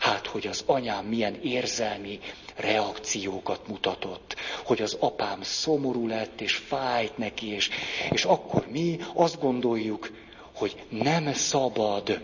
Hát, 0.00 0.26
hogy 0.26 0.46
az 0.46 0.62
anyám 0.66 1.04
milyen 1.04 1.38
érzelmi 1.42 2.18
reakciókat 2.56 3.68
mutatott, 3.68 4.36
hogy 4.64 4.82
az 4.82 4.96
apám 5.00 5.42
szomorú 5.42 6.06
lett, 6.06 6.40
és 6.40 6.54
fájt 6.56 7.18
neki, 7.18 7.52
és, 7.54 7.70
és 8.10 8.24
akkor 8.24 8.66
mi 8.68 8.98
azt 9.14 9.40
gondoljuk, 9.40 10.10
hogy 10.54 10.82
nem 10.88 11.32
szabad 11.32 12.20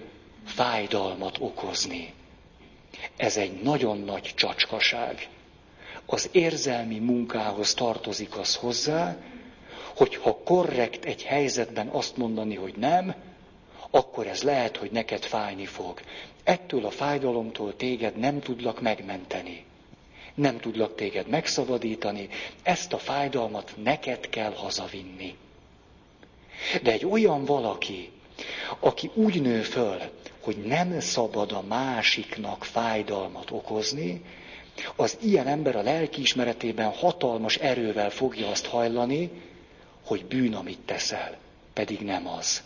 fájdalmat 0.47 1.37
okozni. 1.41 2.13
Ez 3.17 3.37
egy 3.37 3.63
nagyon 3.63 3.99
nagy 3.99 4.33
csacskaság. 4.37 5.29
Az 6.07 6.29
érzelmi 6.33 6.99
munkához 6.99 7.75
tartozik 7.75 8.37
az 8.37 8.55
hozzá, 8.57 9.17
hogy 9.97 10.17
ha 10.17 10.37
korrekt 10.45 11.05
egy 11.05 11.23
helyzetben 11.23 11.89
azt 11.89 12.17
mondani, 12.17 12.55
hogy 12.55 12.75
nem, 12.77 13.15
akkor 13.91 14.27
ez 14.27 14.43
lehet, 14.43 14.77
hogy 14.77 14.91
neked 14.91 15.25
fájni 15.25 15.67
fog. 15.67 16.01
Ettől 16.47 16.85
a 16.85 16.91
fájdalomtól 16.91 17.77
téged 17.77 18.17
nem 18.17 18.41
tudlak 18.41 18.81
megmenteni. 18.81 19.65
Nem 20.35 20.59
tudlak 20.59 20.95
téged 20.95 21.29
megszabadítani, 21.29 22.29
ezt 22.63 22.93
a 22.93 22.99
fájdalmat 22.99 23.75
neked 23.83 24.29
kell 24.29 24.53
hazavinni. 24.53 25.37
De 26.83 26.93
egy 26.93 27.05
olyan 27.07 27.45
valaki, 27.45 28.11
aki 28.79 29.11
úgy 29.15 29.41
nő 29.43 29.61
föl, 29.63 29.99
hogy 30.41 30.57
nem 30.57 31.01
szabad 31.01 31.53
a 31.53 31.63
másiknak 31.63 32.65
fájdalmat 32.65 33.51
okozni, 33.51 34.23
az 34.97 35.19
ilyen 35.23 35.47
ember 35.47 35.77
a 35.77 35.83
lelkiismeretében 35.83 36.91
hatalmas 36.91 37.57
erővel 37.57 38.11
fogja 38.11 38.49
azt 38.49 38.67
hajlani, 38.67 39.31
hogy 40.05 40.25
bűn, 40.25 40.55
amit 40.55 40.79
teszel, 40.85 41.37
pedig 41.73 42.01
nem 42.01 42.29
az. 42.29 42.63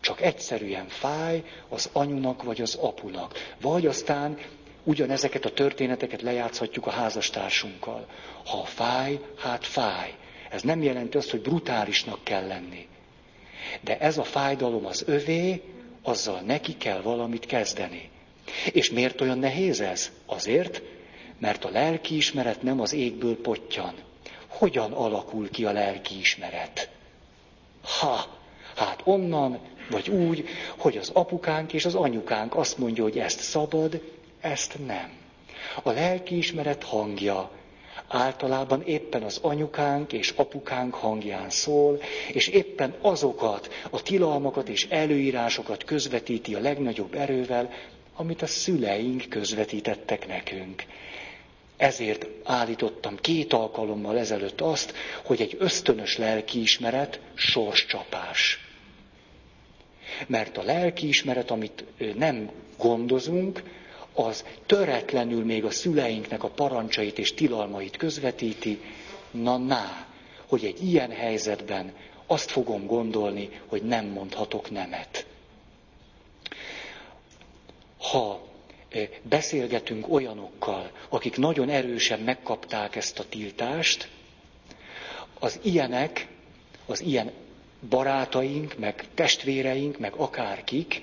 Csak 0.00 0.20
egyszerűen 0.20 0.88
fáj 0.88 1.42
az 1.68 1.90
anyunak 1.92 2.42
vagy 2.42 2.60
az 2.60 2.74
apunak. 2.74 3.54
Vagy 3.60 3.86
aztán 3.86 4.38
ugyanezeket 4.84 5.44
a 5.44 5.52
történeteket 5.52 6.22
lejátszhatjuk 6.22 6.86
a 6.86 6.90
házastársunkkal. 6.90 8.06
Ha 8.44 8.64
fáj, 8.64 9.20
hát 9.36 9.66
fáj. 9.66 10.14
Ez 10.50 10.62
nem 10.62 10.82
jelenti 10.82 11.16
azt, 11.16 11.30
hogy 11.30 11.40
brutálisnak 11.40 12.24
kell 12.24 12.46
lenni. 12.46 12.86
De 13.80 13.98
ez 13.98 14.18
a 14.18 14.24
fájdalom 14.24 14.86
az 14.86 15.04
övé, 15.06 15.62
azzal 16.02 16.40
neki 16.40 16.76
kell 16.76 17.00
valamit 17.00 17.46
kezdeni. 17.46 18.10
És 18.72 18.90
miért 18.90 19.20
olyan 19.20 19.38
nehéz 19.38 19.80
ez? 19.80 20.10
Azért, 20.26 20.82
mert 21.38 21.64
a 21.64 21.70
lelkiismeret 21.70 22.62
nem 22.62 22.80
az 22.80 22.92
égből 22.92 23.40
potyan. 23.40 23.94
Hogyan 24.48 24.92
alakul 24.92 25.50
ki 25.50 25.64
a 25.64 25.72
lelkiismeret? 25.72 26.90
Ha, 27.82 28.26
hát 28.76 29.00
onnan, 29.04 29.60
vagy 29.90 30.08
úgy, 30.08 30.44
hogy 30.76 30.96
az 30.96 31.10
apukánk 31.14 31.72
és 31.72 31.84
az 31.84 31.94
anyukánk 31.94 32.56
azt 32.56 32.78
mondja, 32.78 33.02
hogy 33.02 33.18
ezt 33.18 33.40
szabad, 33.40 34.00
ezt 34.40 34.78
nem. 34.86 35.10
A 35.82 35.90
lelkiismeret 35.90 36.82
hangja 36.84 37.50
általában 38.08 38.82
éppen 38.82 39.22
az 39.22 39.38
anyukánk 39.42 40.12
és 40.12 40.30
apukánk 40.36 40.94
hangján 40.94 41.50
szól, 41.50 42.00
és 42.32 42.48
éppen 42.48 42.94
azokat 43.00 43.68
a 43.90 44.02
tilalmakat 44.02 44.68
és 44.68 44.86
előírásokat 44.90 45.84
közvetíti 45.84 46.54
a 46.54 46.60
legnagyobb 46.60 47.14
erővel, 47.14 47.70
amit 48.16 48.42
a 48.42 48.46
szüleink 48.46 49.24
közvetítettek 49.28 50.26
nekünk. 50.26 50.84
Ezért 51.76 52.26
állítottam 52.44 53.16
két 53.20 53.52
alkalommal 53.52 54.18
ezelőtt 54.18 54.60
azt, 54.60 54.94
hogy 55.24 55.40
egy 55.40 55.56
ösztönös 55.58 56.16
lelkiismeret 56.18 57.20
sorscsapás. 57.34 58.69
Mert 60.26 60.56
a 60.56 60.62
lelkiismeret, 60.62 61.50
amit 61.50 61.84
nem 62.16 62.50
gondozunk, 62.78 63.62
az 64.14 64.44
töretlenül 64.66 65.44
még 65.44 65.64
a 65.64 65.70
szüleinknek 65.70 66.42
a 66.42 66.48
parancsait 66.48 67.18
és 67.18 67.34
tilalmait 67.34 67.96
közvetíti, 67.96 68.80
na 69.30 69.56
na, 69.56 70.06
hogy 70.46 70.64
egy 70.64 70.84
ilyen 70.84 71.10
helyzetben 71.10 71.92
azt 72.26 72.50
fogom 72.50 72.86
gondolni, 72.86 73.60
hogy 73.66 73.82
nem 73.82 74.06
mondhatok 74.06 74.70
nemet. 74.70 75.26
Ha 77.98 78.48
beszélgetünk 79.22 80.12
olyanokkal, 80.12 80.90
akik 81.08 81.36
nagyon 81.36 81.68
erősen 81.68 82.20
megkapták 82.20 82.96
ezt 82.96 83.18
a 83.18 83.24
tiltást, 83.28 84.08
az 85.38 85.58
ilyenek, 85.62 86.26
az 86.86 87.00
ilyen 87.00 87.30
barátaink, 87.88 88.78
meg 88.78 89.04
testvéreink, 89.14 89.98
meg 89.98 90.14
akárkik, 90.16 91.02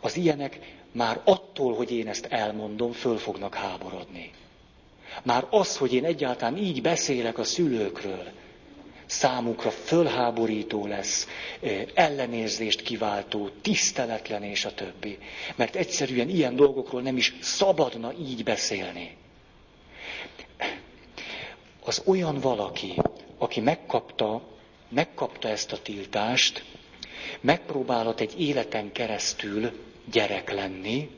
az 0.00 0.16
ilyenek 0.16 0.58
már 0.92 1.20
attól, 1.24 1.74
hogy 1.74 1.90
én 1.92 2.08
ezt 2.08 2.26
elmondom, 2.26 2.92
föl 2.92 3.18
fognak 3.18 3.54
háborodni. 3.54 4.30
Már 5.22 5.46
az, 5.50 5.76
hogy 5.76 5.94
én 5.94 6.04
egyáltalán 6.04 6.56
így 6.56 6.82
beszélek 6.82 7.38
a 7.38 7.44
szülőkről, 7.44 8.24
számukra 9.06 9.70
fölháborító 9.70 10.86
lesz, 10.86 11.26
ellenérzést 11.94 12.82
kiváltó, 12.82 13.48
tiszteletlen 13.62 14.42
és 14.42 14.64
a 14.64 14.74
többi. 14.74 15.18
Mert 15.56 15.76
egyszerűen 15.76 16.28
ilyen 16.28 16.56
dolgokról 16.56 17.02
nem 17.02 17.16
is 17.16 17.34
szabadna 17.40 18.12
így 18.20 18.44
beszélni. 18.44 19.16
Az 21.84 22.02
olyan 22.06 22.40
valaki, 22.40 22.94
aki 23.38 23.60
megkapta, 23.60 24.42
megkapta 24.88 25.48
ezt 25.48 25.72
a 25.72 25.82
tiltást, 25.82 26.64
megpróbálhat 27.40 28.20
egy 28.20 28.40
életen 28.40 28.92
keresztül 28.92 29.70
gyerek 30.10 30.52
lenni, 30.52 31.10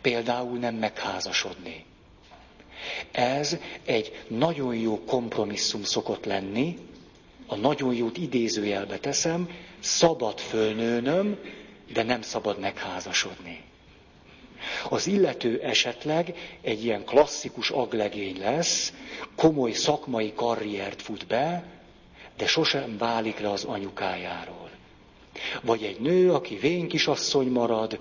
például 0.00 0.58
nem 0.58 0.74
megházasodni. 0.74 1.84
Ez 3.12 3.56
egy 3.84 4.24
nagyon 4.28 4.74
jó 4.74 5.04
kompromisszum 5.04 5.82
szokott 5.82 6.24
lenni, 6.24 6.78
a 7.46 7.56
nagyon 7.56 7.94
jót 7.94 8.16
idézőjelbe 8.18 8.98
teszem, 8.98 9.48
szabad 9.80 10.38
fölnőnöm, 10.40 11.38
de 11.92 12.02
nem 12.02 12.22
szabad 12.22 12.58
megházasodni. 12.58 13.64
Az 14.88 15.06
illető 15.06 15.60
esetleg 15.62 16.34
egy 16.60 16.84
ilyen 16.84 17.04
klasszikus 17.04 17.70
aglegény 17.70 18.38
lesz, 18.38 18.92
komoly 19.36 19.72
szakmai 19.72 20.32
karriert 20.34 21.02
fut 21.02 21.26
be, 21.26 21.64
de 22.36 22.46
sosem 22.46 22.96
válik 22.98 23.38
le 23.38 23.50
az 23.50 23.64
anyukájáról. 23.64 24.70
Vagy 25.62 25.82
egy 25.82 26.00
nő, 26.00 26.32
aki 26.32 26.56
vén 26.56 26.88
kisasszony 26.88 27.48
marad, 27.48 28.00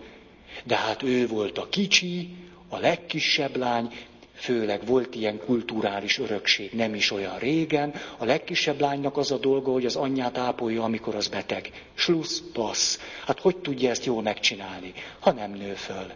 de 0.63 0.75
hát 0.75 1.03
ő 1.03 1.27
volt 1.27 1.57
a 1.57 1.69
kicsi, 1.69 2.29
a 2.69 2.77
legkisebb 2.77 3.55
lány, 3.55 3.93
főleg 4.35 4.85
volt 4.85 5.15
ilyen 5.15 5.39
kulturális 5.45 6.19
örökség, 6.19 6.71
nem 6.71 6.95
is 6.95 7.11
olyan 7.11 7.37
régen. 7.37 7.93
A 8.17 8.25
legkisebb 8.25 8.79
lánynak 8.79 9.17
az 9.17 9.31
a 9.31 9.37
dolga, 9.37 9.71
hogy 9.71 9.85
az 9.85 9.95
anyját 9.95 10.37
ápolja, 10.37 10.83
amikor 10.83 11.15
az 11.15 11.27
beteg. 11.27 11.71
Schluss, 11.93 12.39
passz. 12.53 12.99
Hát 13.25 13.39
hogy 13.39 13.57
tudja 13.57 13.89
ezt 13.89 14.05
jól 14.05 14.21
megcsinálni, 14.21 14.93
ha 15.19 15.31
nem 15.31 15.51
nő 15.51 15.73
föl? 15.73 16.11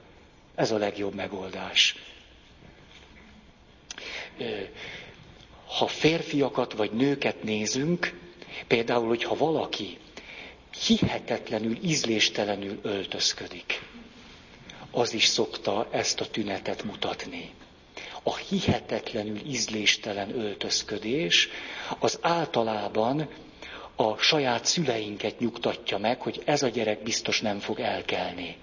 Ez 0.55 0.71
a 0.71 0.77
legjobb 0.77 1.13
megoldás. 1.13 1.95
Ha 5.77 5.87
férfiakat 5.87 6.73
vagy 6.73 6.91
nőket 6.91 7.43
nézünk, 7.43 8.19
például, 8.67 9.07
hogyha 9.07 9.35
valaki 9.35 9.97
hihetetlenül, 10.87 11.77
ízléstelenül 11.83 12.79
öltözködik, 12.81 13.81
az 14.91 15.13
is 15.13 15.25
szokta 15.25 15.87
ezt 15.91 16.19
a 16.21 16.27
tünetet 16.29 16.83
mutatni 16.83 17.51
a 18.23 18.35
hihetetlenül 18.35 19.39
ízléstelen 19.47 20.39
öltözködés 20.39 21.49
az 21.99 22.19
általában 22.21 23.27
a 23.95 24.17
saját 24.17 24.65
szüleinket 24.65 25.39
nyugtatja 25.39 25.97
meg, 25.97 26.21
hogy 26.21 26.41
ez 26.45 26.63
a 26.63 26.67
gyerek 26.67 27.03
biztos 27.03 27.41
nem 27.41 27.59
fog 27.59 27.79
elkelni. 27.79 28.55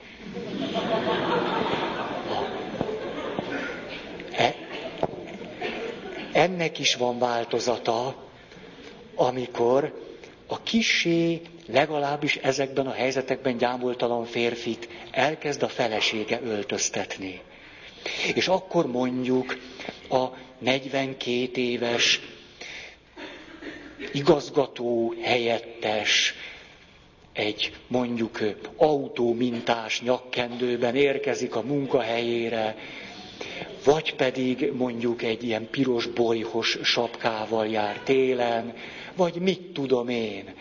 Ennek 6.36 6.78
is 6.78 6.94
van 6.94 7.18
változata, 7.18 8.14
amikor 9.14 10.00
a 10.46 10.62
kisé, 10.62 11.40
legalábbis 11.66 12.36
ezekben 12.36 12.86
a 12.86 12.92
helyzetekben 12.92 13.56
gyámoltalan 13.56 14.24
férfit 14.24 14.88
elkezd 15.10 15.62
a 15.62 15.68
felesége 15.68 16.40
öltöztetni. 16.44 17.40
És 18.34 18.48
akkor 18.48 18.86
mondjuk 18.86 19.56
a 20.08 20.24
42 20.58 21.50
éves 21.60 22.20
igazgató 24.12 25.14
helyettes, 25.22 26.34
egy 27.32 27.72
mondjuk 27.88 28.38
autómintás 28.76 30.00
nyakkendőben 30.02 30.96
érkezik 30.96 31.54
a 31.56 31.62
munkahelyére, 31.62 32.76
vagy 33.86 34.14
pedig 34.14 34.72
mondjuk 34.72 35.22
egy 35.22 35.42
ilyen 35.44 35.70
piros 35.70 36.06
bolyhos 36.06 36.78
sapkával 36.82 37.66
jár 37.66 37.98
télen, 38.04 38.74
vagy 39.16 39.34
mit 39.34 39.60
tudom 39.72 40.08
én. 40.08 40.54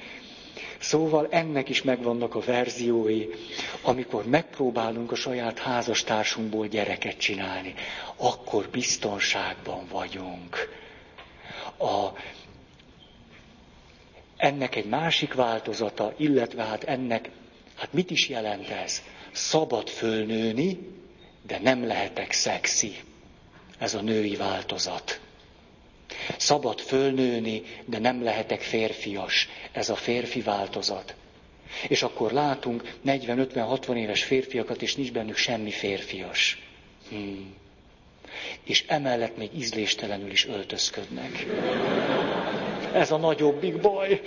Szóval 0.79 1.27
ennek 1.29 1.69
is 1.69 1.81
megvannak 1.81 2.35
a 2.35 2.39
verziói, 2.39 3.25
amikor 3.81 4.25
megpróbálunk 4.25 5.11
a 5.11 5.15
saját 5.15 5.59
házastársunkból 5.59 6.67
gyereket 6.67 7.17
csinálni, 7.17 7.73
akkor 8.15 8.67
biztonságban 8.71 9.85
vagyunk. 9.91 10.69
A, 11.77 12.07
ennek 14.37 14.75
egy 14.75 14.85
másik 14.85 15.33
változata, 15.33 16.13
illetve 16.17 16.63
hát 16.63 16.83
ennek, 16.83 17.29
hát 17.75 17.93
mit 17.93 18.11
is 18.11 18.29
jelent 18.29 18.69
ez? 18.69 19.01
Szabad 19.31 19.89
fölnőni, 19.89 20.79
de 21.47 21.59
nem 21.61 21.85
lehetek 21.87 22.31
szexi. 22.31 22.95
Ez 23.77 23.93
a 23.93 24.01
női 24.01 24.35
változat. 24.35 25.19
Szabad 26.37 26.79
fölnőni, 26.79 27.61
de 27.85 27.99
nem 27.99 28.23
lehetek 28.23 28.61
férfias. 28.61 29.49
Ez 29.71 29.89
a 29.89 29.95
férfi 29.95 30.41
változat. 30.41 31.15
És 31.87 32.03
akkor 32.03 32.31
látunk 32.31 32.93
40-50-60 33.05 33.95
éves 33.95 34.23
férfiakat, 34.23 34.81
és 34.81 34.95
nincs 34.95 35.11
bennük 35.11 35.35
semmi 35.35 35.71
férfias. 35.71 36.61
Hmm. 37.09 37.53
És 38.63 38.83
emellett 38.87 39.37
még 39.37 39.49
ízléstelenül 39.57 40.31
is 40.31 40.45
öltözködnek. 40.47 41.45
Ez 42.93 43.11
a 43.11 43.17
nagyobbik 43.17 43.79
baj. 43.81 44.21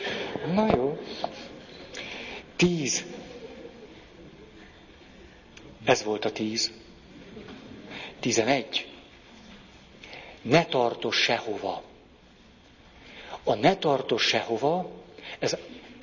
Na 0.53 0.67
jó. 0.77 0.99
Tíz. 2.57 3.05
Ez 5.85 6.03
volt 6.05 6.25
a 6.25 6.33
tíz. 6.33 6.73
Tizenegy 8.21 8.87
ne 10.49 10.65
tartos 10.65 11.17
sehova. 11.17 11.83
A 13.45 13.55
ne 13.55 13.77
tartos 13.77 14.23
sehova, 14.23 14.91
ez 15.39 15.57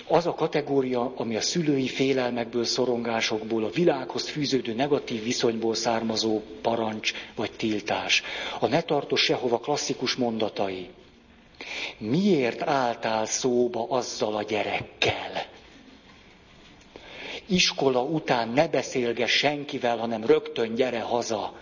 az 0.07 0.25
a 0.25 0.33
kategória, 0.33 1.13
ami 1.15 1.35
a 1.35 1.41
szülői 1.41 1.87
félelmekből, 1.87 2.63
szorongásokból, 2.65 3.63
a 3.63 3.69
világhoz 3.69 4.29
fűződő 4.29 4.73
negatív 4.73 5.23
viszonyból 5.23 5.75
származó 5.75 6.41
parancs 6.61 7.13
vagy 7.35 7.51
tiltás. 7.51 8.23
A 8.59 8.67
ne 8.67 8.81
tartos 8.81 9.21
sehova 9.21 9.57
klasszikus 9.59 10.15
mondatai. 10.15 10.89
Miért 11.97 12.61
álltál 12.61 13.25
szóba 13.25 13.85
azzal 13.89 14.35
a 14.35 14.43
gyerekkel? 14.43 15.45
Iskola 17.45 18.01
után 18.03 18.49
ne 18.49 18.67
beszélges 18.67 19.31
senkivel, 19.31 19.97
hanem 19.97 20.25
rögtön 20.25 20.75
gyere 20.75 20.99
haza. 21.01 21.53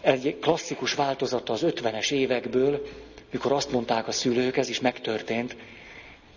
Egy 0.00 0.36
klasszikus 0.40 0.94
változata 0.94 1.52
az 1.52 1.62
ötvenes 1.62 2.10
évekből, 2.10 2.86
mikor 3.30 3.52
azt 3.52 3.72
mondták 3.72 4.08
a 4.08 4.12
szülők, 4.12 4.56
ez 4.56 4.68
is 4.68 4.80
megtörtént, 4.80 5.56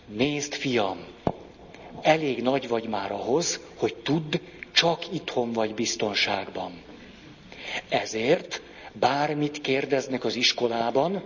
nézd 0.08 0.54
fiam, 0.54 1.06
elég 2.02 2.42
nagy 2.42 2.68
vagy 2.68 2.88
már 2.88 3.12
ahhoz, 3.12 3.60
hogy 3.78 3.96
tudd, 3.96 4.36
csak 4.72 5.14
itthon 5.14 5.52
vagy 5.52 5.74
biztonságban. 5.74 6.82
Ezért 7.90 8.62
bármit 8.94 9.62
kérdeznek 9.62 10.24
az 10.26 10.36
iskolában, 10.36 11.24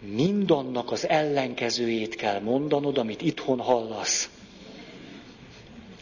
mindannak 0.00 0.90
az 0.92 1.08
ellenkezőjét 1.08 2.14
kell 2.14 2.40
mondanod, 2.40 2.98
amit 2.98 3.22
itthon 3.22 3.60
hallasz. 3.60 4.30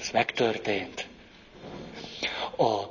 Ez 0.00 0.10
megtörtént. 0.12 1.06
A, 2.56 2.82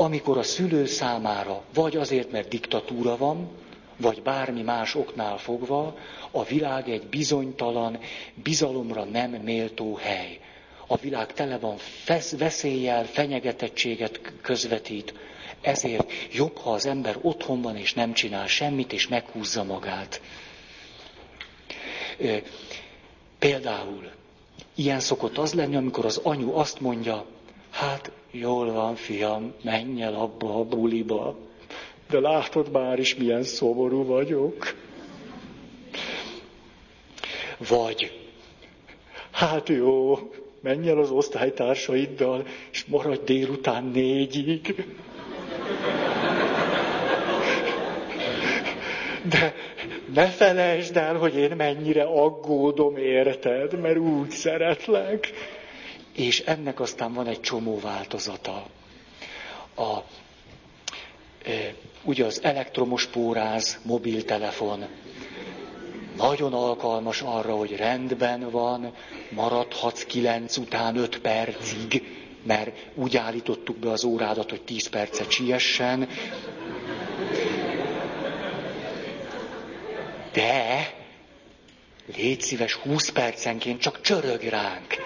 amikor 0.00 0.38
a 0.38 0.42
szülő 0.42 0.86
számára, 0.86 1.62
vagy 1.74 1.96
azért, 1.96 2.30
mert 2.30 2.48
diktatúra 2.48 3.16
van, 3.16 3.48
vagy 3.96 4.22
bármi 4.22 4.62
más 4.62 4.94
oknál 4.94 5.38
fogva, 5.38 5.96
a 6.30 6.44
világ 6.44 6.88
egy 6.88 7.06
bizonytalan, 7.06 7.98
bizalomra 8.34 9.04
nem 9.04 9.30
méltó 9.30 9.94
hely. 9.94 10.40
A 10.86 10.96
világ 10.96 11.32
tele 11.32 11.58
van 11.58 11.76
fesz, 11.76 12.36
veszéllyel, 12.36 13.04
fenyegetettséget 13.04 14.20
közvetít. 14.42 15.14
Ezért 15.60 16.10
jobb, 16.32 16.56
ha 16.56 16.72
az 16.72 16.86
ember 16.86 17.16
otthon 17.20 17.62
van 17.62 17.76
és 17.76 17.94
nem 17.94 18.12
csinál 18.12 18.46
semmit, 18.46 18.92
és 18.92 19.08
meghúzza 19.08 19.64
magát. 19.64 20.20
Például 23.38 24.10
ilyen 24.74 25.00
szokott 25.00 25.38
az 25.38 25.54
lenni, 25.54 25.76
amikor 25.76 26.04
az 26.04 26.16
anyu 26.16 26.54
azt 26.54 26.80
mondja, 26.80 27.26
hát 27.70 28.10
jól 28.30 28.72
van, 28.72 28.94
fiam, 28.94 29.54
menj 29.62 30.02
el 30.02 30.14
abba 30.14 30.54
a 30.54 30.64
buliba, 30.64 31.36
de 32.10 32.20
látod 32.20 32.70
már 32.70 32.98
is, 32.98 33.14
milyen 33.16 33.42
szomorú 33.42 34.04
vagyok. 34.04 34.74
Vagy, 37.68 38.28
hát 39.30 39.68
jó, 39.68 40.18
menj 40.60 40.88
el 40.88 40.98
az 40.98 41.10
osztálytársaiddal, 41.10 42.46
és 42.72 42.84
maradj 42.84 43.24
délután 43.24 43.84
négyig. 43.84 44.84
De 49.28 49.54
ne 50.14 50.26
felejtsd 50.26 50.96
el, 50.96 51.16
hogy 51.16 51.36
én 51.36 51.56
mennyire 51.56 52.02
aggódom, 52.02 52.96
érted, 52.96 53.80
mert 53.80 53.98
úgy 53.98 54.30
szeretlek. 54.30 55.32
És 56.20 56.40
ennek 56.40 56.80
aztán 56.80 57.12
van 57.12 57.26
egy 57.26 57.40
csomó 57.40 57.78
változata. 57.78 58.66
A, 59.76 59.96
e, 61.44 61.74
ugye 62.02 62.24
az 62.24 62.42
elektromos 62.42 63.06
póráz, 63.06 63.78
mobiltelefon, 63.82 64.86
nagyon 66.16 66.52
alkalmas 66.52 67.20
arra, 67.22 67.54
hogy 67.54 67.76
rendben 67.76 68.50
van, 68.50 68.94
maradhatsz 69.30 70.04
kilenc 70.04 70.56
után 70.56 70.96
öt 70.96 71.18
percig, 71.20 72.02
mert 72.42 72.76
úgy 72.94 73.16
állítottuk 73.16 73.76
be 73.76 73.90
az 73.90 74.04
órádat, 74.04 74.50
hogy 74.50 74.62
tíz 74.62 74.88
percet 74.88 75.30
siessen. 75.30 76.08
De 80.32 80.94
légy 82.16 82.40
szíves, 82.40 82.74
20 82.74 83.10
percenként 83.10 83.80
csak 83.80 84.00
csörög 84.00 84.42
ránk. 84.42 84.96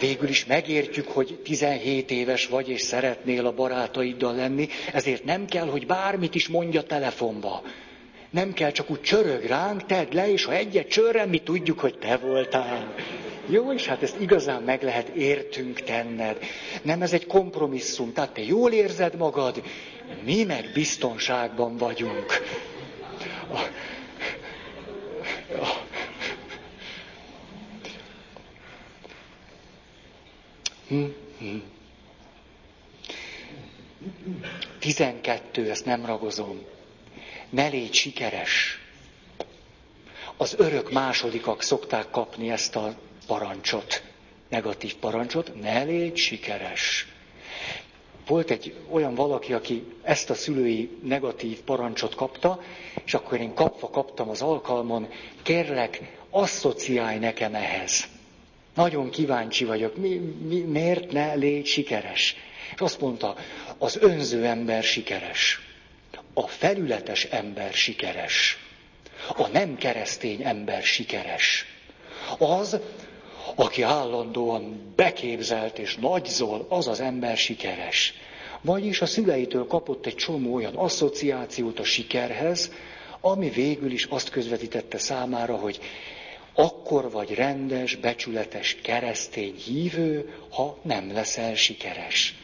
Végül 0.00 0.28
is 0.28 0.44
megértjük, 0.46 1.08
hogy 1.08 1.38
17 1.44 2.10
éves 2.10 2.46
vagy, 2.46 2.68
és 2.68 2.80
szeretnél 2.80 3.46
a 3.46 3.52
barátaiddal 3.52 4.34
lenni, 4.34 4.68
ezért 4.92 5.24
nem 5.24 5.46
kell, 5.46 5.66
hogy 5.66 5.86
bármit 5.86 6.34
is 6.34 6.48
mondja 6.48 6.82
telefonba. 6.82 7.62
Nem 8.30 8.52
kell 8.52 8.70
csak 8.70 8.90
úgy 8.90 9.00
csörög 9.00 9.44
ránk, 9.44 9.86
tedd 9.86 10.14
le, 10.14 10.30
és 10.32 10.44
ha 10.44 10.52
egyet 10.52 10.88
csörren, 10.88 11.28
mi 11.28 11.38
tudjuk, 11.38 11.80
hogy 11.80 11.98
te 11.98 12.16
voltál. 12.16 12.94
Jó, 13.48 13.72
és 13.72 13.86
hát 13.86 14.02
ezt 14.02 14.20
igazán 14.20 14.62
meg 14.62 14.82
lehet 14.82 15.08
értünk 15.08 15.80
tenned. 15.80 16.38
Nem 16.82 17.02
ez 17.02 17.12
egy 17.12 17.26
kompromisszum, 17.26 18.12
tehát 18.12 18.32
te 18.32 18.42
jól 18.42 18.72
érzed 18.72 19.16
magad, 19.16 19.62
mi 20.24 20.44
meg 20.44 20.70
biztonságban 20.74 21.76
vagyunk. 21.76 22.42
Tizenkettő, 34.78 35.70
ezt 35.70 35.84
nem 35.84 36.06
ragozom. 36.06 36.62
Ne 37.50 37.68
légy 37.68 37.94
sikeres. 37.94 38.78
Az 40.36 40.54
örök 40.58 40.92
másodikak 40.92 41.62
szokták 41.62 42.10
kapni 42.10 42.50
ezt 42.50 42.76
a 42.76 42.94
parancsot, 43.26 44.02
negatív 44.48 44.94
parancsot, 44.96 45.60
ne 45.60 45.82
légy 45.82 46.16
sikeres. 46.16 47.06
Volt 48.26 48.50
egy 48.50 48.74
olyan 48.90 49.14
valaki, 49.14 49.52
aki 49.52 49.84
ezt 50.02 50.30
a 50.30 50.34
szülői 50.34 50.98
negatív 51.02 51.60
parancsot 51.60 52.14
kapta, 52.14 52.62
és 53.04 53.14
akkor 53.14 53.40
én 53.40 53.54
kapva 53.54 53.90
kaptam 53.90 54.28
az 54.28 54.42
alkalmon, 54.42 55.08
kérlek, 55.42 56.00
asszociálj 56.30 57.18
nekem 57.18 57.54
ehhez. 57.54 58.13
Nagyon 58.74 59.10
kíváncsi 59.10 59.64
vagyok, 59.64 59.96
mi, 59.96 60.14
mi, 60.48 60.58
miért 60.60 61.12
ne 61.12 61.34
légy 61.34 61.66
sikeres? 61.66 62.36
És 62.74 62.80
azt 62.80 63.00
mondta, 63.00 63.36
az 63.78 63.96
önző 64.00 64.44
ember 64.44 64.82
sikeres, 64.82 65.60
a 66.34 66.46
felületes 66.46 67.24
ember 67.24 67.72
sikeres, 67.72 68.58
a 69.36 69.46
nem 69.48 69.76
keresztény 69.76 70.42
ember 70.42 70.82
sikeres. 70.82 71.66
Az, 72.38 72.78
aki 73.54 73.82
állandóan 73.82 74.92
beképzelt 74.96 75.78
és 75.78 75.96
nagyzol, 75.96 76.66
az 76.68 76.88
az 76.88 77.00
ember 77.00 77.36
sikeres. 77.36 78.14
Vagyis 78.60 79.00
a 79.00 79.06
szüleitől 79.06 79.66
kapott 79.66 80.06
egy 80.06 80.14
csomó 80.14 80.54
olyan 80.54 80.74
asszociációt 80.74 81.78
a 81.78 81.84
sikerhez, 81.84 82.72
ami 83.20 83.48
végül 83.50 83.90
is 83.90 84.04
azt 84.04 84.30
közvetítette 84.30 84.98
számára, 84.98 85.56
hogy 85.56 85.80
akkor 86.54 87.10
vagy 87.10 87.34
rendes, 87.34 87.96
becsületes 87.96 88.76
keresztény 88.82 89.54
hívő, 89.54 90.34
ha 90.50 90.78
nem 90.82 91.12
leszel 91.12 91.54
sikeres. 91.54 92.34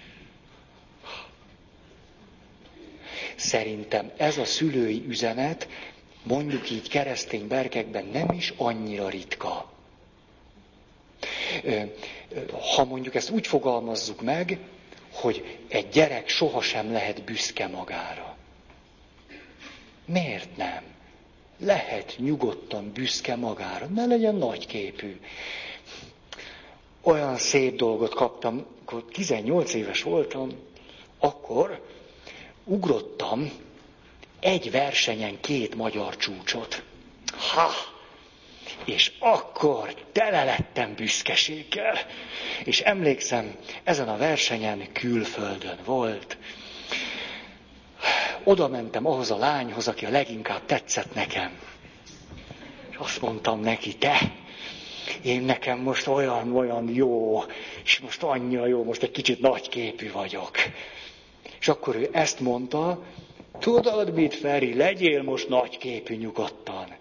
Szerintem 3.37 4.11
ez 4.17 4.39
a 4.39 4.45
szülői 4.45 5.05
üzenet, 5.09 5.69
mondjuk 6.23 6.71
így 6.71 6.89
keresztény 6.89 7.49
berkekben 7.49 8.05
nem 8.05 8.31
is 8.33 8.53
annyira 8.57 9.09
ritka. 9.09 9.73
Ha 12.75 12.85
mondjuk 12.85 13.15
ezt 13.15 13.31
úgy 13.31 13.47
fogalmazzuk 13.47 14.23
meg, 14.23 14.59
hogy 15.13 15.59
egy 15.69 15.89
gyerek 15.89 16.29
sohasem 16.29 16.93
lehet 16.93 17.25
büszke 17.25 17.67
magára. 17.67 18.37
Miért 20.05 20.57
nem? 20.57 20.83
Lehet 21.61 22.15
nyugodtan 22.19 22.93
büszke 22.93 23.37
magára, 23.37 23.87
ne 23.87 24.07
legyen 24.07 24.35
nagyképű. 24.35 25.21
Olyan 27.03 27.37
szép 27.37 27.77
dolgot 27.77 28.15
kaptam, 28.15 28.67
akkor 28.83 29.05
18 29.13 29.75
éves 29.75 30.03
voltam, 30.03 30.51
akkor 31.19 31.83
ugrottam 32.65 33.51
egy 34.41 34.71
versenyen 34.71 35.41
két 35.41 35.75
magyar 35.75 36.17
csúcsot. 36.17 36.83
Ha! 37.55 37.71
És 38.85 39.13
akkor 39.19 39.95
tele 40.13 40.45
lettem 40.45 40.95
büszkeséggel. 40.95 41.99
És 42.65 42.81
emlékszem, 42.81 43.57
ezen 43.85 44.09
a 44.09 44.17
versenyen 44.17 44.93
külföldön 44.93 45.79
volt, 45.85 46.37
oda 48.45 48.69
mentem 48.69 49.07
ahhoz 49.07 49.31
a 49.31 49.37
lányhoz, 49.37 49.89
aki 49.89 50.05
a 50.07 50.11
leginkább 50.11 50.65
tetszett 50.67 51.15
nekem. 51.15 51.59
És 52.91 52.97
azt 52.97 53.21
mondtam 53.21 53.61
neki, 53.61 53.97
te, 53.97 54.19
én 55.23 55.43
nekem 55.43 55.79
most 55.79 56.07
olyan, 56.07 56.57
olyan 56.57 56.89
jó, 56.95 57.43
és 57.85 57.99
most 57.99 58.23
annyira 58.23 58.67
jó, 58.67 58.85
most 58.85 59.03
egy 59.03 59.11
kicsit 59.11 59.41
nagyképű 59.41 60.13
vagyok. 60.13 60.57
És 61.61 61.69
akkor 61.69 61.97
ő 61.97 62.09
ezt 62.13 62.41
mondta, 62.41 63.03
tudod 63.59 64.13
mit, 64.15 64.35
Feri, 64.35 64.75
legyél 64.75 65.23
most 65.23 65.49
nagyképű 65.49 66.15
nyugodtan. 66.15 66.99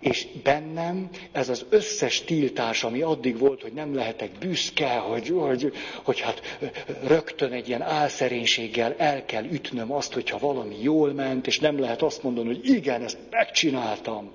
És 0.00 0.26
bennem 0.42 1.08
ez 1.32 1.48
az 1.48 1.64
összes 1.68 2.24
tiltás, 2.24 2.84
ami 2.84 3.00
addig 3.00 3.38
volt, 3.38 3.62
hogy 3.62 3.72
nem 3.72 3.94
lehetek 3.94 4.30
büszke, 4.38 4.96
hogy, 4.96 5.28
hogy, 5.28 5.72
hogy 6.02 6.20
hát 6.20 6.58
rögtön 7.06 7.52
egy 7.52 7.68
ilyen 7.68 7.82
álszerénységgel 7.82 8.94
el 8.98 9.24
kell 9.24 9.44
ütnöm 9.44 9.92
azt, 9.92 10.12
hogyha 10.12 10.38
valami 10.38 10.76
jól 10.82 11.12
ment, 11.12 11.46
és 11.46 11.58
nem 11.58 11.80
lehet 11.80 12.02
azt 12.02 12.22
mondani, 12.22 12.46
hogy 12.46 12.68
igen, 12.68 13.02
ezt 13.02 13.18
megcsináltam. 13.30 14.32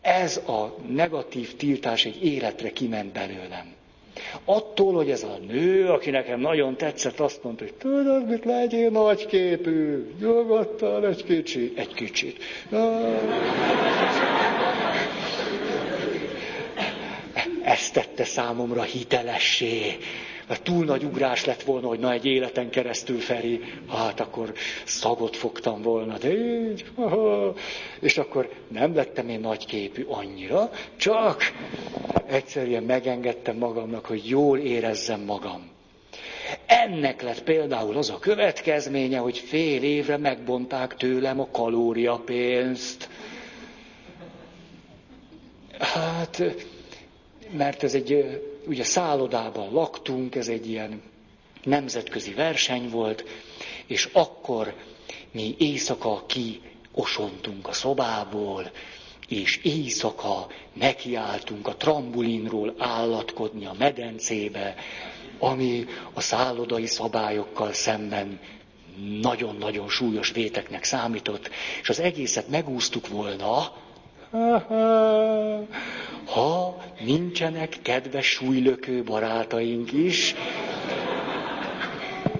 Ez 0.00 0.36
a 0.36 0.76
negatív 0.88 1.56
tiltás 1.56 2.04
egy 2.04 2.24
életre 2.24 2.70
kiment 2.70 3.12
belőlem. 3.12 3.74
Attól, 4.44 4.94
hogy 4.94 5.10
ez 5.10 5.22
a 5.22 5.38
nő, 5.48 5.88
aki 5.88 6.10
nekem 6.10 6.40
nagyon 6.40 6.76
tetszett, 6.76 7.20
azt 7.20 7.42
mondta, 7.42 7.64
hogy 7.64 7.74
tudod, 7.74 8.28
mit 8.28 8.44
legyél 8.44 8.90
nagyképű, 8.90 10.06
nyugodtan 10.20 11.04
egy 11.06 11.24
kicsit, 11.24 11.78
egy 11.78 11.94
kicsit. 11.94 12.42
Ezt 12.70 14.25
tette 17.96 18.24
számomra 18.24 18.82
hitelessé. 18.82 19.96
Mert 20.48 20.62
túl 20.62 20.84
nagy 20.84 21.04
ugrás 21.04 21.44
lett 21.44 21.62
volna, 21.62 21.86
hogy 21.88 21.98
na 21.98 22.12
egy 22.12 22.24
életen 22.26 22.70
keresztül 22.70 23.18
Feri, 23.18 23.60
hát 23.88 24.20
akkor 24.20 24.52
szagot 24.84 25.36
fogtam 25.36 25.82
volna, 25.82 26.18
de 26.18 26.32
így, 26.62 26.84
és 28.00 28.18
akkor 28.18 28.48
nem 28.68 28.94
lettem 28.94 29.28
én 29.28 29.40
nagyképű 29.40 30.04
annyira, 30.08 30.70
csak 30.96 31.42
egyszerűen 32.26 32.82
megengedtem 32.82 33.56
magamnak, 33.56 34.06
hogy 34.06 34.28
jól 34.28 34.58
érezzem 34.58 35.20
magam. 35.20 35.70
Ennek 36.66 37.22
lett 37.22 37.42
például 37.42 37.96
az 37.96 38.10
a 38.10 38.18
következménye, 38.18 39.18
hogy 39.18 39.38
fél 39.38 39.82
évre 39.82 40.16
megbonták 40.16 40.96
tőlem 40.96 41.40
a 41.40 41.48
kalóriapénzt. 41.50 43.08
Hát, 45.78 46.42
mert 47.50 47.82
ez 47.82 47.94
egy, 47.94 48.40
ugye 48.66 48.84
szállodában 48.84 49.72
laktunk, 49.72 50.34
ez 50.34 50.48
egy 50.48 50.68
ilyen 50.68 51.02
nemzetközi 51.64 52.32
verseny 52.32 52.88
volt, 52.90 53.24
és 53.86 54.08
akkor 54.12 54.74
mi 55.32 55.54
éjszaka 55.58 56.24
ki 56.26 56.60
osontunk 56.94 57.68
a 57.68 57.72
szobából, 57.72 58.70
és 59.28 59.56
éjszaka 59.62 60.46
nekiálltunk 60.72 61.66
a 61.68 61.76
trambulinról 61.76 62.74
állatkodni 62.78 63.66
a 63.66 63.74
medencébe, 63.78 64.74
ami 65.38 65.84
a 66.12 66.20
szállodai 66.20 66.86
szabályokkal 66.86 67.72
szemben 67.72 68.40
nagyon-nagyon 69.20 69.88
súlyos 69.88 70.30
véteknek 70.30 70.84
számított, 70.84 71.50
és 71.82 71.88
az 71.88 72.00
egészet 72.00 72.48
megúsztuk 72.48 73.08
volna, 73.08 73.72
ha 76.34 76.76
nincsenek 77.00 77.76
kedves 77.82 78.26
súlylökő 78.26 79.02
barátaink 79.02 79.92
is, 79.92 80.34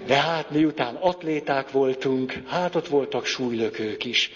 de 0.06 0.14
hát 0.14 0.50
miután 0.50 0.94
atléták 0.94 1.70
voltunk, 1.70 2.42
hát 2.46 2.74
ott 2.74 2.88
voltak 2.88 3.24
súlylökők 3.24 4.04
is. 4.04 4.30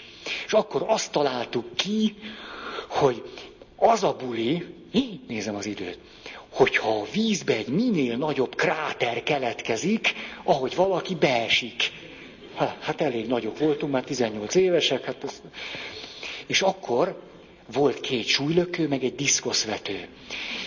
És 0.45 0.53
akkor 0.53 0.83
azt 0.87 1.11
találtuk 1.11 1.75
ki, 1.75 2.15
hogy 2.87 3.23
az 3.75 4.03
a 4.03 4.15
buli, 4.15 4.65
nézem 5.27 5.55
az 5.55 5.65
időt, 5.65 5.99
hogyha 6.49 6.89
a 6.89 7.05
vízbe 7.13 7.55
egy 7.55 7.67
minél 7.67 8.17
nagyobb 8.17 8.55
kráter 8.55 9.23
keletkezik, 9.23 10.13
ahogy 10.43 10.75
valaki 10.75 11.15
beesik. 11.15 11.91
Hát 12.79 13.01
elég 13.01 13.27
nagyok 13.27 13.57
voltunk, 13.57 13.91
már 13.91 14.03
18 14.03 14.55
évesek, 14.55 15.05
hát 15.05 15.23
ez... 15.23 15.41
és 16.47 16.61
akkor 16.61 17.30
volt 17.73 17.99
két 17.99 18.25
súlylökő, 18.25 18.87
meg 18.87 19.03
egy 19.03 19.15
diszkoszvető. 19.15 20.07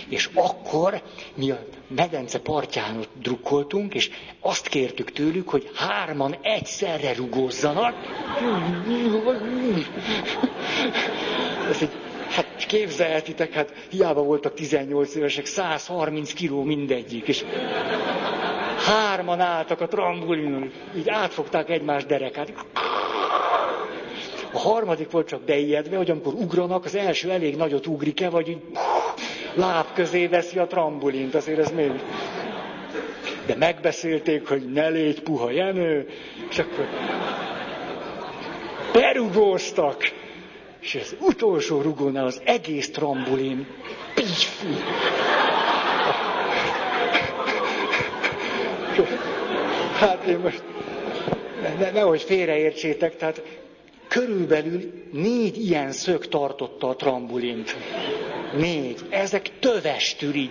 És 0.09 0.29
akkor 0.35 1.03
mi 1.35 1.51
a 1.51 1.65
medence 1.89 2.39
partján 2.41 3.05
drukkoltunk, 3.23 3.95
és 3.95 4.11
azt 4.41 4.69
kértük 4.69 5.13
tőlük, 5.13 5.49
hogy 5.49 5.71
hárman 5.75 6.37
egyszerre 6.43 7.15
rugózzanak. 7.15 7.95
Ez 11.71 11.79
hát 12.35 12.67
képzelhetitek, 12.67 13.53
hát 13.53 13.73
hiába 13.91 14.23
voltak 14.23 14.55
18 14.55 15.15
évesek, 15.15 15.47
130 15.47 16.33
kiló 16.33 16.63
mindegyik, 16.63 17.29
és 17.29 17.45
hárman 18.87 19.41
álltak 19.41 19.81
a 19.81 19.87
trambulinon, 19.87 20.71
így 20.97 21.09
átfogták 21.09 21.71
egymás 21.71 22.05
derekát. 22.07 22.53
A 24.55 24.59
harmadik 24.59 25.11
volt 25.11 25.29
csak 25.29 25.41
beijedve, 25.43 25.97
hogy 25.97 26.11
amikor 26.11 26.33
ugranak, 26.35 26.85
az 26.85 26.95
első 26.95 27.31
elég 27.31 27.57
nagyot 27.57 27.87
ugrik-e, 27.87 28.29
vagy 28.29 28.49
így 28.49 28.61
láb 29.55 29.87
közé 29.95 30.27
veszi 30.27 30.59
a 30.59 30.67
trambulint, 30.67 31.35
azért 31.35 31.59
ez 31.59 31.71
még... 31.71 31.91
De 33.47 33.57
megbeszélték, 33.57 34.49
hogy 34.49 34.73
ne 34.73 34.89
légy 34.89 35.21
puha 35.23 35.51
Jenő, 35.51 36.09
és 36.51 36.59
akkor 36.59 36.87
berugóztak, 38.93 40.13
és 40.81 40.95
az 41.03 41.17
utolsó 41.21 41.81
rugónál 41.81 42.27
az 42.27 42.41
egész 42.45 42.91
trambulin 42.91 43.67
pif, 44.15 44.63
Hát 49.99 50.25
én 50.25 50.39
most, 50.39 50.63
ne, 51.79 51.91
nehogy 51.91 52.23
félreértsétek, 52.23 53.17
tehát 53.17 53.43
körülbelül 54.15 54.93
négy 55.13 55.57
ilyen 55.67 55.93
szög 55.93 56.29
tartotta 56.29 56.89
a 56.89 56.97
trambulint. 56.97 57.77
Négy. 58.57 59.01
Ezek 59.11 59.51
tövestül 59.59 60.35
így. 60.35 60.51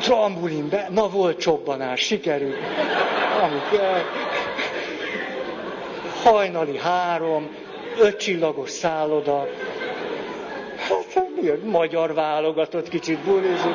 Trambulinbe, 0.00 0.88
na 0.90 1.08
volt 1.08 1.38
csobbanás, 1.38 2.00
sikerült. 2.00 2.56
Ami 3.42 3.60
kell. 3.70 4.02
Hajnali 6.22 6.78
három, 6.78 7.48
öt 7.98 8.16
csillagos 8.16 8.70
szálloda. 8.70 9.48
Hát, 10.76 11.64
magyar 11.64 12.14
válogatott 12.14 12.88
kicsit 12.88 13.18
bulizik. 13.18 13.74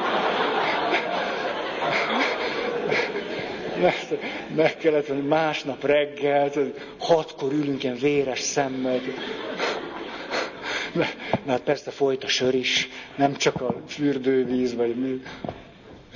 Mert 3.81 4.13
meg 4.55 4.77
kellett 4.77 5.07
venni 5.07 5.27
másnap 5.27 5.83
reggel, 5.85 6.51
hatkor 6.99 7.51
ülünk 7.51 7.83
ilyen 7.83 7.97
véres 7.97 8.39
szemmel. 8.39 8.99
Mert 11.45 11.63
persze 11.63 11.91
folyt 11.91 12.23
a 12.23 12.27
sör 12.27 12.53
is, 12.53 12.89
nem 13.15 13.35
csak 13.35 13.61
a 13.61 13.75
fürdővíz, 13.87 14.75
vagy 14.75 14.95
mi. 14.95 15.21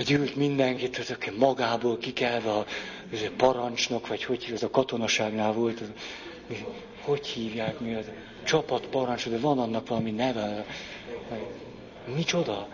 Gyűlt 0.05 0.36
mindenkit, 0.36 0.97
hogy 0.97 1.34
magából 1.38 1.97
kikelve 1.97 2.49
a, 2.51 2.66
a 3.11 3.32
parancsnok, 3.38 4.07
vagy 4.07 4.24
hogy 4.24 4.51
az 4.53 4.63
a 4.63 4.70
katonaságnál 4.70 5.53
volt, 5.53 5.80
az, 5.80 5.91
hogy 7.01 7.28
hívják 7.28 7.80
mi 7.80 7.93
az 7.93 8.05
csapat 8.43 8.88
parancsok, 8.88 9.32
de 9.32 9.39
van 9.39 9.59
annak 9.59 9.88
valami 9.88 10.11
neve. 10.11 10.66
Micsoda? 12.16 12.67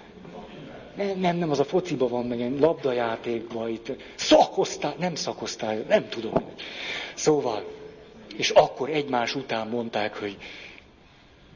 Nem, 0.95 1.19
nem, 1.19 1.38
nem, 1.38 1.49
az 1.49 1.59
a 1.59 1.63
fociba 1.63 2.07
van, 2.07 2.26
meg 2.26 2.41
egy 2.41 2.59
labdajátékban 2.59 3.69
itt. 3.69 3.91
Szakosztály, 4.15 4.93
nem 4.99 5.15
szakosztály, 5.15 5.84
nem 5.88 6.09
tudom. 6.09 6.43
Szóval, 7.13 7.63
és 8.38 8.49
akkor 8.49 8.89
egymás 8.89 9.35
után 9.35 9.68
mondták, 9.68 10.19
hogy 10.19 10.38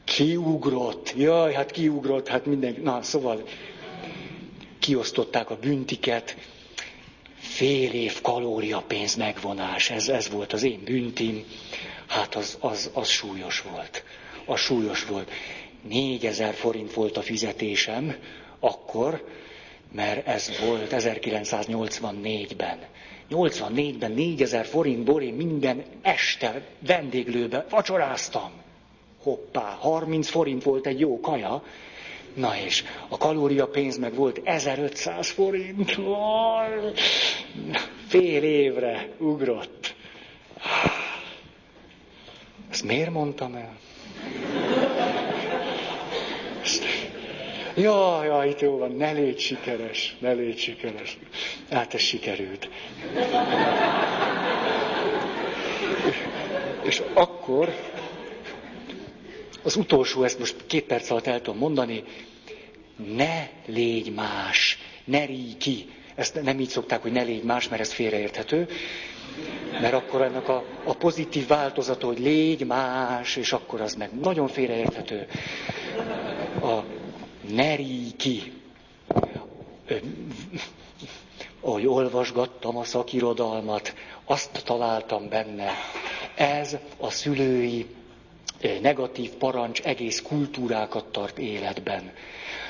kiugrott, 0.04 1.12
jaj, 1.16 1.52
hát 1.52 1.70
kiugrott, 1.70 2.28
hát 2.28 2.46
mindenki, 2.46 2.80
na, 2.80 3.02
szóval 3.02 3.42
kiosztották 4.78 5.50
a 5.50 5.56
büntiket, 5.56 6.36
fél 7.38 7.92
év 7.92 8.20
kalóriapénz 8.20 9.14
megvonás, 9.14 9.90
ez, 9.90 10.08
ez 10.08 10.30
volt 10.30 10.52
az 10.52 10.62
én 10.62 10.80
büntim, 10.84 11.44
hát 12.06 12.34
az, 12.34 12.56
az, 12.60 12.90
az 12.92 13.08
súlyos 13.08 13.60
volt. 13.60 14.04
Az 14.44 14.60
súlyos 14.60 15.04
volt. 15.04 15.30
Négyezer 15.88 16.54
forint 16.54 16.92
volt 16.92 17.16
a 17.16 17.22
fizetésem, 17.22 18.16
akkor, 18.60 19.24
mert 19.92 20.26
ez 20.26 20.60
volt 20.60 20.86
1984-ben. 20.90 22.78
84-ben 23.30 24.12
4000 24.12 24.66
forintból 24.66 25.22
én 25.22 25.34
minden 25.34 25.84
este 26.02 26.62
vendéglőbe 26.78 27.66
vacsoráztam. 27.70 28.50
Hoppá, 29.22 29.76
30 29.80 30.28
forint 30.28 30.62
volt 30.62 30.86
egy 30.86 31.00
jó 31.00 31.20
kaja. 31.20 31.62
Na 32.34 32.56
és 32.56 32.84
a 33.08 33.18
kalóriapénz 33.18 33.98
meg 33.98 34.14
volt 34.14 34.40
1500 34.44 35.30
forint. 35.30 35.98
Fél 38.08 38.42
évre 38.42 39.08
ugrott. 39.18 39.94
Ezt 42.70 42.82
miért 42.82 43.10
mondtam 43.10 43.54
el? 43.54 43.76
Jaj, 47.76 48.26
jaj, 48.26 48.48
itt 48.48 48.60
jó 48.60 48.78
van, 48.78 48.90
ne 48.92 49.12
légy 49.12 49.38
sikeres, 49.38 50.16
ne 50.18 50.32
légy 50.32 50.58
sikeres. 50.58 51.18
Hát 51.70 51.94
ez 51.94 52.00
sikerült. 52.00 52.68
És 56.82 57.02
akkor, 57.14 57.74
az 59.62 59.76
utolsó, 59.76 60.22
ezt 60.22 60.38
most 60.38 60.56
két 60.66 60.84
perc 60.84 61.10
alatt 61.10 61.26
el 61.26 61.40
tudom 61.40 61.58
mondani, 61.60 62.04
ne 63.14 63.48
légy 63.66 64.14
más, 64.14 64.78
ne 65.04 65.24
ríj 65.24 65.56
ki. 65.58 65.86
Ezt 66.14 66.42
nem 66.42 66.60
így 66.60 66.68
szokták, 66.68 67.02
hogy 67.02 67.12
ne 67.12 67.22
légy 67.22 67.42
más, 67.44 67.68
mert 67.68 67.80
ez 67.82 67.92
félreérthető. 67.92 68.68
Mert 69.80 69.94
akkor 69.94 70.22
ennek 70.22 70.48
a, 70.48 70.64
a 70.84 70.94
pozitív 70.94 71.46
változata, 71.46 72.06
hogy 72.06 72.18
légy 72.18 72.66
más, 72.66 73.36
és 73.36 73.52
akkor 73.52 73.80
az 73.80 73.94
meg 73.94 74.10
nagyon 74.20 74.48
félreérthető. 74.48 75.26
A 76.62 76.95
ne 77.48 77.74
ríj 77.74 78.10
ki. 78.16 78.52
Ahogy 81.60 81.86
olvasgattam 81.86 82.76
a 82.76 82.84
szakirodalmat, 82.84 83.94
azt 84.24 84.62
találtam 84.64 85.28
benne. 85.28 85.70
Ez 86.34 86.76
a 86.98 87.10
szülői 87.10 87.86
negatív 88.80 89.30
parancs 89.30 89.80
egész 89.82 90.22
kultúrákat 90.22 91.04
tart 91.04 91.38
életben. 91.38 92.12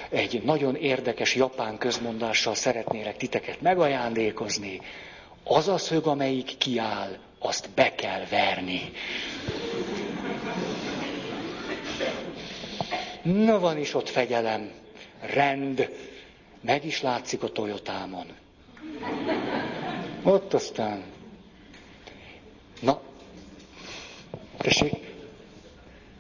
Egy 0.09 0.43
nagyon 0.43 0.77
érdekes 0.77 1.35
japán 1.35 1.79
közmondással 1.79 2.55
szeretnélek 2.55 3.17
titeket 3.17 3.61
megajándékozni. 3.61 4.81
Az 5.45 5.69
a 5.69 5.79
szög, 5.79 6.07
amelyik 6.07 6.59
kiáll, 6.59 7.19
azt 7.39 7.69
be 7.75 7.95
kell 7.95 8.25
verni. 8.31 8.93
Na 13.27 13.59
van 13.59 13.79
is 13.79 13.95
ott 13.95 14.09
fegyelem, 14.09 14.71
rend, 15.21 15.91
meg 16.61 16.85
is 16.85 17.03
látszik 17.03 17.43
a 17.43 17.49
Toyotámon. 17.49 18.27
Ott 20.23 20.55
aztán. 20.55 21.03
Na, 22.81 23.01
tessék, 24.59 24.93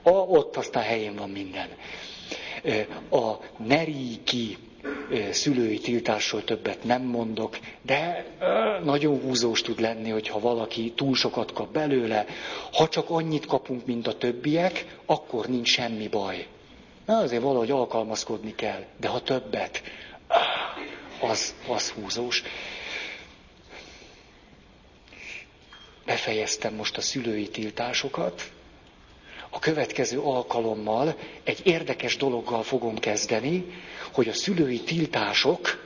a, 0.02 0.10
ott 0.10 0.56
aztán 0.56 0.82
helyén 0.82 1.14
van 1.14 1.30
minden. 1.30 1.68
A 3.10 3.32
Neriki 3.56 4.56
szülői 5.30 5.78
tiltásról 5.78 6.44
többet 6.44 6.84
nem 6.84 7.02
mondok, 7.02 7.58
de 7.82 8.24
nagyon 8.84 9.20
húzós 9.20 9.62
tud 9.62 9.80
lenni, 9.80 10.10
hogyha 10.10 10.40
valaki 10.40 10.92
túl 10.96 11.14
sokat 11.14 11.52
kap 11.52 11.72
belőle. 11.72 12.24
Ha 12.72 12.88
csak 12.88 13.10
annyit 13.10 13.46
kapunk, 13.46 13.86
mint 13.86 14.06
a 14.06 14.16
többiek, 14.18 14.98
akkor 15.04 15.46
nincs 15.46 15.68
semmi 15.68 16.08
baj. 16.08 16.46
Na, 17.06 17.18
azért 17.18 17.42
valahogy 17.42 17.70
alkalmazkodni 17.70 18.54
kell, 18.54 18.84
de 19.00 19.08
ha 19.08 19.20
többet, 19.22 19.82
az, 21.20 21.54
az 21.68 21.90
húzós. 21.90 22.42
Befejeztem 26.04 26.74
most 26.74 26.96
a 26.96 27.00
szülői 27.00 27.48
tiltásokat, 27.48 28.50
a 29.50 29.58
következő 29.58 30.20
alkalommal 30.20 31.16
egy 31.44 31.60
érdekes 31.66 32.16
dologgal 32.16 32.62
fogom 32.62 32.98
kezdeni, 32.98 33.64
hogy 34.12 34.28
a 34.28 34.32
szülői 34.32 34.80
tiltások 34.80 35.84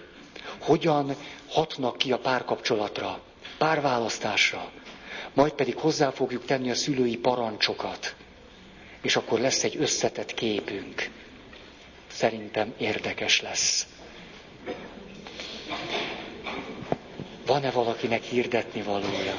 hogyan 0.61 1.17
hatnak 1.49 1.99
ki 1.99 2.13
a 2.13 2.19
párkapcsolatra, 2.19 3.21
párválasztásra. 3.59 4.71
Majd 5.35 5.53
pedig 5.53 5.77
hozzá 5.77 6.11
fogjuk 6.11 6.45
tenni 6.45 6.71
a 6.71 6.75
szülői 6.75 7.17
parancsokat. 7.17 8.15
És 9.01 9.16
akkor 9.16 9.40
lesz 9.40 9.64
egy 9.64 9.77
összetett 9.77 10.35
képünk. 10.35 11.09
Szerintem 12.06 12.74
érdekes 12.78 13.40
lesz. 13.40 13.86
Van-e 17.47 17.70
valakinek 17.70 18.22
hirdetni 18.22 18.82
valója? 18.82 19.35